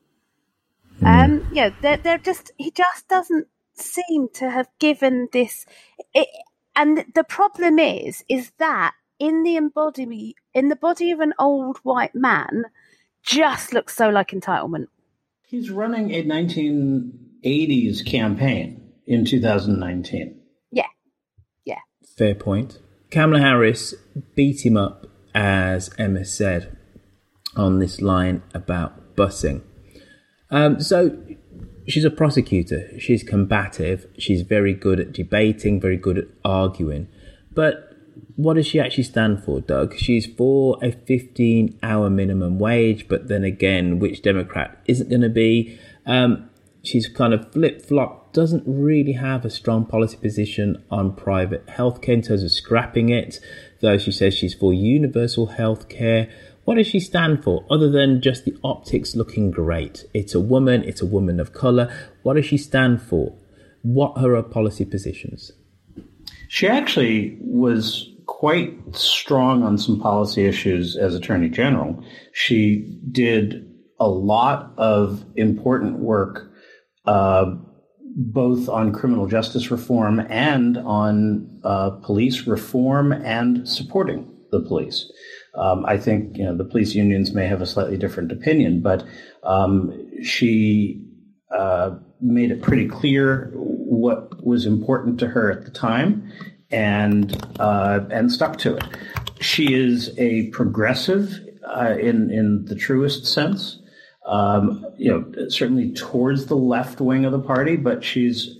Um, 1.04 1.48
yeah, 1.52 1.72
they're, 1.82 1.98
they're 1.98 2.18
just, 2.18 2.52
he 2.58 2.72
just 2.72 3.08
doesn't 3.08 3.48
seem 3.74 4.30
to 4.36 4.50
have 4.50 4.68
given 4.80 5.30
this. 5.34 5.66
It, 6.14 6.28
and 6.76 7.06
the 7.16 7.24
problem 7.24 7.80
is, 7.80 8.24
is 8.30 8.52
that 8.60 8.94
in 9.20 9.44
the 9.44 9.56
embodiment 9.56 10.36
in 10.54 10.70
the 10.70 10.76
body 10.76 11.12
of 11.12 11.20
an 11.20 11.34
old 11.38 11.78
white 11.84 12.16
man 12.16 12.66
just 13.24 13.72
looks 13.72 13.96
so 13.96 14.10
like 14.10 14.32
entitlement. 14.32 14.88
He's 15.46 15.70
running 15.70 16.12
a 16.12 16.24
1980s 16.24 18.06
campaign 18.06 18.94
in 19.06 19.26
2019. 19.26 20.40
Yeah. 20.72 20.86
Yeah. 21.66 21.80
Fair 22.18 22.34
point. 22.36 22.80
Kamala 23.12 23.39
Harris 23.39 23.93
beat 24.36 24.65
him 24.65 24.78
up, 24.78 25.06
as 25.36 25.89
Emma 25.97 26.26
said, 26.26 26.78
on 27.56 27.80
this 27.80 28.02
line 28.02 28.41
about 28.54 29.15
busing. 29.15 29.62
Um, 30.50 30.80
so 30.80 31.17
she's 31.88 32.06
a 32.06 32.10
prosecutor. 32.10 32.89
She's 33.00 33.24
combative. 33.24 34.08
She's 34.17 34.41
very 34.41 34.74
good 34.74 35.00
at 35.00 35.12
debating, 35.12 35.80
very 35.80 35.97
good 35.97 36.17
at 36.17 36.26
arguing. 36.45 37.10
But 37.54 37.91
what 38.38 38.54
does 38.56 38.65
she 38.65 38.80
actually 38.80 39.04
stand 39.04 39.43
for, 39.43 39.60
Doug? 39.60 39.97
She's 39.97 40.26
for 40.26 40.78
a 40.82 40.91
15 40.91 41.80
hour 41.84 42.10
minimum 42.10 42.60
wage, 42.60 43.08
but 43.10 43.28
then 43.28 43.43
again, 43.43 44.00
which 44.00 44.21
Democrat 44.21 44.82
isn't 44.88 45.10
going 45.10 45.21
to 45.21 45.30
be? 45.30 45.78
Um, 46.06 46.50
she's 46.84 47.08
kind 47.08 47.34
of 47.34 47.52
flip 47.52 47.86
flop, 47.86 48.34
doesn't 48.34 48.63
really 48.65 49.13
have 49.13 49.44
a 49.44 49.50
strong 49.50 49.86
policy 49.86 50.17
position 50.17 50.84
on 50.89 51.15
private 51.15 51.65
healthcare 51.67 52.10
in 52.10 52.22
terms 52.22 52.44
of 52.44 52.52
scrapping 52.52 53.10
it, 53.10 53.39
though 53.82 53.98
she 53.98 54.12
says 54.12 54.34
she's 54.34 54.54
for 54.54 54.74
universal 54.74 55.50
healthcare. 55.50 56.32
What 56.63 56.76
does 56.76 56.88
she 56.88 57.00
stand 57.00 57.44
for 57.44 57.65
other 57.70 57.89
than 57.89 58.22
just 58.22 58.46
the 58.46 58.56
optics 58.63 59.15
looking 59.15 59.52
great? 59.52 60.06
It's 60.13 60.36
a 60.36 60.39
woman, 60.39 60.84
it's 60.84 61.02
a 61.02 61.06
woman 61.06 61.39
of 61.39 61.54
color. 61.54 61.94
What 62.24 62.36
does 62.36 62.46
she 62.46 62.58
stand 62.58 63.02
for? 63.02 63.36
What 63.82 64.13
are 64.15 64.36
her 64.36 64.44
policy 64.44 64.86
positions? 64.86 65.52
She 66.48 66.67
actually 66.67 67.38
was 67.41 68.10
quite 68.28 68.74
strong 68.96 69.63
on 69.63 69.78
some 69.78 70.00
policy 70.00 70.46
issues 70.46 70.96
as 70.96 71.15
Attorney 71.15 71.50
General. 71.50 72.04
She 72.34 73.00
did 73.12 73.67
a 74.00 74.08
lot 74.08 74.74
of 74.78 75.24
important 75.36 76.00
work, 76.00 76.51
uh, 77.06 77.56
both 78.16 78.68
on 78.68 78.92
criminal 78.92 79.28
justice 79.28 79.72
reform 79.72 80.20
and 80.30 80.78
on 80.78 81.60
uh, 81.64 81.92
police 82.04 82.46
reform 82.46 83.12
and 83.12 83.68
supporting 83.68 84.28
the 84.52 84.60
police. 84.60 85.12
Um, 85.56 85.86
I 85.86 85.98
think 85.98 86.38
you 86.38 86.46
know 86.46 86.56
the 86.56 86.66
police 86.66 86.96
unions 86.96 87.34
may 87.34 87.48
have 87.48 87.62
a 87.62 87.66
slightly 87.66 87.98
different 87.98 88.32
opinion, 88.32 88.82
but 88.82 89.06
um, 89.44 90.10
she 90.24 91.06
uh, 91.52 91.98
made 92.22 92.52
it 92.52 92.62
pretty 92.62 92.88
clear 92.88 93.52
what 93.56 94.44
was 94.46 94.66
important 94.66 95.20
to 95.20 95.28
her 95.28 95.52
at 95.52 95.66
the 95.66 95.72
time, 95.72 96.32
and 96.70 97.36
uh, 97.60 98.02
and 98.10 98.32
stuck 98.32 98.58
to 98.60 98.78
it. 98.78 98.84
She 99.42 99.74
is 99.74 100.18
a 100.18 100.48
progressive 100.48 101.40
uh, 101.68 101.96
in 102.00 102.32
in 102.32 102.66
the 102.66 102.76
truest 102.76 103.26
sense. 103.26 103.81
Um, 104.25 104.86
you 104.97 105.10
know, 105.10 105.49
certainly 105.49 105.93
towards 105.93 106.45
the 106.45 106.55
left 106.55 107.01
wing 107.01 107.25
of 107.25 107.31
the 107.31 107.39
party, 107.39 107.75
but 107.75 108.03
she's 108.03 108.55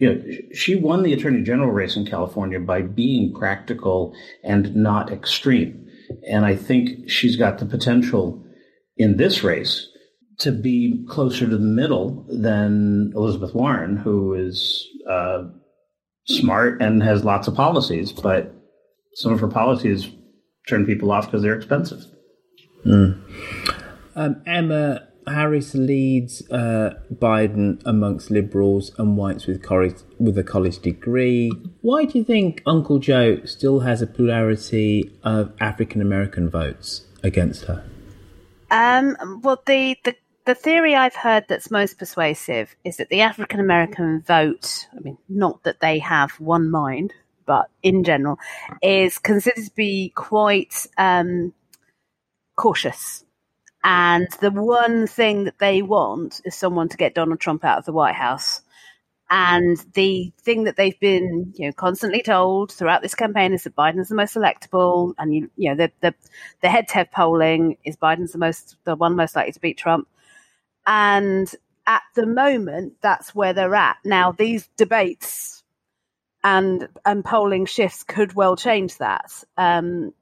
you 0.00 0.14
know, 0.14 0.22
she 0.52 0.74
won 0.74 1.02
the 1.02 1.12
attorney 1.12 1.42
general 1.42 1.70
race 1.70 1.96
in 1.96 2.06
California 2.06 2.58
by 2.58 2.82
being 2.82 3.32
practical 3.32 4.14
and 4.42 4.74
not 4.74 5.12
extreme. 5.12 5.86
And 6.28 6.44
I 6.44 6.56
think 6.56 7.08
she's 7.08 7.36
got 7.36 7.58
the 7.58 7.66
potential 7.66 8.44
in 8.96 9.16
this 9.16 9.42
race 9.42 9.88
to 10.40 10.52
be 10.52 11.04
closer 11.08 11.48
to 11.48 11.56
the 11.56 11.64
middle 11.64 12.26
than 12.28 13.12
Elizabeth 13.14 13.54
Warren, 13.54 13.96
who 13.96 14.34
is 14.34 14.86
uh, 15.08 15.44
smart 16.26 16.82
and 16.82 17.02
has 17.02 17.24
lots 17.24 17.46
of 17.46 17.54
policies, 17.54 18.12
but 18.12 18.52
some 19.14 19.32
of 19.32 19.40
her 19.40 19.48
policies 19.48 20.08
turn 20.68 20.86
people 20.86 21.12
off 21.12 21.26
because 21.26 21.42
they're 21.42 21.56
expensive. 21.56 22.04
Mm. 22.84 23.22
Um, 24.16 24.42
Emma 24.46 25.08
Harris 25.26 25.74
leads 25.74 26.48
uh, 26.50 26.98
Biden 27.12 27.82
amongst 27.84 28.30
liberals 28.30 28.92
and 28.98 29.16
whites 29.16 29.46
with 29.46 29.62
college, 29.62 29.96
with 30.18 30.36
a 30.38 30.44
college 30.44 30.80
degree. 30.80 31.50
Why 31.80 32.04
do 32.04 32.18
you 32.18 32.24
think 32.24 32.62
Uncle 32.66 32.98
Joe 32.98 33.44
still 33.44 33.80
has 33.80 34.02
a 34.02 34.06
plurality 34.06 35.10
of 35.22 35.52
African 35.60 36.00
American 36.00 36.50
votes 36.50 37.06
against 37.22 37.64
her? 37.64 37.84
Um, 38.70 39.40
well, 39.42 39.62
the, 39.66 39.96
the 40.04 40.16
the 40.44 40.54
theory 40.54 40.94
I've 40.94 41.14
heard 41.14 41.46
that's 41.48 41.70
most 41.70 41.98
persuasive 41.98 42.76
is 42.84 42.98
that 42.98 43.08
the 43.08 43.22
African 43.22 43.60
American 43.60 44.20
vote, 44.20 44.88
I 44.94 45.00
mean, 45.00 45.16
not 45.28 45.62
that 45.64 45.80
they 45.80 45.98
have 46.00 46.32
one 46.32 46.70
mind, 46.70 47.14
but 47.46 47.70
in 47.82 48.04
general, 48.04 48.38
is 48.82 49.18
considered 49.18 49.64
to 49.64 49.70
be 49.74 50.12
quite 50.14 50.86
um, 50.98 51.54
cautious. 52.56 53.23
And 53.84 54.26
the 54.40 54.50
one 54.50 55.06
thing 55.06 55.44
that 55.44 55.58
they 55.58 55.82
want 55.82 56.40
is 56.44 56.54
someone 56.54 56.88
to 56.88 56.96
get 56.96 57.14
Donald 57.14 57.38
Trump 57.38 57.64
out 57.64 57.78
of 57.78 57.84
the 57.84 57.92
White 57.92 58.14
House. 58.14 58.62
And 59.30 59.76
the 59.94 60.32
thing 60.40 60.64
that 60.64 60.76
they've 60.76 60.98
been, 61.00 61.52
you 61.56 61.66
know, 61.66 61.72
constantly 61.72 62.22
told 62.22 62.72
throughout 62.72 63.02
this 63.02 63.14
campaign 63.14 63.52
is 63.52 63.64
that 63.64 63.76
Biden's 63.76 64.08
the 64.08 64.14
most 64.14 64.36
electable, 64.36 65.14
and 65.18 65.34
you, 65.34 65.50
you 65.56 65.70
know, 65.70 65.76
the 65.76 65.92
the 66.00 66.14
the 66.60 66.68
head-to-head 66.68 67.10
polling 67.10 67.76
is 67.84 67.96
Biden's 67.96 68.32
the 68.32 68.38
most, 68.38 68.76
the 68.84 68.96
one 68.96 69.16
most 69.16 69.36
likely 69.36 69.52
to 69.52 69.60
beat 69.60 69.78
Trump. 69.78 70.08
And 70.86 71.52
at 71.86 72.02
the 72.14 72.26
moment, 72.26 72.94
that's 73.00 73.34
where 73.34 73.52
they're 73.52 73.74
at. 73.74 73.96
Now, 74.04 74.32
these 74.32 74.68
debates 74.76 75.62
and 76.42 76.88
and 77.04 77.24
polling 77.24 77.66
shifts 77.66 78.04
could 78.04 78.34
well 78.34 78.56
change 78.56 78.98
that. 78.98 79.32
Um, 79.56 80.12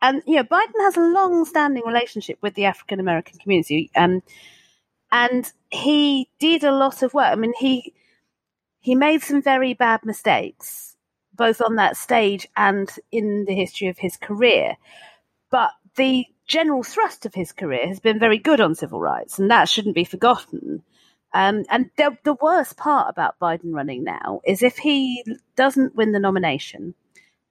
and 0.00 0.22
you 0.26 0.36
know, 0.36 0.44
Biden 0.44 0.80
has 0.80 0.96
a 0.96 1.00
long-standing 1.00 1.82
relationship 1.84 2.38
with 2.40 2.54
the 2.54 2.66
African 2.66 3.00
American 3.00 3.38
community, 3.38 3.90
um, 3.96 4.22
and 5.10 5.50
he 5.70 6.28
did 6.38 6.64
a 6.64 6.72
lot 6.72 7.02
of 7.02 7.14
work. 7.14 7.32
I 7.32 7.34
mean, 7.34 7.54
he 7.58 7.94
he 8.80 8.94
made 8.94 9.22
some 9.22 9.42
very 9.42 9.74
bad 9.74 10.00
mistakes, 10.04 10.96
both 11.34 11.60
on 11.60 11.76
that 11.76 11.96
stage 11.96 12.46
and 12.56 12.88
in 13.10 13.44
the 13.46 13.54
history 13.54 13.88
of 13.88 13.98
his 13.98 14.16
career. 14.16 14.76
But 15.50 15.70
the 15.96 16.26
general 16.46 16.82
thrust 16.82 17.26
of 17.26 17.34
his 17.34 17.52
career 17.52 17.86
has 17.86 18.00
been 18.00 18.18
very 18.18 18.38
good 18.38 18.60
on 18.60 18.74
civil 18.74 19.00
rights, 19.00 19.38
and 19.38 19.50
that 19.50 19.68
shouldn't 19.68 19.94
be 19.94 20.04
forgotten. 20.04 20.82
Um, 21.34 21.64
and 21.68 21.90
the, 21.96 22.16
the 22.24 22.34
worst 22.40 22.76
part 22.76 23.10
about 23.10 23.38
Biden 23.38 23.74
running 23.74 24.02
now 24.02 24.40
is 24.46 24.62
if 24.62 24.78
he 24.78 25.24
doesn't 25.56 25.94
win 25.94 26.12
the 26.12 26.18
nomination 26.18 26.94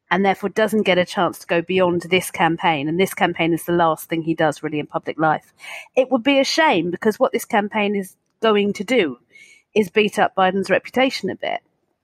and 0.09 0.25
therefore 0.25 0.49
doesn't 0.49 0.83
get 0.83 0.97
a 0.97 1.05
chance 1.05 1.39
to 1.39 1.47
go 1.47 1.61
beyond 1.61 2.03
this 2.03 2.31
campaign, 2.31 2.87
and 2.87 2.99
this 2.99 3.13
campaign 3.13 3.53
is 3.53 3.65
the 3.65 3.73
last 3.73 4.09
thing 4.09 4.21
he 4.21 4.33
does 4.33 4.63
really 4.63 4.79
in 4.79 4.87
public 4.87 5.19
life, 5.19 5.53
it 5.95 6.09
would 6.11 6.23
be 6.23 6.39
a 6.39 6.43
shame 6.43 6.91
because 6.91 7.19
what 7.19 7.31
this 7.31 7.45
campaign 7.45 7.95
is 7.95 8.15
going 8.41 8.73
to 8.73 8.83
do 8.83 9.17
is 9.75 9.89
beat 9.89 10.17
up 10.17 10.35
Biden's 10.35 10.69
reputation 10.69 11.29
a 11.29 11.35
bit. 11.35 11.61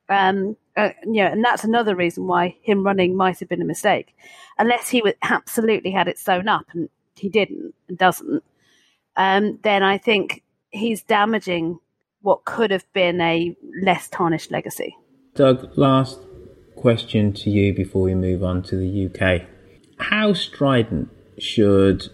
Um, 0.09 0.57
uh, 0.75 0.89
you 1.03 1.23
know, 1.23 1.27
and 1.27 1.43
that's 1.43 1.63
another 1.63 1.95
reason 1.95 2.27
why 2.27 2.57
him 2.61 2.83
running 2.83 3.15
might 3.15 3.39
have 3.39 3.49
been 3.49 3.61
a 3.61 3.65
mistake, 3.65 4.15
unless 4.57 4.89
he 4.89 5.01
absolutely 5.21 5.91
had 5.91 6.07
it 6.07 6.17
sewn 6.17 6.47
up, 6.47 6.65
and 6.73 6.89
he 7.15 7.29
didn't 7.29 7.73
and 7.87 7.97
doesn't. 7.97 8.43
Um, 9.15 9.59
then 9.63 9.83
I 9.83 9.97
think 9.97 10.43
he's 10.71 11.03
damaging 11.03 11.79
what 12.21 12.45
could 12.45 12.71
have 12.71 12.91
been 12.93 13.21
a 13.21 13.55
less 13.81 14.09
tarnished 14.09 14.51
legacy. 14.51 14.95
Doug, 15.35 15.77
last 15.77 16.19
question 16.75 17.33
to 17.33 17.49
you 17.49 17.73
before 17.73 18.03
we 18.03 18.15
move 18.15 18.43
on 18.43 18.63
to 18.63 18.75
the 18.75 19.05
UK. 19.07 19.47
How 19.97 20.33
strident 20.33 21.09
should 21.38 22.09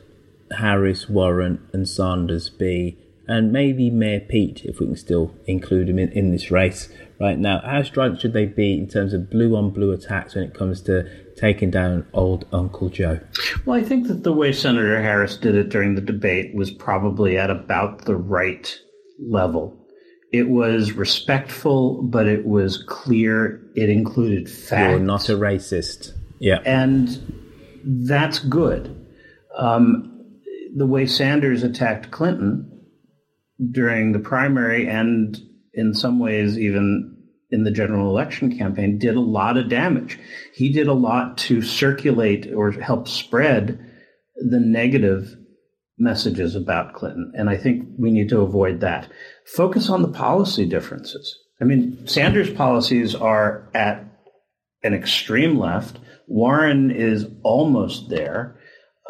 Harris, 0.58 1.10
Warren, 1.10 1.68
and 1.74 1.88
Sanders 1.88 2.50
be 2.50 2.98
and 3.30 3.52
maybe 3.52 3.92
Mayor 3.92 4.22
Pete, 4.22 4.66
if 4.66 4.80
we 4.80 4.88
can 4.88 4.96
still 4.96 5.36
include 5.46 5.88
him 5.88 6.00
in, 6.00 6.12
in 6.14 6.32
this 6.32 6.50
race 6.50 6.90
right 7.20 7.38
now. 7.38 7.62
How 7.64 7.84
strident 7.84 8.20
should 8.20 8.34
they 8.34 8.46
be 8.46 8.74
in 8.74 8.88
terms 8.88 9.14
of 9.14 9.30
blue 9.30 9.56
on 9.56 9.70
blue 9.70 9.92
attacks 9.92 10.34
when 10.34 10.46
it 10.46 10.56
comes 10.56 10.82
to 10.84 11.08
taking 11.36 11.70
down 11.70 12.08
old 12.12 12.48
Uncle 12.52 12.90
Joe? 12.90 13.20
Well, 13.66 13.80
I 13.80 13.84
think 13.84 14.08
that 14.08 14.24
the 14.24 14.34
way 14.34 14.52
Senator 14.52 15.00
Harris 15.00 15.38
did 15.38 15.54
it 15.54 15.70
during 15.70 15.94
the 15.94 16.02
debate 16.02 16.56
was 16.56 16.72
probably 16.72 17.38
at 17.38 17.52
about 17.52 18.06
the 18.06 18.16
right 18.16 18.76
level. 19.20 19.79
It 20.32 20.50
was 20.50 20.92
respectful, 20.92 22.04
but 22.04 22.28
it 22.28 22.46
was 22.46 22.84
clear. 22.84 23.62
It 23.76 23.90
included 23.90 24.50
facts. 24.50 24.92
You're 24.92 25.00
not 25.00 25.30
a 25.30 25.34
racist. 25.34 26.12
Yeah. 26.40 26.60
And 26.66 27.10
that's 27.84 28.40
good. 28.40 29.08
Um, 29.58 30.30
the 30.76 30.86
way 30.86 31.06
Sanders 31.06 31.64
attacked 31.64 32.12
Clinton 32.12 32.70
during 33.72 34.12
the 34.12 34.20
primary 34.20 34.88
and 34.88 35.38
in 35.74 35.94
some 35.94 36.20
ways 36.20 36.58
even 36.58 37.18
in 37.52 37.64
the 37.64 37.72
general 37.72 38.10
election 38.10 38.56
campaign 38.58 39.00
did 39.00 39.16
a 39.16 39.22
lot 39.22 39.58
of 39.58 39.70
damage. 39.70 40.20
He 40.54 40.72
did 40.72 40.88
a 40.88 40.94
lot 40.94 41.38
to 41.40 41.62
circulate 41.62 42.54
or 42.54 42.72
help 42.72 43.08
spread 43.08 43.80
the 44.36 44.60
negative 44.60 45.36
messages 45.98 46.56
about 46.56 46.94
Clinton. 46.94 47.34
And 47.36 47.50
I 47.50 47.58
think 47.58 47.88
we 47.98 48.12
need 48.12 48.30
to 48.30 48.42
avoid 48.42 48.80
that. 48.82 49.10
Focus 49.56 49.90
on 49.90 50.02
the 50.02 50.08
policy 50.08 50.66
differences. 50.66 51.38
I 51.62 51.66
mean, 51.66 52.08
Sanders' 52.08 52.52
policies 52.52 53.16
are 53.16 53.70
at 53.74 54.06
an 54.84 54.94
extreme 54.94 55.58
left. 55.58 56.00
Warren 56.28 56.92
is 56.92 57.28
almost 57.44 58.10
there. 58.10 58.60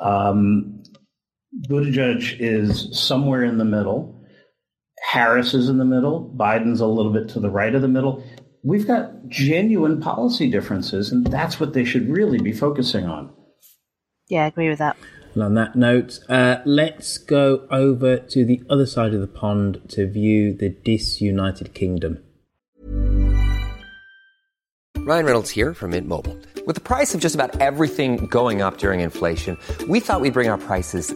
Um, 0.02 0.82
Buttigieg 1.68 2.38
is 2.40 2.98
somewhere 2.98 3.44
in 3.44 3.58
the 3.58 3.66
middle. 3.66 4.16
Harris 5.12 5.54
is 5.54 5.70
in 5.70 5.78
the 5.78 5.86
middle. 5.86 6.34
Biden's 6.38 6.82
a 6.82 6.88
little 6.88 7.12
bit 7.12 7.30
to 7.30 7.40
the 7.40 7.50
right 7.50 7.74
of 7.74 7.82
the 7.82 7.88
middle. 7.88 8.24
We've 8.64 8.88
got 8.88 9.28
genuine 9.28 10.02
policy 10.02 10.50
differences, 10.50 11.12
and 11.12 11.28
that's 11.28 11.60
what 11.60 11.74
they 11.74 11.86
should 11.86 12.10
really 12.10 12.40
be 12.40 12.52
focusing 12.52 13.06
on. 13.06 13.34
Yeah, 14.28 14.44
I 14.44 14.48
agree 14.48 14.70
with 14.70 14.80
that. 14.80 14.98
And 15.40 15.46
on 15.46 15.54
that 15.54 15.78
note, 15.78 16.20
uh, 16.28 16.58
let's 16.66 17.18
go 17.18 17.66
over 17.72 18.18
to 18.18 18.44
the 18.44 18.62
other 18.70 18.86
side 18.86 19.14
of 19.14 19.22
the 19.22 19.28
pond 19.28 19.80
to 19.88 20.06
view 20.06 20.54
the 20.54 20.68
disunited 20.68 21.74
kingdom. 21.74 22.22
Ryan 24.98 25.26
Reynolds 25.26 25.50
here 25.50 25.74
from 25.74 25.92
Mint 25.92 26.10
Mobile. 26.10 26.38
With 26.66 26.76
the 26.76 26.82
price 26.82 27.16
of 27.16 27.22
just 27.22 27.36
about 27.36 27.62
everything 27.62 28.26
going 28.26 28.62
up 28.62 28.80
during 28.80 29.00
inflation, 29.00 29.58
we 29.88 30.02
thought 30.02 30.20
we'd 30.20 30.34
bring 30.34 30.50
our 30.50 30.58
prices 30.58 31.16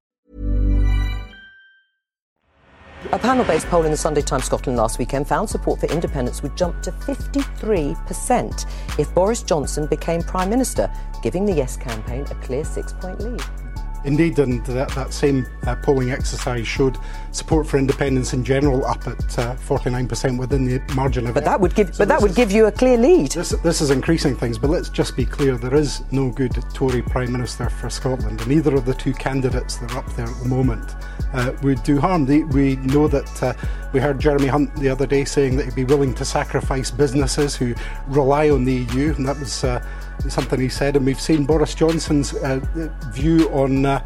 A 3.09 3.17
panel-based 3.17 3.65
poll 3.67 3.83
in 3.83 3.91
the 3.91 3.97
Sunday 3.97 4.21
Times 4.21 4.45
Scotland 4.45 4.77
last 4.77 4.99
weekend 4.99 5.27
found 5.27 5.49
support 5.49 5.79
for 5.79 5.87
independence 5.87 6.43
would 6.43 6.55
jump 6.55 6.83
to 6.83 6.91
53% 6.91 8.99
if 8.99 9.13
Boris 9.15 9.41
Johnson 9.41 9.87
became 9.87 10.21
Prime 10.21 10.51
Minister, 10.51 10.89
giving 11.23 11.43
the 11.43 11.51
Yes 11.51 11.75
campaign 11.75 12.21
a 12.29 12.35
clear 12.35 12.63
six-point 12.63 13.19
lead. 13.19 13.41
Indeed, 14.03 14.39
and 14.39 14.65
that, 14.67 14.89
that 14.89 15.13
same 15.13 15.47
uh, 15.65 15.75
polling 15.77 16.11
exercise 16.11 16.67
showed 16.67 16.97
support 17.31 17.67
for 17.67 17.77
independence 17.77 18.33
in 18.33 18.43
general 18.43 18.85
up 18.85 19.07
at 19.07 19.39
uh, 19.39 19.55
49% 19.55 20.39
within 20.39 20.65
the 20.65 20.79
margin 20.95 21.27
of. 21.27 21.33
But 21.33 21.45
that 21.45 21.59
would 21.59 21.75
give, 21.75 21.93
so 21.93 21.99
but 21.99 22.07
that 22.07 22.21
would 22.21 22.31
is, 22.31 22.37
give 22.37 22.51
you 22.51 22.67
a 22.67 22.71
clear 22.71 22.97
lead. 22.97 23.31
This, 23.31 23.49
this 23.49 23.81
is 23.81 23.91
increasing 23.91 24.35
things, 24.35 24.57
but 24.57 24.69
let's 24.69 24.89
just 24.89 25.15
be 25.15 25.25
clear: 25.25 25.55
there 25.55 25.75
is 25.75 26.03
no 26.11 26.31
good 26.31 26.53
Tory 26.73 27.03
Prime 27.03 27.31
Minister 27.31 27.69
for 27.69 27.91
Scotland, 27.91 28.41
and 28.41 28.49
neither 28.49 28.73
of 28.73 28.85
the 28.85 28.95
two 28.95 29.13
candidates 29.13 29.77
that 29.77 29.93
are 29.93 29.99
up 29.99 30.15
there 30.15 30.27
at 30.27 30.39
the 30.39 30.49
moment 30.49 30.95
uh, 31.33 31.53
would 31.63 31.81
do 31.83 31.99
harm. 31.99 32.25
we 32.25 32.75
know 32.77 33.07
that 33.07 33.43
uh, 33.43 33.53
we 33.93 33.99
heard 33.99 34.19
Jeremy 34.19 34.47
Hunt 34.47 34.75
the 34.75 34.89
other 34.89 35.05
day 35.05 35.25
saying 35.25 35.57
that 35.57 35.65
he'd 35.65 35.75
be 35.75 35.83
willing 35.83 36.13
to 36.15 36.25
sacrifice 36.25 36.91
businesses 36.91 37.55
who 37.55 37.73
rely 38.07 38.49
on 38.49 38.65
the 38.65 38.85
EU, 38.93 39.13
and 39.15 39.27
that 39.27 39.39
was 39.39 39.63
uh, 39.63 39.83
something 40.27 40.59
he 40.59 40.69
said, 40.69 40.95
and 40.95 41.05
we've 41.05 41.19
seen 41.19 41.45
Boris 41.45 41.73
Johnson's 41.75 42.33
uh, 42.33 42.59
view 43.11 43.49
on 43.49 43.85
uh, 43.85 44.05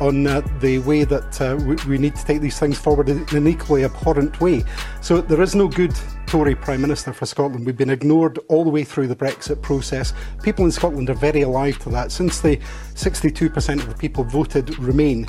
on 0.00 0.26
uh, 0.26 0.40
the 0.60 0.78
way 0.80 1.04
that 1.04 1.58
we, 1.66 1.76
we, 1.90 1.98
need 1.98 2.14
to 2.16 2.24
take 2.24 2.40
these 2.40 2.58
things 2.58 2.78
forward 2.78 3.08
in 3.08 3.26
an 3.32 3.46
equally 3.46 3.84
abhorrent 3.84 4.40
way. 4.40 4.64
So 5.02 5.20
there 5.20 5.42
is 5.42 5.54
no 5.54 5.68
good 5.68 5.92
Tory 6.30 6.54
Prime 6.54 6.80
Minister 6.80 7.12
for 7.12 7.26
Scotland. 7.26 7.66
We've 7.66 7.76
been 7.76 7.90
ignored 7.90 8.38
all 8.46 8.62
the 8.62 8.70
way 8.70 8.84
through 8.84 9.08
the 9.08 9.16
Brexit 9.16 9.60
process. 9.62 10.14
People 10.44 10.64
in 10.64 10.70
Scotland 10.70 11.10
are 11.10 11.14
very 11.14 11.42
alive 11.42 11.80
to 11.80 11.90
that. 11.90 12.12
Since 12.12 12.40
the 12.40 12.56
62% 12.94 13.80
of 13.80 13.88
the 13.88 13.96
people 13.96 14.22
voted 14.22 14.78
Remain, 14.78 15.26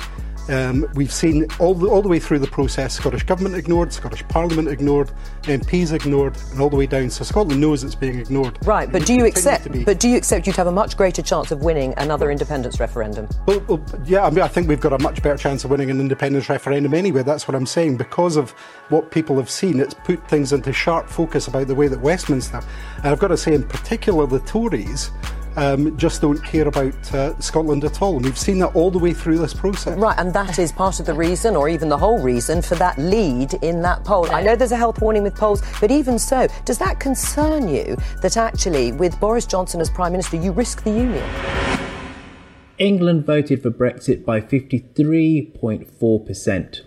um, 0.48 0.88
we've 0.94 1.12
seen 1.12 1.46
all 1.58 1.74
the, 1.74 1.86
all 1.86 2.02
the 2.02 2.08
way 2.08 2.18
through 2.18 2.40
the 2.40 2.46
process 2.46 2.94
Scottish 2.94 3.22
Government 3.22 3.54
ignored, 3.54 3.92
Scottish 3.92 4.26
Parliament 4.28 4.68
ignored, 4.68 5.10
MPs 5.42 5.92
ignored, 5.92 6.36
and 6.50 6.60
all 6.60 6.68
the 6.68 6.76
way 6.76 6.86
down. 6.86 7.10
So 7.10 7.24
Scotland 7.24 7.60
knows 7.60 7.84
it's 7.84 7.94
being 7.94 8.18
ignored. 8.18 8.58
Right, 8.66 8.90
but 8.90 9.06
do 9.06 9.14
you 9.14 9.24
accept? 9.24 9.68
But 9.84 10.00
do 10.00 10.08
you 10.08 10.16
accept 10.16 10.46
you'd 10.46 10.56
have 10.56 10.66
a 10.66 10.72
much 10.72 10.96
greater 10.96 11.22
chance 11.22 11.50
of 11.50 11.62
winning 11.62 11.94
another 11.96 12.30
independence 12.30 12.80
referendum? 12.80 13.28
Well, 13.46 13.60
well, 13.68 13.84
yeah, 14.04 14.24
I 14.24 14.30
mean, 14.30 14.42
I 14.42 14.48
think 14.48 14.68
we've 14.68 14.80
got 14.80 14.92
a 14.92 14.98
much 14.98 15.22
better 15.22 15.36
chance 15.36 15.64
of 15.64 15.70
winning 15.70 15.90
an 15.90 16.00
independence 16.00 16.48
referendum 16.48 16.94
anyway. 16.94 17.22
That's 17.22 17.46
what 17.46 17.54
I'm 17.54 17.66
saying 17.66 17.96
because 17.96 18.36
of 18.36 18.50
what 18.88 19.10
people 19.10 19.36
have 19.36 19.50
seen. 19.50 19.80
It's 19.80 19.94
put 19.94 20.26
things 20.28 20.52
into 20.52 20.72
sharp 20.72 21.08
focus 21.08 21.46
about 21.46 21.68
the 21.68 21.74
way 21.74 21.88
that 21.88 22.00
Westminster, 22.00 22.60
and 22.98 23.06
I've 23.06 23.18
got 23.18 23.28
to 23.28 23.36
say, 23.36 23.54
in 23.54 23.62
particular, 23.62 24.26
the 24.26 24.40
Tories 24.40 25.10
um, 25.56 25.96
just 25.96 26.20
don't 26.20 26.42
care 26.44 26.68
about 26.68 27.14
uh, 27.14 27.38
Scotland 27.40 27.84
at 27.84 28.02
all. 28.02 28.16
And 28.16 28.24
we've 28.24 28.38
seen 28.38 28.58
that 28.60 28.74
all 28.74 28.90
the 28.90 28.98
way 28.98 29.12
through 29.12 29.38
this 29.38 29.54
process. 29.54 29.98
Right, 29.98 30.18
and 30.18 30.32
that 30.34 30.58
is 30.58 30.72
part 30.72 30.98
of 31.00 31.06
the 31.06 31.14
reason, 31.14 31.56
or 31.56 31.68
even 31.68 31.88
the 31.88 31.98
whole 31.98 32.20
reason, 32.20 32.62
for 32.62 32.74
that 32.76 32.96
lead 32.98 33.54
in 33.62 33.82
that 33.82 34.04
poll. 34.04 34.30
I 34.30 34.42
know 34.42 34.56
there's 34.56 34.72
a 34.72 34.76
health 34.76 35.00
warning 35.00 35.22
with 35.22 35.34
polls, 35.34 35.62
but 35.80 35.90
even 35.90 36.18
so, 36.18 36.48
does 36.64 36.78
that 36.78 37.00
concern 37.00 37.68
you 37.68 37.96
that 38.20 38.36
actually, 38.36 38.92
with 38.92 39.18
Boris 39.20 39.46
Johnson 39.46 39.80
as 39.80 39.88
Prime 39.90 40.12
Minister, 40.12 40.36
you 40.36 40.52
risk 40.52 40.84
the 40.84 40.90
Union? 40.90 41.28
England 42.78 43.26
voted 43.26 43.62
for 43.62 43.70
Brexit 43.70 44.24
by 44.24 44.40
53.4%. 44.40 46.80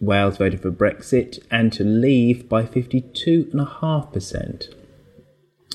Wales 0.00 0.38
voted 0.38 0.62
for 0.62 0.70
Brexit 0.70 1.38
and 1.50 1.70
to 1.72 1.84
leave 1.84 2.48
by 2.48 2.62
52.5%. 2.64 4.79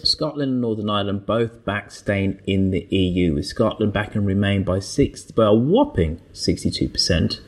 Scotland 0.04 0.52
and 0.52 0.62
Northern 0.62 0.90
Ireland 0.90 1.26
both 1.26 1.66
backed 1.66 1.94
staying 1.94 2.40
in 2.46 2.72
the 2.72 2.86
EU, 2.90 3.34
with 3.34 3.46
Scotland 3.46 3.94
back 3.94 4.16
and 4.16 4.28
Remain 4.28 4.64
by, 4.64 4.80
six, 4.80 5.32
by 5.32 5.46
a 5.46 5.54
whopping 5.54 6.22
62%, 6.34 7.40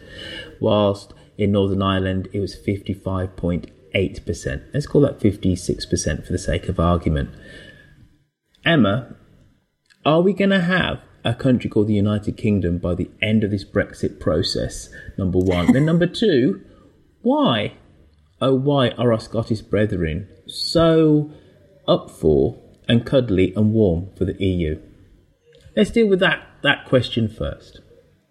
whilst 0.59 1.13
in 1.37 1.51
Northern 1.51 1.81
Ireland 1.81 2.29
it 2.33 2.39
was 2.39 2.55
55.8%. 2.55 4.63
Let's 4.73 4.87
call 4.87 5.01
that 5.01 5.19
56% 5.19 6.25
for 6.25 6.31
the 6.31 6.39
sake 6.39 6.69
of 6.69 6.79
argument. 6.79 7.31
Emma, 8.65 9.15
are 10.05 10.21
we 10.21 10.31
going 10.33 10.51
to 10.51 10.61
have 10.61 11.01
a 11.23 11.33
country 11.33 11.69
called 11.69 11.87
the 11.87 11.93
United 11.93 12.37
Kingdom 12.37 12.77
by 12.77 12.95
the 12.95 13.09
end 13.21 13.43
of 13.43 13.51
this 13.51 13.65
Brexit 13.65 14.19
process? 14.19 14.89
Number 15.17 15.39
one. 15.39 15.73
then, 15.73 15.85
number 15.85 16.07
two, 16.07 16.61
why, 17.21 17.73
oh, 18.41 18.55
why 18.55 18.89
are 18.91 19.11
our 19.11 19.19
Scottish 19.19 19.61
brethren 19.61 20.29
so 20.47 21.31
up 21.87 22.09
for 22.09 22.61
and 22.87 23.05
cuddly 23.05 23.53
and 23.55 23.73
warm 23.73 24.09
for 24.15 24.25
the 24.25 24.41
EU? 24.43 24.81
Let's 25.75 25.91
deal 25.91 26.07
with 26.07 26.19
that, 26.19 26.45
that 26.63 26.85
question 26.85 27.27
first. 27.27 27.81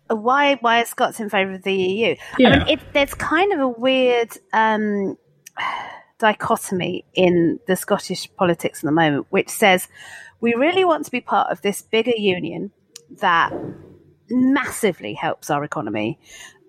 Why 0.09 0.55
why 0.61 0.83
are 0.83 0.85
Scots 0.85 1.19
in 1.19 1.29
favour 1.31 1.53
of 1.53 1.64
the 1.64 1.75
EU? 1.75 2.16
Yeah. 2.38 2.49
I 2.49 2.59
mean, 2.59 2.69
it, 2.69 2.81
there's 2.92 3.14
kind 3.14 3.53
of 3.53 3.59
a 3.59 3.69
weird 3.69 4.31
um, 4.53 5.19
dichotomy 6.19 7.05
in 7.14 7.59
the 7.66 7.77
Scottish 7.77 8.29
politics 8.37 8.81
at 8.81 8.85
the 8.85 8.92
moment, 8.92 9.27
which 9.31 9.49
says 9.49 9.88
we 10.40 10.55
really 10.55 10.85
want 10.85 11.05
to 11.07 11.11
be 11.11 11.21
part 11.21 11.51
of 11.51 11.61
this 11.62 11.83
bigger 11.83 12.14
union 12.16 12.71
that 13.21 13.53
massively 14.31 15.14
helps 15.14 15.51
our 15.51 15.64
economy 15.64 16.19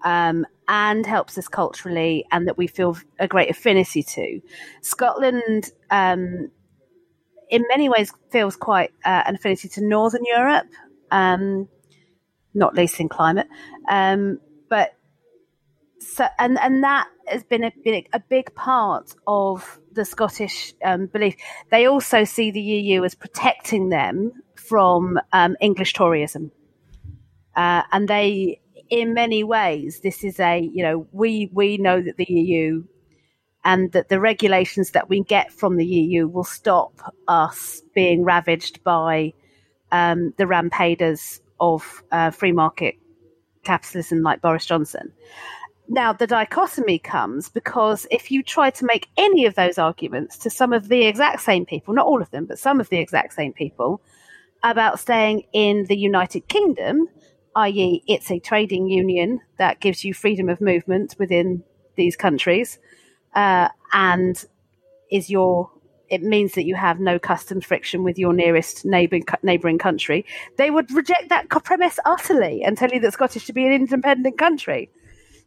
um, 0.04 0.45
and 0.67 1.06
helps 1.06 1.38
us 1.38 1.47
culturally, 1.47 2.26
and 2.32 2.47
that 2.47 2.58
we 2.58 2.67
feel 2.67 2.97
a 3.19 3.28
great 3.28 3.50
affinity 3.50 4.04
to. 4.04 4.41
Scotland, 4.82 5.71
um, 5.89 6.52
in 7.49 7.63
many 7.69 7.89
ways, 7.89 8.12
feels 8.29 8.55
quite 8.55 8.91
uh, 9.05 9.23
an 9.25 9.36
affinity 9.36 9.69
to 9.69 9.86
Northern 9.86 10.25
Europe, 10.25 10.67
um, 11.12 11.67
not 12.53 12.75
least 12.75 12.99
in 12.99 13.10
climate. 13.10 13.47
Um, 13.89 14.39
but 14.69 14.91
so, 15.99 16.27
and 16.39 16.60
and 16.60 16.83
that 16.83 17.07
has 17.27 17.43
been 17.43 17.63
a, 17.63 17.71
been 17.83 18.03
a 18.13 18.19
big 18.19 18.53
part 18.55 19.13
of 19.25 19.79
the 19.91 20.05
Scottish 20.05 20.73
um, 20.83 21.07
belief. 21.07 21.36
They 21.71 21.86
also 21.86 22.23
see 22.23 22.51
the 22.51 22.62
EU 22.62 23.03
as 23.03 23.15
protecting 23.15 23.89
them 23.89 24.31
from 24.55 25.19
um, 25.33 25.55
English 25.62 25.93
Toryism, 25.93 26.51
uh, 27.55 27.83
and 27.91 28.07
they 28.07 28.62
in 28.89 29.13
many 29.13 29.43
ways, 29.43 29.99
this 30.01 30.23
is 30.23 30.39
a 30.39 30.60
you 30.60 30.83
know 30.83 31.07
we 31.12 31.49
we 31.53 31.77
know 31.77 32.01
that 32.01 32.17
the 32.17 32.25
EU 32.29 32.83
and 33.67 33.91
that 33.91 34.08
the 34.08 34.19
regulations 34.19 34.91
that 34.91 35.10
we 35.10 35.21
get 35.21 35.51
from 35.51 35.75
the 35.75 35.86
EU 35.86 36.25
will 36.25 36.45
stop 36.45 37.13
us 37.27 37.82
being 37.93 38.23
ravaged 38.23 38.82
by 38.86 39.34
um, 39.91 40.34
the 40.38 40.45
rampaders 40.45 41.41
of 41.60 42.01
uh, 42.13 42.32
free 42.32 42.53
market 42.53 42.95
capitalism 43.65 44.21
like 44.21 44.41
Boris 44.41 44.65
Johnson. 44.65 45.12
Now, 45.89 46.13
the 46.13 46.27
dichotomy 46.27 46.97
comes 46.97 47.49
because 47.49 48.08
if 48.10 48.32
you 48.32 48.41
try 48.41 48.69
to 48.69 48.86
make 48.86 49.10
any 49.17 49.45
of 49.45 49.56
those 49.56 49.77
arguments 49.77 50.38
to 50.39 50.49
some 50.49 50.71
of 50.71 50.88
the 50.88 51.06
exact 51.06 51.41
same 51.41 51.65
people, 51.65 51.93
not 51.93 52.06
all 52.06 52.21
of 52.21 52.32
them, 52.32 52.45
but 52.45 52.60
some 52.60 52.80
of 52.80 52.88
the 52.88 52.99
exact 52.99 53.34
same 53.34 53.51
people, 53.51 54.01
about 54.63 54.97
staying 54.97 55.43
in 55.51 55.86
the 55.89 55.97
United 55.97 56.47
Kingdom, 56.47 57.10
i.e., 57.58 58.01
it's 58.08 58.32
a 58.32 58.39
trading 58.39 58.88
union 58.88 59.41
that 59.58 59.82
gives 59.82 60.06
you 60.06 60.13
freedom 60.13 60.47
of 60.47 60.62
movement 60.62 61.15
within 61.19 61.63
these 61.97 62.15
countries, 62.15 62.80
uh, 63.38 63.69
and 63.93 64.43
is 65.10 65.30
your 65.30 65.71
it 66.10 66.23
means 66.23 66.54
that 66.54 66.65
you 66.65 66.76
have 66.76 67.02
no 67.02 67.19
customs 67.19 67.65
friction 67.65 68.04
with 68.04 68.17
your 68.17 68.34
nearest 68.34 68.86
neighbouring 68.86 69.26
neighbouring 69.43 69.78
country. 69.78 70.26
They 70.58 70.71
would 70.71 70.91
reject 70.91 71.30
that 71.30 71.50
premise 71.50 72.00
utterly 72.06 72.63
and 72.63 72.78
tell 72.78 72.89
you 72.89 73.00
that 73.02 73.13
Scottish 73.13 73.43
should 73.43 73.56
be 73.56 73.65
an 73.65 73.73
independent 73.73 74.38
country. 74.38 74.89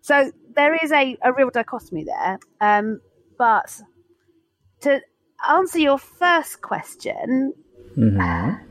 So 0.03 0.33
there 0.55 0.74
is 0.83 0.92
a, 0.92 1.16
a 1.22 1.33
real 1.33 1.50
dichotomy 1.50 2.05
there. 2.05 2.38
Um, 2.61 3.00
but 3.38 3.81
to 4.81 5.00
answer 5.48 5.79
your 5.79 5.98
first 5.98 6.62
question, 6.62 7.55
Mm-hmm. 7.96 8.64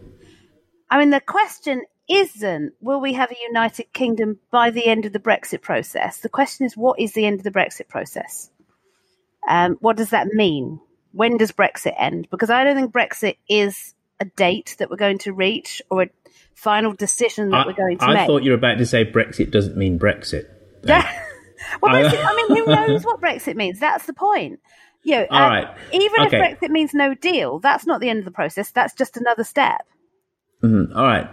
I 0.90 1.00
mean, 1.00 1.10
the 1.10 1.22
question 1.22 1.84
isn't 2.10 2.74
will 2.82 3.00
we 3.00 3.14
have 3.14 3.32
a 3.32 3.38
United 3.48 3.94
Kingdom 3.94 4.40
by 4.52 4.72
the 4.72 4.86
end 4.86 5.06
of 5.06 5.14
the 5.14 5.20
Brexit 5.20 5.62
process? 5.62 6.20
The 6.20 6.30
question 6.30 6.66
is 6.66 6.76
what 6.76 7.00
is 7.00 7.14
the 7.14 7.26
end 7.26 7.40
of 7.40 7.44
the 7.44 7.52
Brexit 7.52 7.88
process? 7.88 8.50
Um, 9.50 9.78
what 9.82 9.98
does 9.98 10.12
that 10.12 10.28
mean? 10.28 10.80
When 11.12 11.38
does 11.38 11.52
Brexit 11.52 11.96
end? 11.98 12.30
Because 12.30 12.50
I 12.50 12.64
don't 12.64 12.76
think 12.76 12.94
Brexit 12.94 13.36
is 13.50 13.96
a 14.20 14.26
date 14.26 14.76
that 14.80 14.90
we're 14.90 14.96
going 14.96 15.18
to 15.20 15.34
reach 15.34 15.82
or 15.90 16.04
a 16.04 16.10
final 16.54 16.94
decision 16.94 17.50
that 17.50 17.66
I, 17.66 17.68
we're 17.68 17.74
going 17.74 17.98
to 17.98 18.06
I 18.06 18.14
make. 18.14 18.18
I 18.20 18.28
thought 18.28 18.44
you 18.44 18.52
were 18.52 18.58
about 18.58 18.78
to 18.78 18.86
say 18.86 19.04
Brexit 19.06 19.52
doesn't 19.52 19.76
mean 19.76 19.98
Brexit. 19.98 20.46
Yeah. 20.84 21.02
well, 21.82 21.96
I- 21.96 22.04
Brexit, 22.04 22.24
I 22.24 22.36
mean, 22.36 22.58
who 22.58 22.66
knows 22.76 23.04
what 23.04 23.20
Brexit 23.20 23.56
means? 23.56 23.80
That's 23.80 24.06
the 24.06 24.14
point. 24.14 24.60
You 25.02 25.16
know, 25.16 25.28
All 25.32 25.42
uh, 25.44 25.50
right. 25.50 25.68
Even 25.94 26.28
Okay. 26.28 26.52
if 26.52 26.60
Brexit 26.60 26.70
means 26.70 26.94
no 26.94 27.16
deal, 27.16 27.60
that's 27.60 27.88
not 27.88 28.02
the 28.02 28.10
end 28.10 28.20
of 28.20 28.26
the 28.26 28.32
process. 28.32 28.70
That's 28.72 28.94
just 28.94 29.18
another 29.18 29.44
step. 29.44 29.82
Mhm. 30.64 30.96
All 30.96 31.04
right. 31.04 31.28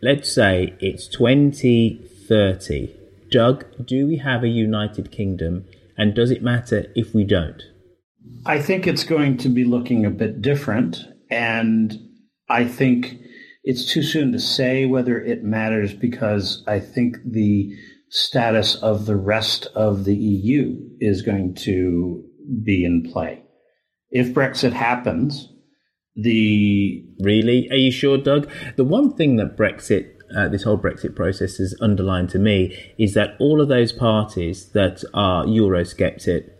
Let's 0.00 0.32
say 0.32 0.74
it's 0.78 1.08
2030. 1.08 2.94
Doug, 3.30 3.64
do 3.84 4.06
we 4.06 4.18
have 4.18 4.44
a 4.44 4.48
United 4.48 5.10
Kingdom? 5.10 5.64
And 5.98 6.14
does 6.14 6.30
it 6.30 6.42
matter 6.42 6.86
if 6.94 7.12
we 7.12 7.24
don't? 7.24 7.60
I 8.46 8.62
think 8.62 8.86
it's 8.86 9.04
going 9.04 9.36
to 9.38 9.48
be 9.48 9.64
looking 9.64 10.06
a 10.06 10.10
bit 10.10 10.40
different. 10.40 10.98
And 11.30 11.92
I 12.48 12.64
think 12.64 13.18
it's 13.64 13.84
too 13.84 14.02
soon 14.02 14.32
to 14.32 14.38
say 14.38 14.86
whether 14.86 15.20
it 15.20 15.42
matters 15.42 15.92
because 15.92 16.62
I 16.66 16.80
think 16.80 17.16
the 17.26 17.74
status 18.08 18.76
of 18.76 19.04
the 19.04 19.16
rest 19.16 19.66
of 19.74 20.04
the 20.04 20.16
EU 20.16 20.78
is 21.00 21.20
going 21.22 21.54
to 21.56 22.24
be 22.64 22.84
in 22.84 23.10
play. 23.12 23.42
If 24.10 24.28
Brexit 24.28 24.72
happens, 24.72 25.52
the 26.16 27.04
Really? 27.20 27.68
Are 27.70 27.76
you 27.76 27.90
sure, 27.90 28.16
Doug? 28.16 28.48
The 28.76 28.84
one 28.84 29.14
thing 29.14 29.36
that 29.36 29.56
Brexit, 29.56 30.14
uh, 30.36 30.48
this 30.48 30.62
whole 30.62 30.78
Brexit 30.78 31.14
process 31.14 31.56
has 31.56 31.74
underlined 31.80 32.30
to 32.30 32.38
me 32.38 32.76
is 32.98 33.14
that 33.14 33.36
all 33.38 33.60
of 33.60 33.68
those 33.68 33.92
parties 33.92 34.66
that 34.72 35.02
are 35.14 35.44
Eurosceptic 35.44 36.50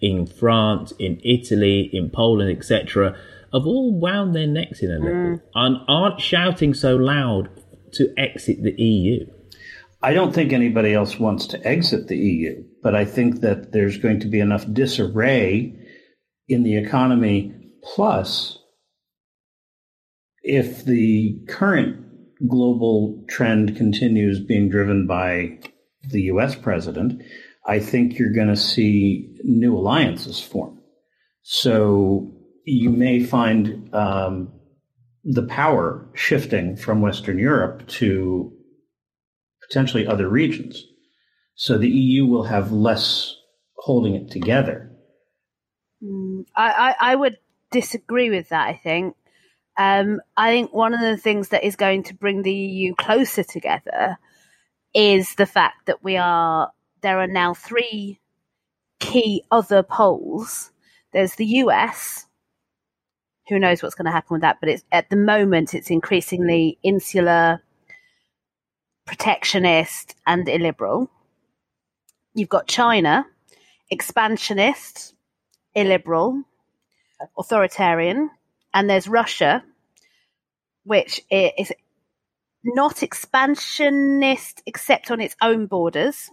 in 0.00 0.26
France, 0.26 0.92
in 0.98 1.20
Italy, 1.24 1.90
in 1.92 2.10
Poland, 2.10 2.56
etc., 2.56 3.16
have 3.52 3.66
all 3.66 3.92
wound 3.92 4.34
their 4.34 4.46
necks 4.46 4.80
in 4.80 4.90
a 4.90 4.98
little 4.98 5.40
and 5.54 5.76
aren't 5.88 6.20
shouting 6.20 6.72
so 6.72 6.96
loud 6.96 7.48
to 7.92 8.12
exit 8.16 8.62
the 8.62 8.80
EU. 8.80 9.26
I 10.02 10.14
don't 10.14 10.32
think 10.32 10.52
anybody 10.52 10.94
else 10.94 11.18
wants 11.18 11.46
to 11.48 11.66
exit 11.66 12.08
the 12.08 12.16
EU, 12.16 12.64
but 12.82 12.94
I 12.94 13.04
think 13.04 13.40
that 13.40 13.72
there's 13.72 13.98
going 13.98 14.20
to 14.20 14.28
be 14.28 14.40
enough 14.40 14.64
disarray 14.72 15.74
in 16.48 16.62
the 16.62 16.76
economy. 16.76 17.54
Plus, 17.82 18.58
if 20.42 20.84
the 20.84 21.38
current 21.48 22.09
global 22.48 23.24
trend 23.28 23.76
continues 23.76 24.40
being 24.40 24.68
driven 24.68 25.06
by 25.06 25.58
the 26.08 26.22
US 26.22 26.54
president, 26.54 27.22
I 27.66 27.78
think 27.78 28.18
you're 28.18 28.32
going 28.32 28.48
to 28.48 28.56
see 28.56 29.36
new 29.44 29.76
alliances 29.76 30.40
form. 30.40 30.80
So 31.42 32.32
you 32.64 32.90
may 32.90 33.22
find 33.22 33.94
um, 33.94 34.52
the 35.24 35.42
power 35.42 36.08
shifting 36.14 36.76
from 36.76 37.00
Western 37.00 37.38
Europe 37.38 37.86
to 37.88 38.52
potentially 39.68 40.06
other 40.06 40.28
regions. 40.28 40.84
So 41.54 41.76
the 41.76 41.88
EU 41.88 42.26
will 42.26 42.44
have 42.44 42.72
less 42.72 43.34
holding 43.76 44.14
it 44.14 44.30
together. 44.30 44.90
Mm, 46.02 46.46
I, 46.56 46.94
I, 47.00 47.12
I 47.12 47.16
would 47.16 47.38
disagree 47.70 48.30
with 48.30 48.48
that. 48.48 48.68
I 48.68 48.74
think. 48.74 49.16
Um, 49.76 50.20
I 50.36 50.50
think 50.50 50.72
one 50.72 50.94
of 50.94 51.00
the 51.00 51.16
things 51.16 51.48
that 51.48 51.64
is 51.64 51.76
going 51.76 52.02
to 52.04 52.14
bring 52.14 52.42
the 52.42 52.52
EU 52.52 52.94
closer 52.94 53.42
together 53.42 54.18
is 54.94 55.34
the 55.36 55.46
fact 55.46 55.86
that 55.86 56.02
we 56.02 56.16
are 56.16 56.72
there 57.02 57.20
are 57.20 57.26
now 57.26 57.54
three 57.54 58.20
key 58.98 59.44
other 59.50 59.82
poles. 59.82 60.70
There's 61.12 61.36
the 61.36 61.46
US, 61.46 62.26
who 63.48 63.58
knows 63.58 63.82
what's 63.82 63.94
going 63.94 64.06
to 64.06 64.12
happen 64.12 64.34
with 64.34 64.42
that? 64.42 64.58
But 64.60 64.68
it's 64.68 64.84
at 64.92 65.10
the 65.10 65.16
moment 65.16 65.74
it's 65.74 65.90
increasingly 65.90 66.78
insular, 66.82 67.62
protectionist, 69.06 70.14
and 70.26 70.48
illiberal. 70.48 71.10
You've 72.34 72.48
got 72.48 72.68
China, 72.68 73.26
expansionist, 73.90 75.14
illiberal, 75.74 76.44
authoritarian, 77.36 78.30
and 78.72 78.88
there's 78.88 79.08
Russia, 79.08 79.64
which 80.84 81.20
is 81.30 81.72
not 82.64 83.02
expansionist 83.02 84.62
except 84.66 85.10
on 85.10 85.20
its 85.20 85.36
own 85.40 85.66
borders. 85.66 86.30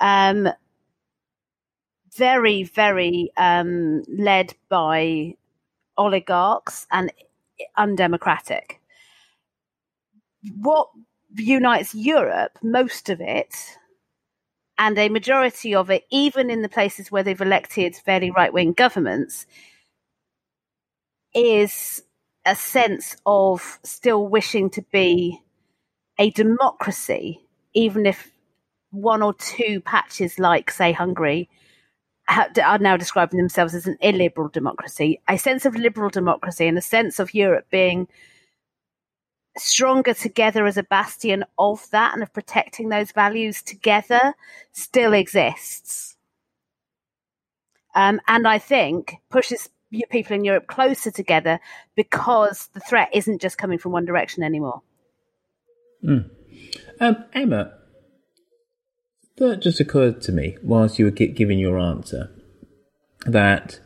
Um, 0.00 0.48
very, 2.16 2.64
very 2.64 3.30
um, 3.36 4.02
led 4.08 4.54
by 4.68 5.34
oligarchs 5.96 6.86
and 6.90 7.12
undemocratic. 7.76 8.80
What 10.56 10.88
unites 11.36 11.94
Europe, 11.94 12.58
most 12.62 13.08
of 13.08 13.20
it, 13.20 13.54
and 14.78 14.98
a 14.98 15.10
majority 15.10 15.74
of 15.74 15.90
it, 15.90 16.04
even 16.10 16.50
in 16.50 16.62
the 16.62 16.68
places 16.68 17.12
where 17.12 17.22
they've 17.22 17.40
elected 17.40 17.94
fairly 17.94 18.30
right 18.30 18.52
wing 18.52 18.72
governments, 18.72 19.46
is 21.34 22.02
a 22.44 22.54
sense 22.54 23.16
of 23.26 23.78
still 23.82 24.26
wishing 24.26 24.70
to 24.70 24.82
be 24.90 25.40
a 26.18 26.30
democracy, 26.30 27.40
even 27.74 28.06
if 28.06 28.30
one 28.90 29.22
or 29.22 29.34
two 29.34 29.80
patches, 29.80 30.38
like, 30.38 30.70
say, 30.70 30.92
Hungary, 30.92 31.48
are 32.28 32.78
now 32.78 32.96
describing 32.96 33.38
themselves 33.38 33.74
as 33.74 33.86
an 33.86 33.96
illiberal 34.00 34.48
democracy, 34.48 35.20
a 35.28 35.36
sense 35.36 35.66
of 35.66 35.74
liberal 35.74 36.10
democracy 36.10 36.66
and 36.66 36.78
a 36.78 36.82
sense 36.82 37.18
of 37.18 37.34
Europe 37.34 37.66
being 37.70 38.06
stronger 39.58 40.14
together 40.14 40.64
as 40.64 40.76
a 40.76 40.82
bastion 40.84 41.44
of 41.58 41.90
that 41.90 42.14
and 42.14 42.22
of 42.22 42.32
protecting 42.32 42.88
those 42.88 43.10
values 43.12 43.62
together 43.62 44.34
still 44.72 45.12
exists. 45.12 46.16
Um, 47.94 48.20
and 48.28 48.46
I 48.46 48.58
think 48.58 49.16
pushes 49.28 49.68
people 50.10 50.36
in 50.36 50.44
Europe 50.44 50.66
closer 50.66 51.10
together 51.10 51.60
because 51.96 52.68
the 52.74 52.80
threat 52.80 53.10
isn't 53.12 53.40
just 53.40 53.58
coming 53.58 53.78
from 53.78 53.92
one 53.92 54.04
direction 54.04 54.42
anymore. 54.42 54.82
Mm. 56.04 56.30
Um, 57.00 57.24
Emma, 57.32 57.72
that 59.36 59.62
just 59.62 59.80
occurred 59.80 60.20
to 60.22 60.32
me 60.32 60.56
whilst 60.62 60.98
you 60.98 61.06
were 61.06 61.10
giving 61.10 61.58
your 61.58 61.78
answer 61.78 62.30
that 63.26 63.80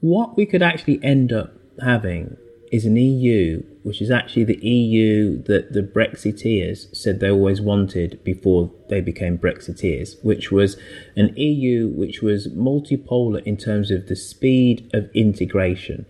what 0.00 0.36
we 0.36 0.46
could 0.46 0.62
actually 0.62 1.02
end 1.02 1.32
up 1.32 1.52
having 1.82 2.36
is 2.72 2.86
an 2.86 2.96
EU, 2.96 3.62
which 3.82 4.00
is 4.00 4.10
actually 4.10 4.44
the 4.44 4.66
EU 4.66 5.42
that 5.42 5.74
the 5.74 5.82
Brexiteers 5.82 6.94
said 6.96 7.20
they 7.20 7.30
always 7.30 7.60
wanted 7.60 8.24
before 8.24 8.72
they 8.88 9.02
became 9.02 9.36
Brexiteers, 9.36 10.16
which 10.24 10.50
was 10.50 10.78
an 11.14 11.36
EU 11.36 11.88
which 11.88 12.22
was 12.22 12.48
multipolar 12.48 13.42
in 13.42 13.58
terms 13.58 13.90
of 13.90 14.06
the 14.08 14.16
speed 14.16 14.90
of 14.94 15.10
integration. 15.14 16.06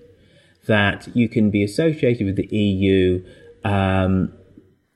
That 0.69 1.09
you 1.17 1.29
can 1.29 1.51
be 1.51 1.65
associated 1.65 2.25
with 2.25 2.37
the 2.37 2.57
EU, 2.57 3.25
um, 3.65 4.33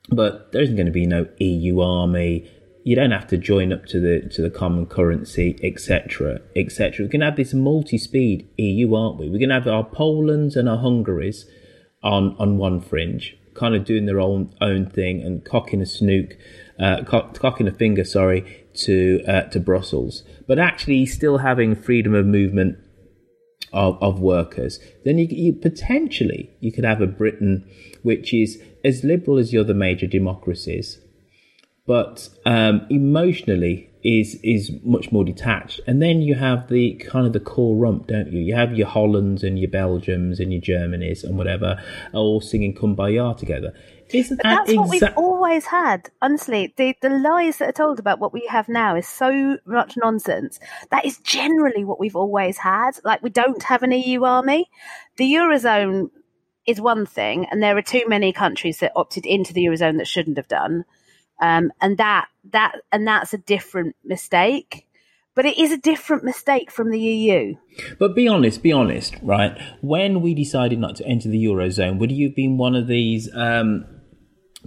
but 0.08 0.52
there 0.52 0.62
isn't 0.62 0.76
going 0.76 0.86
to 0.86 0.92
be 0.92 1.06
no 1.06 1.26
EU 1.38 1.80
army 1.80 2.48
you 2.86 2.94
don't 2.94 3.10
have 3.10 3.26
to 3.26 3.36
join 3.36 3.72
up 3.72 3.84
to 3.86 3.98
the 3.98 4.20
to 4.28 4.40
the 4.40 4.48
common 4.48 4.86
currency, 4.86 5.58
etc., 5.60 6.38
etc. 6.54 7.04
We're 7.04 7.10
going 7.10 7.18
to 7.18 7.26
have 7.26 7.36
this 7.36 7.52
multi-speed 7.52 8.48
EU, 8.58 8.94
aren't 8.94 9.18
we? 9.18 9.28
We're 9.28 9.40
going 9.40 9.48
to 9.48 9.56
have 9.56 9.66
our 9.66 9.84
Polands 9.84 10.54
and 10.54 10.68
our 10.68 10.78
Hungaries 10.78 11.46
on 12.04 12.36
on 12.38 12.58
one 12.58 12.80
fringe, 12.80 13.36
kind 13.54 13.74
of 13.74 13.84
doing 13.84 14.06
their 14.06 14.20
own 14.20 14.54
own 14.60 14.88
thing 14.88 15.20
and 15.20 15.44
cocking 15.44 15.82
a 15.82 15.86
snook, 15.86 16.36
uh, 16.78 17.02
cocking 17.02 17.66
a 17.66 17.72
finger, 17.72 18.04
sorry, 18.04 18.68
to 18.74 19.20
uh, 19.26 19.42
to 19.48 19.58
Brussels, 19.58 20.22
but 20.46 20.60
actually 20.60 21.06
still 21.06 21.38
having 21.38 21.74
freedom 21.74 22.14
of 22.14 22.24
movement 22.24 22.78
of, 23.72 24.00
of 24.00 24.20
workers. 24.20 24.78
Then 25.04 25.18
you, 25.18 25.26
you 25.28 25.54
potentially 25.54 26.50
you 26.60 26.70
could 26.70 26.84
have 26.84 27.00
a 27.00 27.08
Britain 27.08 27.68
which 28.04 28.32
is 28.32 28.62
as 28.84 29.02
liberal 29.02 29.38
as 29.38 29.50
the 29.50 29.58
other 29.58 29.74
major 29.74 30.06
democracies 30.06 31.00
but 31.86 32.28
um, 32.44 32.86
emotionally 32.90 33.90
is 34.02 34.38
is 34.42 34.70
much 34.84 35.10
more 35.10 35.24
detached. 35.24 35.80
And 35.86 36.00
then 36.00 36.20
you 36.20 36.34
have 36.34 36.68
the 36.68 36.94
kind 36.94 37.26
of 37.26 37.32
the 37.32 37.40
core 37.40 37.76
rump, 37.76 38.06
don't 38.06 38.30
you? 38.30 38.40
You 38.40 38.54
have 38.54 38.74
your 38.74 38.86
Hollands 38.86 39.42
and 39.42 39.58
your 39.58 39.70
Belgiums 39.70 40.38
and 40.38 40.52
your 40.52 40.62
Germanys 40.62 41.24
and 41.24 41.36
whatever 41.36 41.82
all 42.12 42.40
singing 42.40 42.74
"Kumbaya" 42.74 43.36
together. 43.36 43.72
Isn't 44.12 44.36
but 44.36 44.44
that's 44.44 44.70
exa- 44.70 44.76
what 44.76 44.88
we've 44.90 45.16
always 45.16 45.64
had. 45.66 46.10
Honestly, 46.22 46.72
the 46.76 46.94
the 47.02 47.10
lies 47.10 47.58
that 47.58 47.68
are 47.68 47.72
told 47.72 47.98
about 47.98 48.20
what 48.20 48.32
we 48.32 48.46
have 48.48 48.68
now 48.68 48.94
is 48.94 49.08
so 49.08 49.58
much 49.66 49.96
nonsense. 49.96 50.60
That 50.90 51.04
is 51.04 51.18
generally 51.18 51.84
what 51.84 51.98
we've 51.98 52.16
always 52.16 52.58
had. 52.58 52.92
Like 53.04 53.22
we 53.22 53.30
don't 53.30 53.62
have 53.64 53.82
an 53.82 53.90
EU 53.90 54.24
army. 54.24 54.70
The 55.16 55.32
eurozone 55.32 56.10
is 56.64 56.80
one 56.80 57.06
thing, 57.06 57.46
and 57.50 57.60
there 57.60 57.76
are 57.76 57.82
too 57.82 58.04
many 58.06 58.32
countries 58.32 58.78
that 58.78 58.92
opted 58.94 59.26
into 59.26 59.52
the 59.52 59.64
eurozone 59.64 59.98
that 59.98 60.06
shouldn't 60.06 60.36
have 60.36 60.48
done 60.48 60.84
um, 61.40 61.72
and 61.80 61.98
that 61.98 62.28
that 62.52 62.76
and 62.92 63.06
that's 63.06 63.34
a 63.34 63.38
different 63.38 63.96
mistake. 64.04 64.86
But 65.34 65.44
it 65.44 65.58
is 65.58 65.70
a 65.70 65.76
different 65.76 66.24
mistake 66.24 66.70
from 66.70 66.90
the 66.90 66.98
EU. 66.98 67.56
But 67.98 68.14
be 68.14 68.26
honest, 68.26 68.62
be 68.62 68.72
honest, 68.72 69.16
right? 69.20 69.60
When 69.82 70.22
we 70.22 70.32
decided 70.32 70.78
not 70.78 70.96
to 70.96 71.06
enter 71.06 71.28
the 71.28 71.44
eurozone, 71.44 71.98
would 71.98 72.10
you 72.10 72.28
have 72.28 72.34
been 72.34 72.56
one 72.56 72.74
of 72.74 72.86
these 72.86 73.28
um, 73.34 73.84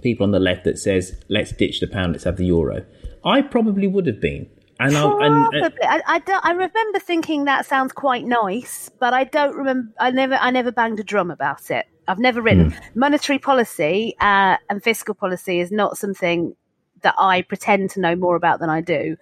people 0.00 0.22
on 0.22 0.30
the 0.30 0.38
left 0.38 0.62
that 0.64 0.78
says, 0.78 1.20
"Let's 1.28 1.50
ditch 1.50 1.80
the 1.80 1.88
pound, 1.88 2.12
let's 2.12 2.24
have 2.24 2.36
the 2.36 2.46
euro"? 2.46 2.86
I 3.24 3.42
probably 3.42 3.88
would 3.88 4.06
have 4.06 4.20
been. 4.20 4.48
And 4.78 4.92
Probably. 4.92 5.24
I, 5.24 5.66
and, 5.66 5.74
I, 5.82 6.02
I, 6.06 6.18
don't, 6.20 6.44
I 6.44 6.52
remember 6.52 6.98
thinking 6.98 7.44
that 7.44 7.66
sounds 7.66 7.92
quite 7.92 8.24
nice, 8.24 8.90
but 8.98 9.12
I 9.12 9.24
don't 9.24 9.54
remember. 9.54 9.92
I 10.00 10.10
never, 10.10 10.36
I 10.36 10.50
never 10.50 10.72
banged 10.72 10.98
a 10.98 11.04
drum 11.04 11.30
about 11.30 11.70
it. 11.70 11.84
I've 12.08 12.18
never 12.18 12.40
written 12.40 12.72
mm. 12.72 12.80
monetary 12.96 13.38
policy 13.38 14.16
uh, 14.20 14.56
and 14.68 14.82
fiscal 14.82 15.14
policy 15.14 15.60
is 15.60 15.70
not 15.70 15.98
something 15.98 16.56
that 17.02 17.14
I 17.18 17.42
pretend 17.42 17.90
to 17.90 18.00
know 18.00 18.16
more 18.16 18.36
about 18.36 18.60
than 18.60 18.70
I 18.70 18.80
do. 18.80 19.16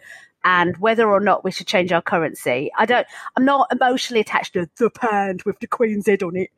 And 0.44 0.76
whether 0.78 1.10
or 1.10 1.20
not 1.20 1.44
we 1.44 1.50
should 1.50 1.66
change 1.66 1.92
our 1.92 2.02
currency, 2.02 2.70
I 2.76 2.86
don't. 2.86 3.06
I'm 3.36 3.44
not 3.44 3.68
emotionally 3.72 4.20
attached 4.20 4.52
to 4.54 4.68
the 4.78 4.90
pound 4.90 5.42
with 5.42 5.58
the 5.60 5.66
Queen's 5.66 6.06
head 6.06 6.22
on 6.22 6.36
it. 6.36 6.50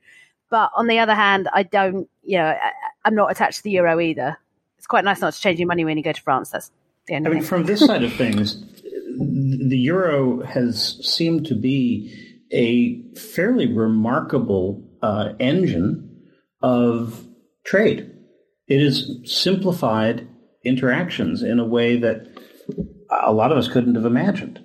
But 0.51 0.71
on 0.77 0.87
the 0.87 0.99
other 0.99 1.15
hand, 1.15 1.49
I 1.53 1.63
don't. 1.63 2.09
You 2.23 2.39
know, 2.39 2.47
I, 2.47 2.71
I'm 3.05 3.15
not 3.15 3.31
attached 3.31 3.59
to 3.59 3.63
the 3.63 3.71
euro 3.71 3.99
either. 3.99 4.37
It's 4.77 4.87
quite 4.87 5.05
nice 5.05 5.21
not 5.21 5.33
to 5.33 5.41
change 5.41 5.59
your 5.59 5.69
money 5.69 5.85
when 5.85 5.97
you 5.97 6.05
go 6.05 6.13
to 6.13 6.23
France. 6.23 6.51
That's 6.51 6.71
the 7.07 7.15
end. 7.15 7.27
I 7.27 7.31
mean, 7.31 7.43
from 7.43 7.65
this 7.65 7.81
side 7.81 8.05
of 8.05 8.13
things, 8.13 8.63
the 9.19 9.79
euro 9.79 10.43
has 10.45 10.99
seemed 11.03 11.47
to 11.47 11.55
be 11.55 12.39
a 12.53 13.03
fairly 13.15 13.73
remarkable 13.73 14.85
uh, 15.03 15.33
engine 15.39 16.27
of 16.63 17.27
trade. 17.65 18.13
It 18.67 18.83
is 18.83 19.19
simplified 19.25 20.29
interactions 20.65 21.43
in 21.43 21.59
a 21.59 21.65
way 21.65 21.97
that 21.97 22.27
a 23.11 23.33
lot 23.33 23.53
of 23.53 23.59
us 23.59 23.69
couldn't 23.69 23.95
have 23.95 24.05
imagined. 24.05 24.65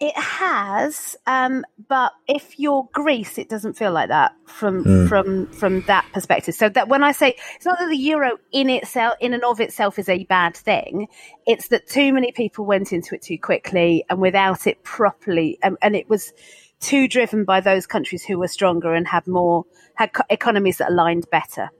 It 0.00 0.16
has, 0.16 1.16
um, 1.26 1.64
but 1.88 2.12
if 2.28 2.56
you're 2.56 2.88
Greece, 2.92 3.36
it 3.36 3.48
doesn't 3.48 3.76
feel 3.76 3.90
like 3.90 4.10
that 4.10 4.30
from 4.46 4.84
mm. 4.84 5.08
from 5.08 5.48
from 5.48 5.80
that 5.82 6.06
perspective. 6.12 6.54
So 6.54 6.68
that 6.68 6.86
when 6.86 7.02
I 7.02 7.10
say 7.10 7.34
it's 7.56 7.66
not 7.66 7.80
that 7.80 7.88
the 7.88 7.96
euro 7.96 8.38
in 8.52 8.70
itself, 8.70 9.14
in 9.18 9.34
and 9.34 9.42
of 9.42 9.58
itself, 9.58 9.98
is 9.98 10.08
a 10.08 10.22
bad 10.24 10.56
thing. 10.56 11.08
It's 11.48 11.66
that 11.68 11.88
too 11.88 12.12
many 12.12 12.30
people 12.30 12.64
went 12.64 12.92
into 12.92 13.16
it 13.16 13.22
too 13.22 13.38
quickly 13.38 14.04
and 14.08 14.20
without 14.20 14.68
it 14.68 14.84
properly, 14.84 15.58
um, 15.64 15.76
and 15.82 15.96
it 15.96 16.08
was 16.08 16.32
too 16.78 17.08
driven 17.08 17.44
by 17.44 17.60
those 17.60 17.84
countries 17.88 18.24
who 18.24 18.38
were 18.38 18.46
stronger 18.46 18.94
and 18.94 19.08
had 19.08 19.26
more 19.26 19.64
had 19.96 20.12
co- 20.12 20.22
economies 20.30 20.78
that 20.78 20.90
aligned 20.90 21.28
better. 21.32 21.70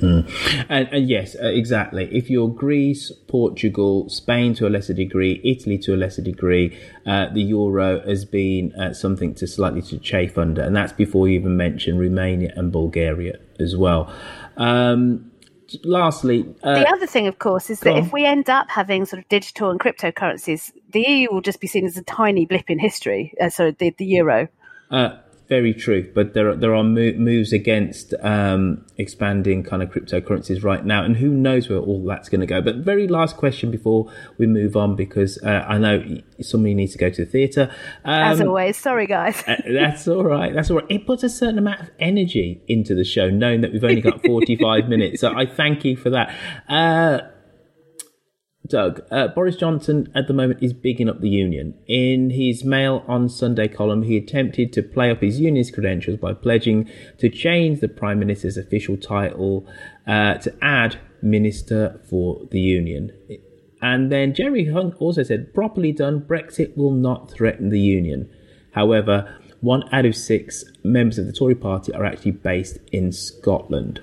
Mm. 0.00 0.66
And, 0.68 0.88
and, 0.92 1.08
yes, 1.08 1.34
uh, 1.34 1.48
exactly. 1.48 2.08
If 2.12 2.30
you're 2.30 2.48
Greece, 2.48 3.10
Portugal, 3.26 4.08
Spain 4.08 4.54
to 4.54 4.66
a 4.66 4.70
lesser 4.70 4.94
degree, 4.94 5.40
Italy 5.44 5.78
to 5.78 5.94
a 5.94 5.96
lesser 5.96 6.22
degree, 6.22 6.78
uh, 7.06 7.28
the 7.32 7.42
euro 7.42 8.00
has 8.06 8.24
been 8.24 8.72
uh, 8.74 8.94
something 8.94 9.34
to 9.34 9.46
slightly 9.46 9.82
to 9.82 9.98
chafe 9.98 10.38
under, 10.38 10.62
and 10.62 10.76
that's 10.76 10.92
before 10.92 11.28
you 11.28 11.38
even 11.38 11.56
mention 11.56 11.98
Romania 11.98 12.52
and 12.56 12.70
Bulgaria 12.70 13.38
as 13.58 13.76
well. 13.76 14.12
Um, 14.56 15.32
lastly, 15.84 16.46
uh, 16.62 16.74
the 16.74 16.88
other 16.88 17.06
thing, 17.06 17.26
of 17.26 17.38
course, 17.38 17.70
is 17.70 17.80
that 17.80 17.94
on. 17.94 17.98
if 17.98 18.12
we 18.12 18.24
end 18.24 18.48
up 18.48 18.70
having 18.70 19.04
sort 19.04 19.22
of 19.22 19.28
digital 19.28 19.70
and 19.70 19.80
cryptocurrencies, 19.80 20.72
the 20.92 21.00
EU 21.00 21.32
will 21.32 21.40
just 21.40 21.60
be 21.60 21.66
seen 21.66 21.84
as 21.84 21.96
a 21.96 22.02
tiny 22.02 22.46
blip 22.46 22.70
in 22.70 22.78
history. 22.78 23.34
Uh, 23.40 23.48
sorry, 23.48 23.72
the, 23.72 23.94
the 23.98 24.06
euro. 24.06 24.48
Uh, 24.90 25.16
very 25.48 25.72
true, 25.72 26.10
but 26.14 26.34
there 26.34 26.50
are, 26.50 26.56
there 26.56 26.74
are 26.74 26.84
moves 26.84 27.54
against 27.54 28.12
um, 28.20 28.84
expanding 28.98 29.62
kind 29.62 29.82
of 29.82 29.88
cryptocurrencies 29.90 30.62
right 30.62 30.84
now, 30.84 31.02
and 31.02 31.16
who 31.16 31.28
knows 31.28 31.70
where 31.70 31.78
all 31.78 32.04
that's 32.04 32.28
going 32.28 32.42
to 32.42 32.46
go. 32.46 32.60
But 32.60 32.76
very 32.76 33.08
last 33.08 33.38
question 33.38 33.70
before 33.70 34.12
we 34.36 34.46
move 34.46 34.76
on, 34.76 34.94
because 34.94 35.42
uh, 35.42 35.64
I 35.66 35.78
know 35.78 36.20
somebody 36.42 36.74
needs 36.74 36.92
to 36.92 36.98
go 36.98 37.08
to 37.08 37.24
the 37.24 37.30
theatre. 37.30 37.70
Um, 38.04 38.32
As 38.32 38.40
always, 38.42 38.76
sorry 38.76 39.06
guys. 39.06 39.42
uh, 39.48 39.56
that's 39.72 40.06
all 40.06 40.24
right. 40.24 40.52
That's 40.52 40.70
all 40.70 40.78
right. 40.78 40.90
It 40.90 41.06
puts 41.06 41.22
a 41.22 41.30
certain 41.30 41.58
amount 41.58 41.80
of 41.80 41.90
energy 41.98 42.60
into 42.68 42.94
the 42.94 43.04
show, 43.04 43.30
knowing 43.30 43.62
that 43.62 43.72
we've 43.72 43.84
only 43.84 44.02
got 44.02 44.22
forty 44.26 44.56
five 44.56 44.88
minutes. 44.88 45.22
So 45.22 45.34
I 45.34 45.46
thank 45.46 45.82
you 45.84 45.96
for 45.96 46.10
that. 46.10 46.34
Uh, 46.68 47.20
Doug, 48.68 49.02
uh, 49.10 49.28
Boris 49.28 49.56
Johnson 49.56 50.10
at 50.14 50.26
the 50.26 50.34
moment 50.34 50.62
is 50.62 50.72
bigging 50.72 51.08
up 51.08 51.20
the 51.20 51.28
union. 51.28 51.74
In 51.86 52.30
his 52.30 52.64
Mail 52.64 53.04
on 53.08 53.28
Sunday 53.28 53.68
column, 53.68 54.02
he 54.02 54.16
attempted 54.16 54.72
to 54.74 54.82
play 54.82 55.10
up 55.10 55.22
his 55.22 55.40
union's 55.40 55.70
credentials 55.70 56.18
by 56.18 56.34
pledging 56.34 56.88
to 57.18 57.28
change 57.28 57.80
the 57.80 57.88
Prime 57.88 58.18
Minister's 58.18 58.56
official 58.56 58.96
title 58.96 59.66
uh, 60.06 60.34
to 60.34 60.54
add 60.62 60.98
Minister 61.22 62.00
for 62.08 62.46
the 62.50 62.60
Union. 62.60 63.12
And 63.80 64.10
then 64.12 64.34
Jeremy 64.34 64.66
Hunt 64.66 64.94
also 64.98 65.22
said, 65.22 65.54
properly 65.54 65.92
done, 65.92 66.20
Brexit 66.20 66.76
will 66.76 66.92
not 66.92 67.30
threaten 67.30 67.70
the 67.70 67.80
union. 67.80 68.28
However, 68.72 69.36
one 69.60 69.88
out 69.92 70.04
of 70.04 70.16
six 70.16 70.64
members 70.84 71.18
of 71.18 71.26
the 71.26 71.32
Tory 71.32 71.54
party 71.54 71.92
are 71.92 72.04
actually 72.04 72.32
based 72.32 72.78
in 72.92 73.12
Scotland. 73.12 74.00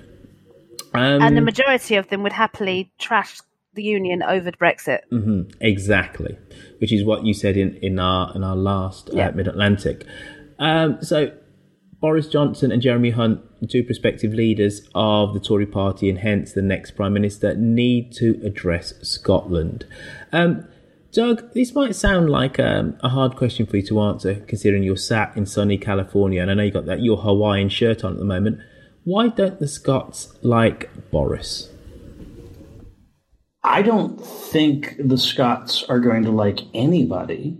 Um, 0.94 1.22
and 1.22 1.36
the 1.36 1.42
majority 1.42 1.96
of 1.96 2.08
them 2.08 2.22
would 2.22 2.32
happily 2.32 2.90
trash 2.98 3.38
the 3.76 3.82
union 3.82 4.22
over 4.22 4.50
Brexit. 4.50 5.00
Mm-hmm, 5.12 5.50
exactly, 5.60 6.36
which 6.78 6.92
is 6.92 7.04
what 7.04 7.24
you 7.24 7.32
said 7.32 7.56
in, 7.56 7.76
in 7.76 7.98
our 7.98 8.34
in 8.34 8.42
our 8.42 8.56
last 8.56 9.10
uh, 9.10 9.16
yeah. 9.16 9.28
uh, 9.28 9.32
Mid 9.32 9.46
Atlantic. 9.46 10.04
Um, 10.58 10.98
so 11.02 11.32
Boris 12.00 12.28
Johnson 12.28 12.72
and 12.72 12.82
Jeremy 12.82 13.10
Hunt, 13.10 13.40
the 13.60 13.66
two 13.66 13.82
prospective 13.82 14.32
leaders 14.32 14.88
of 14.94 15.34
the 15.34 15.40
Tory 15.40 15.66
party 15.66 16.08
and 16.10 16.18
hence 16.18 16.52
the 16.52 16.62
next 16.62 16.92
Prime 16.92 17.12
Minister, 17.12 17.54
need 17.54 18.12
to 18.12 18.40
address 18.44 18.94
Scotland. 19.02 19.86
Um, 20.32 20.66
Doug, 21.12 21.54
this 21.54 21.74
might 21.74 21.94
sound 21.94 22.28
like 22.28 22.60
um, 22.60 22.98
a 23.00 23.08
hard 23.08 23.36
question 23.36 23.64
for 23.64 23.78
you 23.78 23.82
to 23.84 24.00
answer, 24.00 24.34
considering 24.46 24.82
you're 24.82 24.96
sat 24.96 25.34
in 25.36 25.46
sunny 25.46 25.78
California, 25.78 26.42
and 26.42 26.50
I 26.50 26.54
know 26.54 26.64
you 26.64 26.70
got 26.70 26.84
that 26.86 27.00
your 27.00 27.16
Hawaiian 27.16 27.70
shirt 27.70 28.04
on 28.04 28.12
at 28.12 28.18
the 28.18 28.24
moment. 28.24 28.60
Why 29.04 29.28
don't 29.28 29.58
the 29.58 29.68
Scots 29.68 30.36
like 30.42 31.10
Boris? 31.10 31.70
I 33.66 33.82
don't 33.82 34.24
think 34.24 34.94
the 34.96 35.18
Scots 35.18 35.82
are 35.88 35.98
going 35.98 36.22
to 36.22 36.30
like 36.30 36.60
anybody 36.72 37.58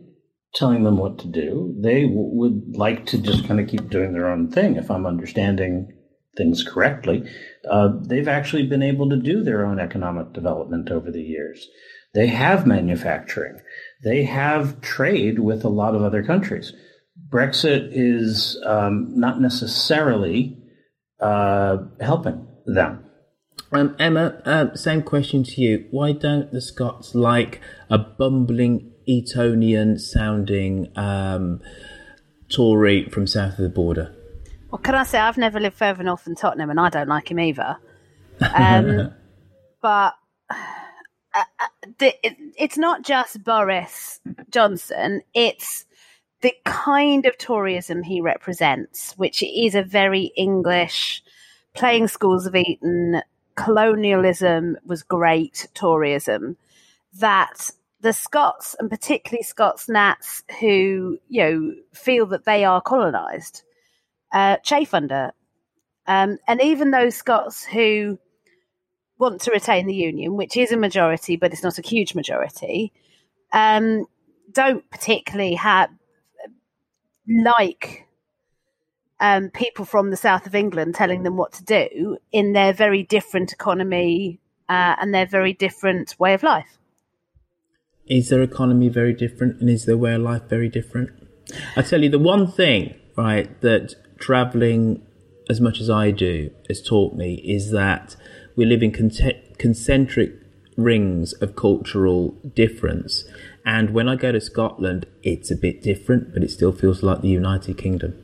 telling 0.54 0.84
them 0.84 0.98
what 0.98 1.18
to 1.18 1.26
do. 1.26 1.74
They 1.80 2.02
w- 2.02 2.30
would 2.32 2.76
like 2.76 3.06
to 3.06 3.18
just 3.18 3.46
kind 3.46 3.58
of 3.58 3.66
keep 3.66 3.90
doing 3.90 4.12
their 4.12 4.30
own 4.30 4.48
thing, 4.50 4.76
if 4.76 4.88
I'm 4.88 5.04
understanding 5.04 5.92
things 6.36 6.62
correctly. 6.62 7.28
Uh, 7.68 7.88
they've 8.02 8.28
actually 8.28 8.68
been 8.68 8.84
able 8.84 9.10
to 9.10 9.16
do 9.16 9.42
their 9.42 9.66
own 9.66 9.80
economic 9.80 10.32
development 10.32 10.92
over 10.92 11.10
the 11.10 11.22
years. 11.22 11.66
They 12.14 12.28
have 12.28 12.68
manufacturing. 12.68 13.58
They 14.04 14.22
have 14.24 14.80
trade 14.80 15.40
with 15.40 15.64
a 15.64 15.68
lot 15.68 15.96
of 15.96 16.02
other 16.02 16.22
countries. 16.22 16.72
Brexit 17.30 17.88
is 17.90 18.62
um, 18.64 19.18
not 19.18 19.40
necessarily 19.40 20.56
uh, 21.20 21.78
helping 22.00 22.46
them. 22.64 23.05
Um, 23.72 23.96
Emma, 23.98 24.40
uh, 24.44 24.74
same 24.74 25.02
question 25.02 25.42
to 25.42 25.60
you. 25.60 25.86
Why 25.90 26.12
don't 26.12 26.52
the 26.52 26.60
Scots 26.60 27.14
like 27.14 27.60
a 27.90 27.98
bumbling 27.98 28.92
Etonian 29.08 29.98
sounding 29.98 30.90
um, 30.96 31.60
Tory 32.48 33.08
from 33.08 33.26
south 33.26 33.58
of 33.58 33.64
the 33.64 33.68
border? 33.68 34.14
Well, 34.70 34.78
can 34.78 34.94
I 34.94 35.04
say 35.04 35.18
I've 35.18 35.36
never 35.36 35.60
lived 35.60 35.76
further 35.76 36.02
north 36.02 36.24
than 36.24 36.34
Tottenham, 36.34 36.70
and 36.70 36.80
I 36.80 36.88
don't 36.88 37.08
like 37.08 37.30
him 37.30 37.40
either. 37.40 37.76
Um, 38.54 39.14
but 39.80 40.12
uh, 40.50 40.54
uh, 41.34 41.66
it's 41.98 42.76
not 42.76 43.02
just 43.02 43.42
Boris 43.42 44.20
Johnson; 44.50 45.22
it's 45.32 45.86
the 46.42 46.52
kind 46.66 47.24
of 47.24 47.38
Toryism 47.38 48.04
he 48.04 48.20
represents, 48.20 49.14
which 49.16 49.42
is 49.42 49.74
a 49.74 49.82
very 49.82 50.32
English 50.36 51.22
playing 51.72 52.08
schools 52.08 52.44
of 52.44 52.54
Eton 52.54 53.22
colonialism 53.56 54.76
was 54.84 55.02
great 55.02 55.68
Toryism, 55.74 56.56
that 57.14 57.70
the 58.00 58.12
Scots, 58.12 58.76
and 58.78 58.90
particularly 58.90 59.42
Scots 59.42 59.88
Nats, 59.88 60.44
who 60.60 61.18
you 61.28 61.42
know 61.42 61.72
feel 61.92 62.26
that 62.26 62.44
they 62.44 62.64
are 62.64 62.80
colonised, 62.80 63.62
uh, 64.32 64.56
chafe 64.58 64.94
under, 64.94 65.32
um, 66.06 66.38
and 66.46 66.60
even 66.62 66.90
those 66.90 67.16
Scots 67.16 67.64
who 67.64 68.18
want 69.18 69.40
to 69.42 69.50
retain 69.50 69.86
the 69.86 69.94
union, 69.94 70.36
which 70.36 70.56
is 70.56 70.72
a 70.72 70.76
majority, 70.76 71.36
but 71.36 71.52
it's 71.52 71.62
not 71.62 71.78
a 71.78 71.82
huge 71.82 72.14
majority, 72.14 72.92
um, 73.52 74.06
don't 74.52 74.88
particularly 74.90 75.54
have 75.54 75.90
like 77.44 78.05
um, 79.20 79.50
people 79.50 79.84
from 79.84 80.10
the 80.10 80.16
south 80.16 80.46
of 80.46 80.54
England 80.54 80.94
telling 80.94 81.22
them 81.22 81.36
what 81.36 81.52
to 81.54 81.64
do 81.64 82.18
in 82.32 82.52
their 82.52 82.72
very 82.72 83.02
different 83.02 83.52
economy 83.52 84.40
uh, 84.68 84.96
and 85.00 85.14
their 85.14 85.26
very 85.26 85.52
different 85.52 86.14
way 86.18 86.34
of 86.34 86.42
life. 86.42 86.78
Is 88.06 88.28
their 88.28 88.42
economy 88.42 88.88
very 88.88 89.12
different 89.12 89.60
and 89.60 89.68
is 89.68 89.84
their 89.84 89.96
way 89.96 90.14
of 90.14 90.22
life 90.22 90.42
very 90.48 90.68
different? 90.68 91.10
I 91.76 91.82
tell 91.82 92.02
you, 92.02 92.08
the 92.08 92.18
one 92.18 92.50
thing, 92.50 92.94
right, 93.16 93.60
that 93.62 93.94
traveling 94.18 95.02
as 95.48 95.60
much 95.60 95.80
as 95.80 95.88
I 95.88 96.10
do 96.10 96.50
has 96.68 96.82
taught 96.82 97.14
me 97.14 97.34
is 97.44 97.70
that 97.70 98.16
we 98.56 98.64
live 98.64 98.82
in 98.82 98.92
con- 98.92 99.10
concentric 99.58 100.34
rings 100.76 101.32
of 101.34 101.56
cultural 101.56 102.30
difference. 102.54 103.24
And 103.64 103.90
when 103.90 104.08
I 104.08 104.16
go 104.16 104.32
to 104.32 104.40
Scotland, 104.40 105.06
it's 105.22 105.50
a 105.50 105.56
bit 105.56 105.82
different, 105.82 106.32
but 106.32 106.42
it 106.42 106.50
still 106.50 106.72
feels 106.72 107.02
like 107.02 107.22
the 107.22 107.28
United 107.28 107.78
Kingdom. 107.78 108.14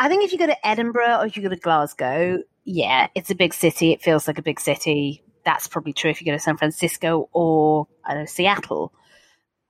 I 0.00 0.08
think 0.08 0.24
if 0.24 0.32
you 0.32 0.38
go 0.38 0.46
to 0.46 0.66
Edinburgh 0.66 1.18
or 1.18 1.26
if 1.26 1.36
you 1.36 1.42
go 1.42 1.50
to 1.50 1.56
Glasgow, 1.56 2.38
yeah, 2.64 3.08
it's 3.14 3.30
a 3.30 3.34
big 3.34 3.52
city. 3.52 3.92
It 3.92 4.00
feels 4.00 4.26
like 4.26 4.38
a 4.38 4.42
big 4.42 4.58
city. 4.58 5.22
That's 5.44 5.68
probably 5.68 5.92
true 5.92 6.10
if 6.10 6.22
you 6.22 6.24
go 6.24 6.32
to 6.32 6.38
San 6.38 6.56
Francisco 6.56 7.28
or 7.34 7.86
I 8.02 8.14
don't 8.14 8.22
know 8.22 8.26
Seattle. 8.26 8.94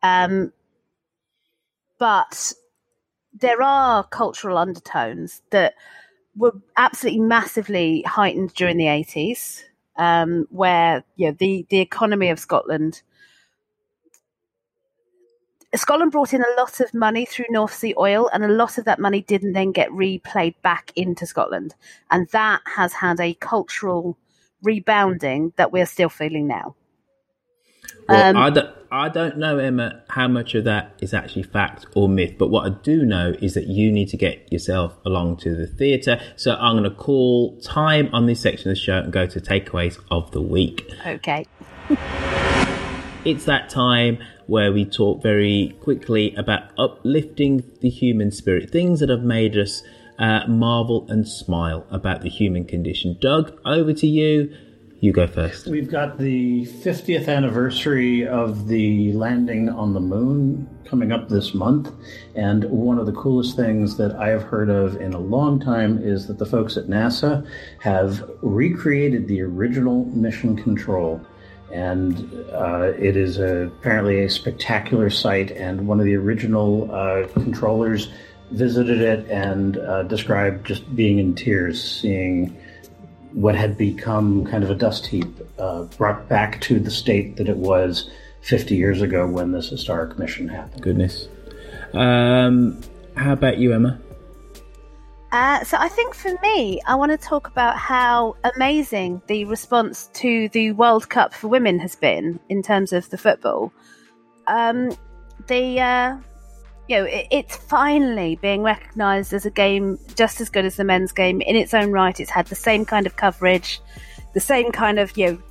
Um, 0.04 0.52
but 1.98 2.52
there 3.34 3.60
are 3.60 4.04
cultural 4.04 4.56
undertones 4.56 5.42
that 5.50 5.74
were 6.36 6.54
absolutely 6.76 7.22
massively 7.22 8.02
heightened 8.02 8.54
during 8.54 8.76
the 8.76 8.86
eighties, 8.86 9.64
um, 9.96 10.46
where 10.50 11.02
you 11.16 11.26
know, 11.26 11.36
the 11.40 11.66
the 11.70 11.80
economy 11.80 12.28
of 12.28 12.38
Scotland 12.38 13.02
Scotland 15.76 16.10
brought 16.10 16.34
in 16.34 16.42
a 16.42 16.60
lot 16.60 16.80
of 16.80 16.92
money 16.92 17.24
through 17.24 17.46
North 17.50 17.74
Sea 17.74 17.94
oil, 17.96 18.28
and 18.32 18.42
a 18.42 18.48
lot 18.48 18.76
of 18.76 18.84
that 18.86 18.98
money 18.98 19.22
didn't 19.22 19.52
then 19.52 19.70
get 19.70 19.88
replayed 19.90 20.54
back 20.62 20.92
into 20.96 21.26
Scotland. 21.26 21.74
And 22.10 22.28
that 22.30 22.60
has 22.74 22.92
had 22.92 23.20
a 23.20 23.34
cultural 23.34 24.18
rebounding 24.62 25.52
that 25.56 25.72
we're 25.72 25.86
still 25.86 26.08
feeling 26.08 26.48
now. 26.48 26.74
Well, 28.08 28.30
um, 28.30 28.36
I, 28.36 28.50
don't, 28.50 28.74
I 28.90 29.08
don't 29.08 29.38
know, 29.38 29.58
Emma, 29.58 30.02
how 30.08 30.26
much 30.26 30.54
of 30.54 30.64
that 30.64 30.94
is 31.00 31.14
actually 31.14 31.44
fact 31.44 31.86
or 31.94 32.08
myth, 32.08 32.34
but 32.38 32.48
what 32.48 32.66
I 32.66 32.74
do 32.82 33.04
know 33.04 33.34
is 33.40 33.54
that 33.54 33.66
you 33.66 33.92
need 33.92 34.08
to 34.08 34.16
get 34.16 34.52
yourself 34.52 34.98
along 35.04 35.36
to 35.38 35.54
the 35.54 35.66
theatre. 35.66 36.20
So 36.36 36.56
I'm 36.56 36.76
going 36.76 36.84
to 36.84 36.96
call 36.96 37.60
time 37.60 38.10
on 38.12 38.26
this 38.26 38.40
section 38.40 38.70
of 38.70 38.76
the 38.76 38.80
show 38.80 38.98
and 38.98 39.12
go 39.12 39.26
to 39.26 39.40
takeaways 39.40 39.98
of 40.10 40.32
the 40.32 40.42
week. 40.42 40.90
Okay. 41.06 41.46
it's 43.24 43.44
that 43.44 43.68
time 43.70 44.18
where 44.50 44.72
we 44.72 44.84
talk 44.84 45.22
very 45.22 45.76
quickly 45.80 46.34
about 46.34 46.64
uplifting 46.76 47.62
the 47.82 47.88
human 47.88 48.32
spirit, 48.32 48.68
things 48.68 48.98
that 48.98 49.08
have 49.08 49.22
made 49.22 49.56
us 49.56 49.84
uh, 50.18 50.44
marvel 50.48 51.06
and 51.08 51.28
smile 51.28 51.86
about 51.88 52.22
the 52.22 52.28
human 52.28 52.64
condition. 52.64 53.16
Doug, 53.20 53.56
over 53.64 53.92
to 53.92 54.08
you. 54.08 54.52
You 54.98 55.12
go 55.12 55.28
first. 55.28 55.68
We've 55.68 55.90
got 55.90 56.18
the 56.18 56.66
50th 56.66 57.28
anniversary 57.28 58.26
of 58.26 58.66
the 58.66 59.12
landing 59.12 59.68
on 59.68 59.94
the 59.94 60.00
moon 60.00 60.68
coming 60.84 61.12
up 61.12 61.28
this 61.28 61.54
month. 61.54 61.92
And 62.34 62.64
one 62.64 62.98
of 62.98 63.06
the 63.06 63.12
coolest 63.12 63.54
things 63.54 63.96
that 63.98 64.16
I 64.16 64.30
have 64.30 64.42
heard 64.42 64.68
of 64.68 65.00
in 65.00 65.14
a 65.14 65.18
long 65.18 65.60
time 65.60 66.02
is 66.02 66.26
that 66.26 66.38
the 66.38 66.44
folks 66.44 66.76
at 66.76 66.86
NASA 66.86 67.46
have 67.80 68.28
recreated 68.42 69.28
the 69.28 69.42
original 69.42 70.06
mission 70.06 70.60
control 70.60 71.24
and 71.72 72.46
uh, 72.52 72.92
it 72.98 73.16
is 73.16 73.38
a, 73.38 73.66
apparently 73.66 74.24
a 74.24 74.30
spectacular 74.30 75.10
site. 75.10 75.50
And 75.52 75.86
one 75.86 76.00
of 76.00 76.06
the 76.06 76.16
original 76.16 76.90
uh, 76.92 77.26
controllers 77.32 78.10
visited 78.50 79.00
it 79.00 79.30
and 79.30 79.76
uh, 79.78 80.02
described 80.04 80.66
just 80.66 80.94
being 80.94 81.18
in 81.18 81.34
tears, 81.34 81.82
seeing 81.82 82.56
what 83.32 83.54
had 83.54 83.78
become 83.78 84.44
kind 84.46 84.64
of 84.64 84.70
a 84.70 84.74
dust 84.74 85.06
heap 85.06 85.28
uh, 85.58 85.84
brought 85.84 86.28
back 86.28 86.60
to 86.62 86.80
the 86.80 86.90
state 86.90 87.36
that 87.36 87.48
it 87.48 87.56
was 87.56 88.10
50 88.42 88.74
years 88.74 89.02
ago 89.02 89.26
when 89.26 89.52
this 89.52 89.68
historic 89.68 90.18
mission 90.18 90.48
happened. 90.48 90.82
Goodness. 90.82 91.28
Um, 91.92 92.80
how 93.16 93.32
about 93.32 93.58
you, 93.58 93.72
Emma? 93.72 94.00
Uh, 95.32 95.62
so 95.62 95.76
I 95.78 95.88
think 95.88 96.14
for 96.14 96.32
me, 96.42 96.80
I 96.86 96.96
want 96.96 97.12
to 97.12 97.18
talk 97.18 97.46
about 97.46 97.76
how 97.76 98.36
amazing 98.56 99.22
the 99.28 99.44
response 99.44 100.08
to 100.14 100.48
the 100.48 100.72
World 100.72 101.08
Cup 101.08 101.32
for 101.32 101.46
women 101.46 101.78
has 101.78 101.94
been 101.94 102.40
in 102.48 102.62
terms 102.62 102.92
of 102.92 103.08
the 103.10 103.18
football. 103.18 103.72
Um, 104.48 104.90
the 105.46 105.80
uh, 105.80 106.16
you 106.88 106.96
know 106.96 107.04
it, 107.04 107.28
it's 107.30 107.56
finally 107.56 108.36
being 108.42 108.62
recognised 108.62 109.32
as 109.32 109.46
a 109.46 109.50
game 109.50 109.98
just 110.16 110.40
as 110.40 110.48
good 110.48 110.64
as 110.64 110.74
the 110.76 110.84
men's 110.84 111.12
game 111.12 111.40
in 111.42 111.54
its 111.54 111.74
own 111.74 111.92
right. 111.92 112.18
It's 112.18 112.30
had 112.30 112.46
the 112.46 112.56
same 112.56 112.84
kind 112.84 113.06
of 113.06 113.14
coverage, 113.14 113.80
the 114.34 114.40
same 114.40 114.72
kind 114.72 114.98
of 114.98 115.16
you 115.16 115.26
know 115.26 115.42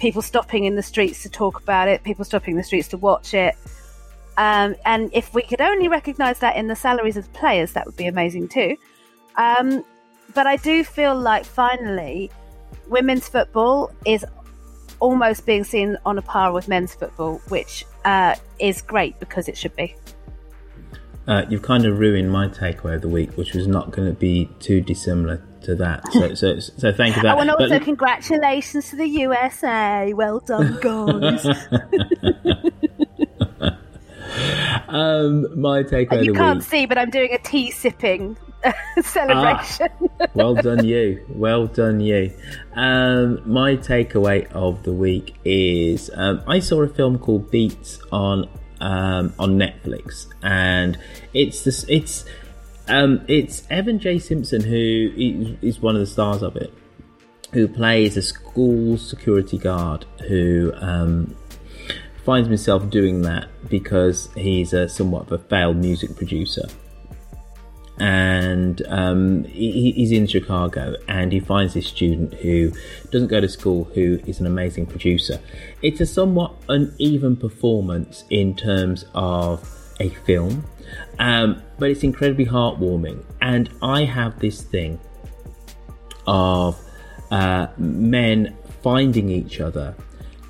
people 0.00 0.20
stopping 0.20 0.64
in 0.64 0.74
the 0.74 0.82
streets 0.82 1.22
to 1.22 1.30
talk 1.30 1.62
about 1.62 1.86
it, 1.86 2.02
people 2.02 2.24
stopping 2.24 2.52
in 2.52 2.58
the 2.58 2.64
streets 2.64 2.88
to 2.88 2.96
watch 2.96 3.34
it. 3.34 3.54
Um, 4.36 4.74
and 4.84 5.10
if 5.12 5.32
we 5.32 5.42
could 5.42 5.60
only 5.60 5.86
recognise 5.86 6.40
that 6.40 6.56
in 6.56 6.66
the 6.66 6.76
salaries 6.76 7.16
of 7.16 7.24
the 7.24 7.38
players, 7.38 7.72
that 7.72 7.86
would 7.86 7.96
be 7.96 8.06
amazing 8.06 8.48
too. 8.48 8.76
Um, 9.36 9.84
but 10.34 10.46
I 10.46 10.56
do 10.56 10.84
feel 10.84 11.18
like 11.18 11.44
finally 11.44 12.30
women's 12.88 13.28
football 13.28 13.92
is 14.04 14.24
almost 15.00 15.46
being 15.46 15.64
seen 15.64 15.96
on 16.04 16.18
a 16.18 16.22
par 16.22 16.52
with 16.52 16.68
men's 16.68 16.94
football, 16.94 17.40
which 17.48 17.84
uh, 18.04 18.34
is 18.58 18.82
great 18.82 19.18
because 19.20 19.48
it 19.48 19.56
should 19.56 19.74
be. 19.76 19.94
Uh, 21.26 21.44
you've 21.50 21.62
kind 21.62 21.84
of 21.84 21.98
ruined 21.98 22.30
my 22.32 22.48
takeaway 22.48 22.94
of 22.94 23.02
the 23.02 23.08
week, 23.08 23.36
which 23.36 23.52
was 23.52 23.66
not 23.66 23.90
going 23.90 24.08
to 24.08 24.14
be 24.18 24.48
too 24.60 24.80
dissimilar 24.80 25.42
to 25.62 25.74
that. 25.74 26.10
So, 26.12 26.34
so, 26.34 26.58
so 26.58 26.90
thank 26.90 27.16
you 27.16 27.20
for 27.20 27.26
that. 27.26 27.36
Oh, 27.36 27.40
and 27.40 27.50
also 27.50 27.68
but, 27.68 27.82
congratulations 27.82 28.88
to 28.90 28.96
the 28.96 29.06
USA. 29.06 30.14
Well 30.14 30.40
done, 30.40 30.78
guys. 30.82 31.44
um, 34.88 35.60
my 35.60 35.82
takeaway. 35.82 36.24
You 36.24 36.32
can't 36.32 36.60
week. 36.60 36.68
see, 36.68 36.86
but 36.86 36.96
I'm 36.96 37.10
doing 37.10 37.34
a 37.34 37.38
tea 37.38 37.70
sipping 37.72 38.38
celebration. 39.02 39.88
Ah, 40.20 40.26
well 40.34 40.54
done, 40.54 40.84
you. 40.84 41.24
Well 41.28 41.66
done, 41.66 42.00
you. 42.00 42.32
Um, 42.74 43.40
my 43.50 43.76
takeaway 43.76 44.50
of 44.52 44.82
the 44.82 44.92
week 44.92 45.36
is 45.44 46.10
um, 46.14 46.42
I 46.46 46.58
saw 46.60 46.82
a 46.82 46.88
film 46.88 47.18
called 47.18 47.50
Beats 47.50 48.00
on 48.12 48.48
um, 48.80 49.34
on 49.38 49.58
Netflix, 49.58 50.26
and 50.42 50.98
it's 51.34 51.64
this. 51.64 51.84
It's 51.88 52.24
um, 52.88 53.24
it's 53.28 53.64
Evan 53.70 53.98
J. 53.98 54.18
Simpson 54.18 54.62
who 54.62 55.56
is 55.62 55.80
one 55.80 55.94
of 55.94 56.00
the 56.00 56.06
stars 56.06 56.42
of 56.42 56.56
it, 56.56 56.72
who 57.52 57.68
plays 57.68 58.16
a 58.16 58.22
school 58.22 58.96
security 58.96 59.58
guard 59.58 60.04
who 60.26 60.72
um, 60.76 61.36
finds 62.24 62.48
himself 62.48 62.88
doing 62.90 63.22
that 63.22 63.48
because 63.68 64.28
he's 64.34 64.72
a 64.72 64.88
somewhat 64.88 65.22
of 65.22 65.32
a 65.32 65.38
failed 65.38 65.76
music 65.76 66.16
producer 66.16 66.68
and 68.00 68.82
um, 68.88 69.44
he, 69.44 69.92
he's 69.92 70.12
in 70.12 70.26
Chicago 70.26 70.94
and 71.08 71.32
he 71.32 71.40
finds 71.40 71.74
this 71.74 71.86
student 71.86 72.34
who 72.34 72.72
doesn't 73.10 73.28
go 73.28 73.40
to 73.40 73.48
school 73.48 73.84
who 73.94 74.20
is 74.26 74.40
an 74.40 74.46
amazing 74.46 74.86
producer. 74.86 75.40
It's 75.82 76.00
a 76.00 76.06
somewhat 76.06 76.54
uneven 76.68 77.36
performance 77.36 78.24
in 78.30 78.54
terms 78.54 79.04
of 79.14 79.68
a 80.00 80.10
film, 80.10 80.64
um, 81.18 81.62
but 81.78 81.90
it's 81.90 82.04
incredibly 82.04 82.46
heartwarming. 82.46 83.24
And 83.40 83.70
I 83.82 84.04
have 84.04 84.38
this 84.38 84.62
thing 84.62 85.00
of 86.26 86.78
uh, 87.30 87.68
men 87.76 88.56
finding 88.82 89.28
each 89.28 89.60
other 89.60 89.94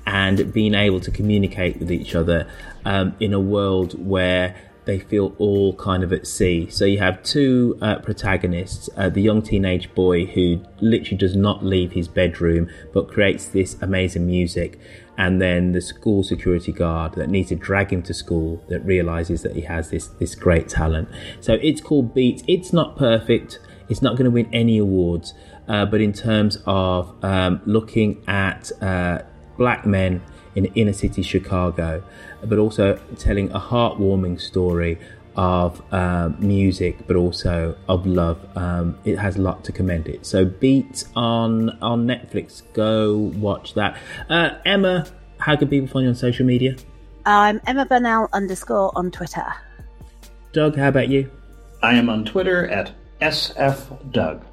and 0.05 0.51
being 0.53 0.73
able 0.73 0.99
to 0.99 1.11
communicate 1.11 1.77
with 1.77 1.91
each 1.91 2.15
other 2.15 2.47
um, 2.85 3.15
in 3.19 3.33
a 3.33 3.39
world 3.39 3.93
where 4.05 4.55
they 4.89 4.97
feel 4.97 5.35
all 5.37 5.75
kind 5.75 6.03
of 6.03 6.11
at 6.11 6.25
sea. 6.25 6.67
So 6.71 6.83
you 6.83 6.97
have 6.97 7.21
two 7.21 7.77
uh, 7.79 7.99
protagonists 7.99 8.89
uh, 8.97 9.09
the 9.09 9.21
young 9.21 9.43
teenage 9.43 9.93
boy 9.93 10.25
who 10.25 10.63
literally 10.81 11.17
does 11.17 11.35
not 11.35 11.63
leave 11.63 11.91
his 11.91 12.07
bedroom 12.07 12.67
but 12.91 13.07
creates 13.07 13.45
this 13.45 13.77
amazing 13.83 14.25
music, 14.25 14.79
and 15.15 15.39
then 15.39 15.73
the 15.73 15.81
school 15.81 16.23
security 16.23 16.71
guard 16.71 17.13
that 17.13 17.29
needs 17.29 17.49
to 17.49 17.55
drag 17.55 17.93
him 17.93 18.01
to 18.01 18.15
school 18.15 18.63
that 18.69 18.79
realizes 18.79 19.43
that 19.43 19.53
he 19.55 19.61
has 19.61 19.91
this, 19.91 20.07
this 20.21 20.33
great 20.33 20.67
talent. 20.67 21.07
So 21.39 21.53
it's 21.61 21.81
called 21.81 22.15
Beats. 22.15 22.41
It's 22.47 22.73
not 22.73 22.97
perfect, 22.97 23.59
it's 23.89 24.01
not 24.01 24.13
going 24.17 24.25
to 24.25 24.31
win 24.31 24.49
any 24.51 24.79
awards, 24.79 25.35
uh, 25.67 25.85
but 25.85 26.01
in 26.01 26.13
terms 26.13 26.57
of 26.65 27.13
um, 27.23 27.61
looking 27.65 28.23
at 28.27 28.71
uh, 28.81 29.19
black 29.55 29.85
men 29.85 30.23
in 30.59 30.73
inner 30.75 30.93
city 30.93 31.21
Chicago, 31.21 32.03
but 32.43 32.59
also 32.59 32.99
telling 33.17 33.49
a 33.51 33.59
heartwarming 33.59 34.39
story 34.39 34.99
of 35.35 35.81
uh, 35.93 36.29
music, 36.39 37.07
but 37.07 37.15
also 37.15 37.75
of 37.87 38.05
love. 38.05 38.37
Um, 38.57 38.97
it 39.05 39.17
has 39.17 39.37
a 39.37 39.41
lot 39.41 39.63
to 39.65 39.71
commend 39.71 40.07
it. 40.07 40.25
So, 40.25 40.45
Beat 40.45 41.05
on 41.15 41.69
on 41.81 42.05
Netflix. 42.05 42.61
Go 42.73 43.17
watch 43.47 43.73
that. 43.75 43.97
Uh, 44.29 44.49
Emma, 44.65 45.05
how 45.37 45.55
can 45.55 45.69
people 45.69 45.87
find 45.87 46.03
you 46.03 46.09
on 46.09 46.15
social 46.15 46.45
media? 46.45 46.75
I'm 47.25 47.61
Emma 47.65 47.85
Burnell 47.85 48.27
underscore 48.33 48.91
on 48.95 49.11
Twitter. 49.11 49.45
Doug, 50.51 50.75
how 50.75 50.89
about 50.89 51.09
you? 51.09 51.29
I 51.81 51.93
am 51.93 52.09
on 52.09 52.25
Twitter 52.25 52.67
at 52.67 52.91
sfdoug. 53.21 54.43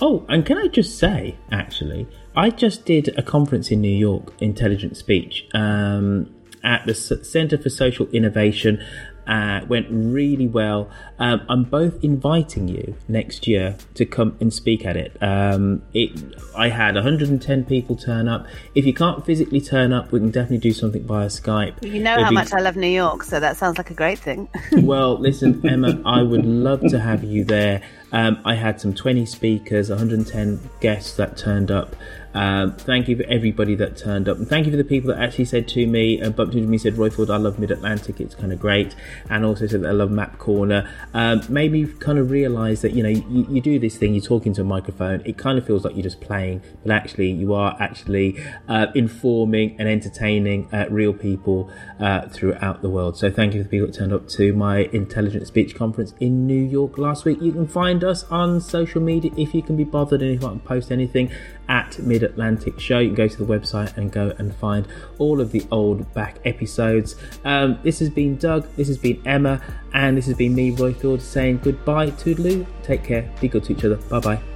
Oh, 0.00 0.24
and 0.28 0.44
can 0.44 0.58
I 0.58 0.68
just 0.68 0.98
say, 0.98 1.36
actually, 1.50 2.06
I 2.36 2.50
just 2.50 2.84
did 2.84 3.16
a 3.18 3.22
conference 3.22 3.70
in 3.70 3.80
New 3.80 3.88
York, 3.88 4.34
Intelligent 4.40 4.96
Speech, 4.98 5.48
um, 5.54 6.34
at 6.62 6.84
the 6.84 6.94
Center 6.94 7.56
for 7.56 7.70
Social 7.70 8.06
Innovation. 8.08 8.84
Uh, 9.26 9.60
went 9.66 9.88
really 9.90 10.46
well. 10.46 10.88
Um, 11.18 11.44
I'm 11.48 11.64
both 11.64 12.04
inviting 12.04 12.68
you 12.68 12.94
next 13.08 13.48
year 13.48 13.76
to 13.94 14.04
come 14.04 14.36
and 14.38 14.54
speak 14.54 14.86
at 14.86 14.96
it. 14.96 15.20
Um, 15.20 15.82
it. 15.92 16.12
I 16.56 16.68
had 16.68 16.94
110 16.94 17.64
people 17.64 17.96
turn 17.96 18.28
up. 18.28 18.46
If 18.76 18.86
you 18.86 18.94
can't 18.94 19.26
physically 19.26 19.60
turn 19.60 19.92
up, 19.92 20.12
we 20.12 20.20
can 20.20 20.30
definitely 20.30 20.58
do 20.58 20.72
something 20.72 21.04
via 21.04 21.26
Skype. 21.26 21.82
You 21.82 22.00
know 22.00 22.22
how 22.22 22.28
be... 22.28 22.36
much 22.36 22.52
I 22.52 22.60
love 22.60 22.76
New 22.76 22.86
York, 22.86 23.24
so 23.24 23.40
that 23.40 23.56
sounds 23.56 23.78
like 23.78 23.90
a 23.90 23.94
great 23.94 24.20
thing. 24.20 24.48
well, 24.72 25.18
listen, 25.18 25.66
Emma, 25.68 26.00
I 26.06 26.22
would 26.22 26.46
love 26.46 26.82
to 26.90 27.00
have 27.00 27.24
you 27.24 27.44
there. 27.44 27.82
Um, 28.12 28.38
I 28.44 28.54
had 28.54 28.80
some 28.80 28.94
20 28.94 29.26
speakers, 29.26 29.90
110 29.90 30.70
guests 30.80 31.16
that 31.16 31.36
turned 31.36 31.72
up. 31.72 31.96
Um, 32.36 32.74
thank 32.76 33.08
you 33.08 33.16
for 33.16 33.24
everybody 33.30 33.74
that 33.76 33.96
turned 33.96 34.28
up, 34.28 34.36
and 34.36 34.46
thank 34.46 34.66
you 34.66 34.70
for 34.70 34.76
the 34.76 34.84
people 34.84 35.08
that 35.08 35.18
actually 35.18 35.46
said 35.46 35.66
to 35.68 35.86
me 35.86 36.20
and 36.20 36.36
bumped 36.36 36.54
into 36.54 36.68
me, 36.68 36.76
said 36.76 36.92
Roifield, 36.92 37.32
I 37.32 37.38
love 37.38 37.58
Mid 37.58 37.70
Atlantic, 37.70 38.20
it's 38.20 38.34
kind 38.34 38.52
of 38.52 38.60
great, 38.60 38.94
and 39.30 39.42
also 39.42 39.66
said 39.66 39.80
that 39.80 39.88
I 39.88 39.92
love 39.92 40.10
Map 40.10 40.36
Corner. 40.36 40.86
Um, 41.14 41.40
made 41.48 41.72
me 41.72 41.86
kind 41.86 42.18
of 42.18 42.30
realise 42.30 42.82
that 42.82 42.92
you 42.92 43.02
know 43.02 43.08
you, 43.08 43.46
you, 43.48 43.62
do 43.62 43.78
this 43.78 43.96
thing, 43.96 44.12
you're 44.12 44.22
talking 44.22 44.52
to 44.52 44.60
a 44.60 44.64
microphone, 44.64 45.22
it 45.24 45.38
kind 45.38 45.56
of 45.56 45.66
feels 45.66 45.82
like 45.82 45.94
you're 45.94 46.02
just 46.02 46.20
playing, 46.20 46.60
but 46.82 46.92
actually 46.92 47.30
you 47.30 47.54
are 47.54 47.74
actually 47.80 48.38
uh, 48.68 48.88
informing 48.94 49.74
and 49.78 49.88
entertaining 49.88 50.68
uh, 50.74 50.84
real 50.90 51.14
people 51.14 51.70
uh, 52.00 52.28
throughout 52.28 52.82
the 52.82 52.90
world. 52.90 53.16
So 53.16 53.30
thank 53.30 53.54
you 53.54 53.60
for 53.60 53.64
the 53.64 53.70
people 53.70 53.86
that 53.86 53.94
turned 53.94 54.12
up 54.12 54.28
to 54.28 54.52
my 54.52 54.90
Intelligent 54.92 55.46
Speech 55.46 55.74
conference 55.74 56.12
in 56.20 56.46
New 56.46 56.62
York 56.62 56.98
last 56.98 57.24
week. 57.24 57.40
You 57.40 57.52
can 57.52 57.66
find 57.66 58.04
us 58.04 58.24
on 58.24 58.60
social 58.60 59.00
media 59.00 59.30
if 59.38 59.54
you 59.54 59.62
can 59.62 59.74
be 59.74 59.84
bothered 59.84 60.20
and 60.20 60.32
if 60.32 60.44
I 60.44 60.48
can 60.48 60.60
post 60.60 60.92
anything 60.92 61.30
at 61.68 61.98
Mid 61.98 62.22
Atlantic 62.22 62.78
Show. 62.80 62.98
You 62.98 63.08
can 63.08 63.16
go 63.16 63.28
to 63.28 63.44
the 63.44 63.44
website 63.44 63.96
and 63.96 64.10
go 64.10 64.32
and 64.38 64.54
find 64.54 64.86
all 65.18 65.40
of 65.40 65.52
the 65.52 65.66
old 65.70 66.12
back 66.14 66.38
episodes. 66.44 67.16
Um, 67.44 67.78
this 67.82 67.98
has 68.00 68.10
been 68.10 68.36
Doug, 68.36 68.66
this 68.76 68.88
has 68.88 68.98
been 68.98 69.20
Emma, 69.26 69.60
and 69.92 70.16
this 70.16 70.26
has 70.26 70.36
been 70.36 70.54
me, 70.54 70.72
Roifield, 70.72 71.20
saying 71.20 71.60
goodbye. 71.62 72.10
Toodaloo. 72.10 72.66
Take 72.82 73.04
care. 73.04 73.30
Be 73.40 73.48
good 73.48 73.64
to 73.64 73.72
each 73.72 73.84
other. 73.84 73.96
Bye 73.96 74.20
bye. 74.20 74.55